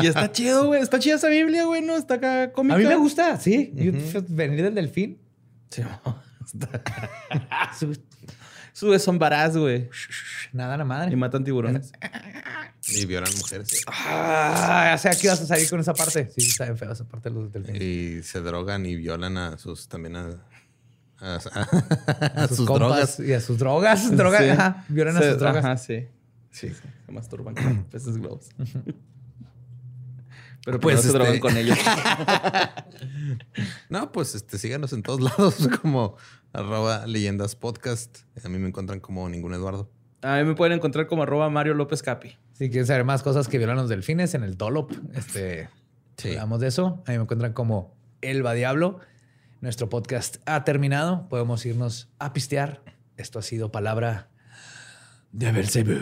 Y 0.02 0.06
está 0.06 0.32
chido, 0.32 0.68
güey. 0.68 0.82
Está 0.82 1.00
chida 1.00 1.16
esa 1.16 1.30
Biblia, 1.30 1.64
güey. 1.64 1.82
No 1.82 1.96
está 1.96 2.16
acá 2.16 2.52
cómica. 2.52 2.76
A 2.76 2.78
mí 2.78 2.86
me 2.86 2.98
gusta, 2.98 3.38
sí. 3.40 3.72
Venir 4.28 4.62
del 4.62 4.76
delfín. 4.76 5.20
Sí, 5.70 5.82
Sube 8.74 9.00
son 9.00 9.18
güey. 9.18 9.90
Nada 10.52 10.74
a 10.74 10.78
la 10.78 10.86
madre. 10.86 11.12
Y 11.12 11.16
matan 11.16 11.44
tiburones. 11.44 11.92
Y 12.96 13.06
violan 13.06 13.32
mujeres. 13.38 13.82
Ah, 13.88 14.94
o 14.96 14.98
sea, 14.98 15.12
que 15.12 15.28
ibas 15.28 15.42
a 15.42 15.46
salir 15.46 15.70
con 15.70 15.80
esa 15.80 15.94
parte. 15.94 16.30
Sí, 16.36 16.48
está 16.48 16.66
bien 16.66 16.78
feo 16.78 16.92
esa 16.92 17.06
parte 17.06 17.30
de 17.30 17.36
los 17.36 17.52
delfines. 17.52 17.82
Y 17.82 18.24
se 18.24 18.42
drogan 18.42 18.86
y 18.86 18.96
violan 18.96 19.38
a 19.38 19.58
sus 19.58 19.88
también 19.88 20.16
a, 20.16 20.30
a, 21.20 21.36
a 21.36 22.48
sus, 22.48 22.66
compas 22.68 23.18
drogas. 23.18 23.20
y 23.20 23.34
a 23.34 23.40
sus 23.42 23.58
drogas. 23.58 24.12
drogas 24.18 24.42
Sí. 24.44 24.50
ajá, 24.50 24.86
violan 24.90 25.18
a 25.18 25.22
sus 25.22 25.38
drogas. 25.40 25.66
Ajá, 25.66 25.78
sí. 25.78 26.08
Sí, 26.52 26.70
sí. 26.70 26.76
Se 27.06 27.12
masturban 27.12 27.56
con 27.56 27.84
peces 27.92 28.18
globos. 28.18 28.50
Pero 30.64 30.80
Pues, 30.80 30.98
pues 30.98 31.06
se 31.08 31.12
drogan 31.14 31.34
este- 31.36 31.40
con 31.40 31.58
ellos. 31.58 31.78
No, 33.90 34.12
pues 34.12 34.36
este, 34.36 34.58
síganos 34.60 34.94
en 34.94 35.02
todos 35.02 35.20
lados 35.22 35.68
como 35.82 36.18
arroba 36.54 37.08
leyendas 37.08 37.56
podcast. 37.56 38.20
A 38.44 38.50
mí 38.50 38.60
me 38.60 38.68
encuentran 38.68 39.00
como 39.00 39.28
ningún 39.28 39.54
Eduardo. 39.56 39.90
A 40.24 40.38
mí 40.38 40.44
me 40.44 40.54
pueden 40.56 40.74
encontrar 40.78 41.08
como 41.08 41.24
arroba 41.24 41.50
Mario 41.50 41.74
López 41.74 42.04
Capi. 42.04 42.38
Si 42.54 42.70
quieren 42.70 42.86
saber 42.86 43.04
más 43.06 43.24
cosas 43.24 43.48
que 43.48 43.58
violan 43.58 43.76
los 43.78 43.90
delfines 43.90 44.34
en 44.36 44.44
el 44.44 44.56
Dolop, 44.58 44.92
este, 45.16 45.70
Sí. 46.18 46.30
hablamos 46.30 46.60
de 46.60 46.68
eso. 46.68 47.02
Ahí 47.08 47.18
me 47.18 47.24
encuentran 47.24 47.54
como 47.54 47.96
Elba 48.22 48.54
Diablo. 48.54 49.00
Nuestro 49.62 49.90
podcast 49.90 50.38
ha 50.46 50.64
terminado. 50.64 51.28
Podemos 51.30 51.66
irnos 51.66 52.10
a 52.20 52.34
pistear. 52.34 52.82
Esto 53.18 53.40
ha 53.40 53.42
sido 53.42 53.72
palabra 53.72 54.30
de 55.32 55.52
Belzebub. 55.52 56.02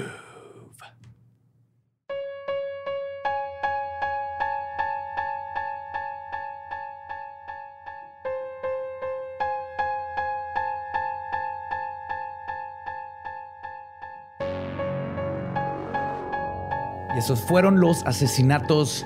Esos 17.20 17.39
fueron 17.41 17.80
los 17.80 18.03
asesinatos 18.05 19.05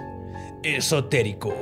esotéricos. 0.64 1.53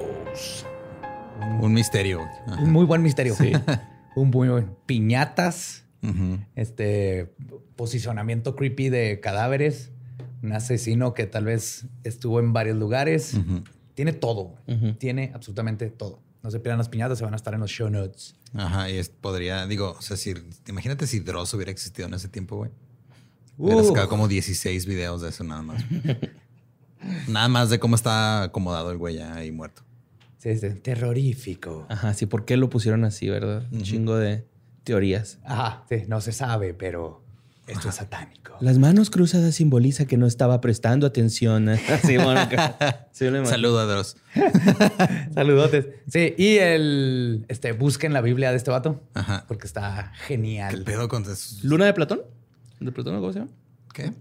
Un 1.60 1.74
misterio. 1.74 2.22
Ajá. 2.48 2.62
Un 2.62 2.72
muy 2.72 2.86
buen 2.86 3.02
misterio. 3.02 3.36
Un 4.16 4.30
muy 4.30 4.50
buen. 4.50 4.76
Piñatas, 4.86 5.86
este 6.56 7.34
posicionamiento 7.78 8.56
creepy 8.58 8.90
de 8.90 9.20
cadáveres, 9.22 9.92
un 10.44 10.52
asesino 10.52 11.14
que 11.14 11.28
tal 11.28 11.46
vez 11.46 11.86
estuvo 12.04 12.40
en 12.42 12.52
varios 12.52 12.78
lugares. 12.78 13.38
Tiene 13.96 14.12
todo. 14.14 14.56
Tiene 14.98 15.32
absolutamente 15.34 15.90
todo. 15.90 16.20
No 16.44 16.52
se 16.52 16.60
pierdan 16.60 16.80
las 16.80 16.90
piñatas, 16.90 17.20
se 17.20 17.24
van 17.24 17.34
a 17.34 17.38
estar 17.38 17.54
en 17.54 17.60
los 17.62 17.70
show 17.72 17.90
notes. 17.90 18.36
Ajá, 18.54 18.90
y 18.90 18.98
es- 18.98 19.10
podría, 19.10 19.66
digo, 19.68 19.96
o 19.98 20.02
sea, 20.02 20.18
si, 20.18 20.34
imagínate 20.68 21.06
si 21.08 21.20
Dross 21.20 21.54
hubiera 21.54 21.72
existido 21.72 22.08
en 22.08 22.16
ese 22.16 22.28
tiempo, 22.28 22.58
güey. 22.58 22.72
Hubiera 23.58 23.82
Uh. 23.82 23.86
sacado 23.88 24.10
como 24.10 24.28
16 24.28 24.86
videos 24.88 25.22
de 25.22 25.30
eso 25.30 25.44
nada 25.44 25.62
más. 25.62 25.84
nada 27.28 27.48
más 27.48 27.70
de 27.70 27.80
cómo 27.80 27.96
está 27.96 28.44
acomodado 28.44 28.92
el 28.92 28.98
güey 28.98 29.16
ya 29.16 29.34
ahí 29.36 29.52
muerto. 29.52 29.84
Sí, 30.38 30.58
sí, 30.58 30.70
terrorífico. 30.76 31.86
Ajá, 31.90 32.14
sí. 32.14 32.26
¿Por 32.26 32.46
qué 32.46 32.58
lo 32.58 32.70
pusieron 32.70 33.04
así, 33.04 33.30
verdad? 33.30 33.64
Un 33.72 33.84
chingo 33.84 34.16
de 34.18 34.46
teorías. 34.84 35.40
Ajá, 35.44 35.84
sí, 35.90 36.04
no 36.08 36.20
se 36.22 36.32
sabe, 36.32 36.74
pero 36.74 37.24
esto 37.68 37.90
es 37.90 37.96
satánico. 37.96 38.58
Las 38.60 38.80
manos 38.80 39.10
cruzadas 39.12 39.54
simboliza 39.56 40.06
que 40.06 40.18
no 40.18 40.26
estaba 40.26 40.60
prestando 40.60 41.06
atención. 41.06 41.70
Sí, 42.04 42.18
bueno. 42.18 42.50
que- 42.50 42.58
sí, 43.12 43.26
Dross. 43.26 44.18
Saludotes. 45.34 45.88
Sí, 46.08 46.34
y 46.38 46.58
el 46.58 47.46
este 47.48 47.72
busquen 47.74 48.14
la 48.14 48.22
Biblia 48.22 48.52
de 48.52 48.58
este 48.58 48.72
vato 48.72 49.02
Ajá. 49.14 49.46
porque 49.48 49.68
está 49.68 50.12
¿Qué 50.28 50.36
genial. 50.36 50.84
pedo 50.84 51.08
con 51.08 51.24
eso? 51.24 51.58
¿Luna 51.64 51.86
de 51.86 51.94
Platón? 51.94 52.22
¿De 52.80 52.92
Platón 52.92 53.16
cómo 53.20 53.32
se 53.32 53.40
llama? 53.40 53.52
¿Qué? 53.94 54.14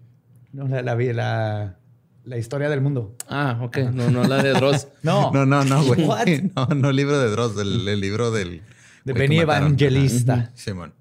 No, 0.52 0.68
la, 0.68 0.82
la, 0.82 0.94
la, 0.94 1.78
la 2.24 2.36
historia 2.38 2.68
del 2.68 2.80
mundo. 2.80 3.14
Ah, 3.28 3.58
ok. 3.62 3.78
No, 3.92 4.10
no 4.10 4.24
la 4.24 4.42
de 4.42 4.52
Dross. 4.52 4.88
No, 5.02 5.30
No, 5.32 5.46
no, 5.46 5.64
no, 5.64 5.84
güey. 5.84 6.04
What? 6.04 6.26
No, 6.56 6.66
no 6.66 6.90
el 6.90 6.96
libro 6.96 7.18
de 7.18 7.30
Dross, 7.30 7.56
el, 7.58 7.86
el 7.88 8.00
libro 8.00 8.30
del... 8.30 8.62
de 9.04 9.12
Benny. 9.12 9.38
Evangelista. 9.38 10.50
Simón. 10.54 10.92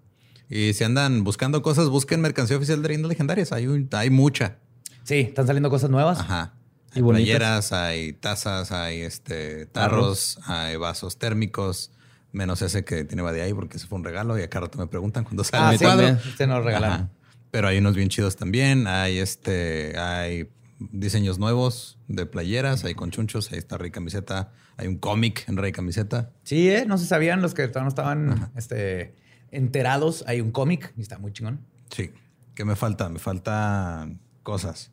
Y 0.50 0.74
si 0.74 0.84
andan 0.84 1.24
buscando 1.24 1.62
cosas, 1.62 1.90
busquen 1.90 2.22
mercancía 2.22 2.58
oficial 2.58 2.82
de 2.82 2.88
leyendas 2.90 3.10
legendarias. 3.10 3.52
Hay, 3.52 3.68
un- 3.68 3.88
hay 3.92 4.10
mucha. 4.10 4.56
Sí, 5.04 5.20
están 5.20 5.46
saliendo 5.48 5.70
cosas 5.70 5.90
nuevas. 5.90 6.20
Ajá. 6.20 6.54
Y 6.94 6.98
Hay 6.98 7.02
bonitas. 7.04 7.26
playeras, 7.26 7.72
hay 7.74 8.14
tazas, 8.14 8.72
hay 8.72 9.02
este 9.02 9.68
tarros, 9.68 10.40
hay 10.46 10.76
vasos 10.76 11.18
térmicos, 11.20 11.92
menos 12.32 12.64
ese 12.64 12.84
que 12.84 13.04
tiene 13.04 13.22
de 13.32 13.44
ahí 13.44 13.54
porque 13.54 13.78
ese 13.78 13.86
fue 13.86 14.00
un 14.00 14.04
regalo 14.04 14.40
y 14.40 14.42
acá 14.42 14.60
rato 14.60 14.80
me 14.80 14.88
preguntan 14.88 15.24
cuando 15.24 15.44
sale 15.44 15.64
Ah, 15.66 15.72
mi 15.72 15.78
sí, 15.78 15.84
cuadro. 15.86 16.08
Este 16.08 16.48
nos 16.48 16.64
regalaron. 16.66 16.96
Ajá. 16.96 17.10
Pero 17.52 17.68
hay 17.68 17.78
unos 17.78 17.96
bien 17.96 18.10
chidos 18.10 18.36
también. 18.38 18.88
Hay 18.88 19.20
este, 19.20 19.98
hay 20.00 20.50
diseños 20.80 21.40
nuevos 21.40 21.98
de 22.08 22.26
playeras, 22.26 22.84
hay 22.86 22.96
con 22.96 23.12
chunchos, 23.12 23.52
ahí 23.52 23.58
está 23.58 23.78
Rey 23.78 23.92
Camiseta, 23.92 24.52
hay 24.78 24.88
un 24.88 24.98
cómic 24.98 25.44
en 25.48 25.58
Rey 25.58 25.72
Camiseta. 25.72 26.32
Sí, 26.44 26.70
¿eh? 26.70 26.86
no 26.88 26.98
se 26.98 27.06
sabían 27.06 27.42
los 27.42 27.54
que 27.54 27.68
todavía 27.68 27.84
no 27.84 27.90
estaban 27.90 28.52
este, 28.56 29.16
enterados. 29.52 30.24
Hay 30.28 30.42
un 30.42 30.52
cómic 30.52 30.94
y 30.98 31.02
está 31.02 31.18
muy 31.18 31.34
chingón. 31.34 31.66
Sí. 31.92 32.12
¿Qué 32.56 32.66
me 32.66 32.76
falta? 32.76 33.10
Me 33.10 33.20
faltan 33.20 34.20
cosas. 34.44 34.92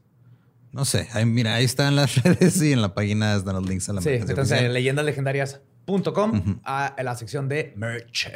No 0.73 0.85
sé. 0.85 1.09
Ahí, 1.13 1.25
mira, 1.25 1.55
ahí 1.55 1.65
están 1.65 1.97
las 1.97 2.15
redes 2.23 2.61
y 2.63 2.73
en 2.73 2.83
la 2.83 2.95
página 2.95 3.37
están 3.37 3.55
los 3.55 3.69
links 3.69 3.89
a 3.89 3.95
la 3.95 4.03
Sí, 4.03 4.11
entonces 4.11 4.71
leyendaslegendarias.com 4.71 6.61
a 6.65 6.95
la 7.03 7.17
sección 7.17 7.49
de 7.49 7.73
merch. 7.77 8.31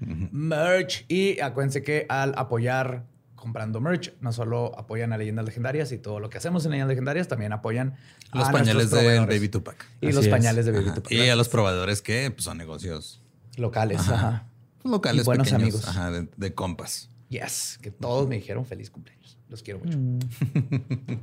Merch. 0.00 1.04
Y 1.08 1.40
acuérdense 1.40 1.82
que 1.82 2.06
al 2.08 2.34
apoyar 2.36 3.04
comprando 3.38 3.80
merch, 3.80 4.12
no 4.20 4.32
solo 4.32 4.78
apoyan 4.78 5.12
a 5.12 5.18
Leyendas 5.18 5.46
Legendarias 5.46 5.92
y 5.92 5.98
todo 5.98 6.20
lo 6.20 6.28
que 6.28 6.38
hacemos 6.38 6.64
en 6.64 6.72
Leyendas 6.72 6.90
Legendarias, 6.90 7.28
también 7.28 7.52
apoyan 7.52 7.96
Los 8.32 8.48
a 8.48 8.52
pañales 8.52 8.88
proveedores. 8.88 9.38
Baby 9.38 9.48
Tupac. 9.48 9.86
Y 10.00 10.08
Así 10.08 10.16
los 10.16 10.24
es. 10.26 10.30
pañales 10.30 10.66
de 10.66 10.72
Baby 10.72 10.86
Ajá. 10.86 10.94
Tupac. 10.94 11.12
Y 11.12 11.28
a 11.28 11.36
los 11.36 11.48
probadores 11.48 12.02
que 12.02 12.30
pues, 12.30 12.44
son 12.44 12.58
negocios 12.58 13.22
locales. 13.56 14.00
Ajá. 14.00 14.14
Ajá. 14.14 14.48
locales 14.84 15.22
Y 15.22 15.24
buenos 15.24 15.48
pequeños, 15.48 15.62
amigos. 15.62 15.88
Ajá, 15.88 16.10
de, 16.10 16.28
de 16.36 16.54
compas. 16.54 17.10
Yes, 17.28 17.78
que 17.82 17.90
todos 17.90 18.28
me 18.28 18.36
dijeron 18.36 18.64
feliz 18.64 18.90
cumpleaños. 18.90 19.38
Los 19.48 19.62
quiero 19.62 19.80
mucho. 19.80 19.98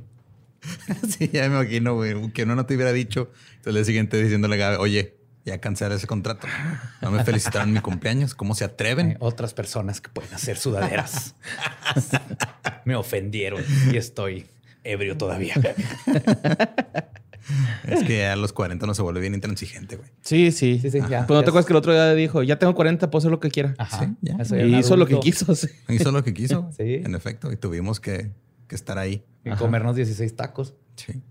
sí, 1.08 1.30
ya 1.32 1.48
me 1.48 1.60
imagino, 1.60 1.94
güey, 1.94 2.32
que 2.32 2.44
uno 2.44 2.56
no 2.56 2.66
te 2.66 2.74
hubiera 2.74 2.92
dicho. 2.92 3.30
Entonces, 3.56 3.80
el 3.80 3.84
siguiente 3.84 4.22
diciéndole 4.22 4.64
oye, 4.78 5.15
ya 5.46 5.58
cancelar 5.60 5.92
ese 5.92 6.06
contrato. 6.06 6.46
No 7.00 7.10
me 7.10 7.24
felicitaron 7.24 7.68
en 7.68 7.74
mi 7.74 7.80
cumpleaños. 7.80 8.34
¿Cómo 8.34 8.54
se 8.54 8.64
Hay 8.64 8.70
atreven? 8.70 9.16
otras 9.20 9.54
personas 9.54 10.00
que 10.02 10.10
pueden 10.10 10.34
hacer 10.34 10.58
sudaderas. 10.58 11.34
me 12.84 12.96
ofendieron 12.96 13.64
y 13.90 13.96
estoy 13.96 14.46
ebrio 14.84 15.16
todavía. 15.16 15.54
Es 17.86 18.02
que 18.02 18.26
a 18.26 18.34
los 18.34 18.52
40 18.52 18.86
no 18.86 18.94
se 18.94 19.02
vuelve 19.02 19.20
bien 19.20 19.34
intransigente, 19.34 19.96
güey. 19.96 20.08
Sí, 20.22 20.50
sí. 20.50 20.80
Sí, 20.80 20.90
sí, 20.90 20.98
ya. 21.08 21.26
Pues 21.26 21.36
no 21.38 21.44
te 21.44 21.50
acuerdas 21.50 21.66
que 21.66 21.72
el 21.72 21.76
otro 21.76 21.92
día 21.92 22.12
dijo, 22.14 22.42
ya 22.42 22.58
tengo 22.58 22.74
40, 22.74 23.08
puedo 23.08 23.18
hacer 23.20 23.30
lo 23.30 23.38
que 23.38 23.50
quiera. 23.50 23.74
Ajá. 23.78 24.00
Sí, 24.04 24.16
ya. 24.20 24.34
Eso 24.40 24.56
ya 24.56 24.64
Y 24.64 24.74
hizo 24.76 24.96
lo 24.96 25.06
que 25.06 25.20
quiso. 25.20 25.54
sí. 25.54 25.68
Hizo 25.88 26.10
lo 26.10 26.24
que 26.24 26.34
quiso. 26.34 26.68
Sí. 26.76 26.94
En 27.04 27.14
efecto. 27.14 27.52
Y 27.52 27.56
tuvimos 27.56 28.00
que, 28.00 28.32
que 28.66 28.74
estar 28.74 28.98
ahí. 28.98 29.24
Y 29.44 29.50
comernos 29.52 29.94
16 29.94 30.34
tacos. 30.34 30.74
Sí. 30.96 31.22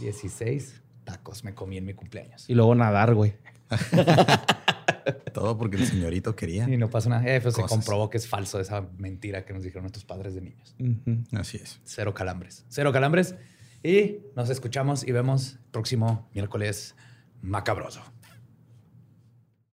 16. 0.00 0.82
tacos 1.04 1.44
me 1.44 1.54
comí 1.54 1.78
en 1.78 1.86
mi 1.86 1.94
cumpleaños. 1.94 2.44
Y 2.48 2.54
luego 2.54 2.74
nadar, 2.74 3.14
güey. 3.14 3.34
Todo 5.32 5.58
porque 5.58 5.76
el 5.76 5.86
señorito 5.86 6.34
quería. 6.34 6.68
Y 6.68 6.76
no 6.76 6.88
pasa 6.88 7.08
nada. 7.08 7.26
Eh, 7.26 7.40
pues 7.40 7.54
se 7.54 7.62
comprobó 7.62 8.08
que 8.08 8.18
es 8.18 8.28
falso 8.28 8.60
esa 8.60 8.88
mentira 8.98 9.44
que 9.44 9.52
nos 9.52 9.62
dijeron 9.62 9.82
nuestros 9.82 10.04
padres 10.04 10.34
de 10.34 10.40
niños. 10.40 10.76
Así 11.32 11.58
es. 11.58 11.80
Cero 11.84 12.14
calambres. 12.14 12.64
Cero 12.68 12.92
calambres. 12.92 13.34
Y 13.82 14.20
nos 14.34 14.48
escuchamos 14.48 15.06
y 15.06 15.12
vemos 15.12 15.58
próximo 15.70 16.28
miércoles 16.32 16.94
macabroso. 17.42 18.13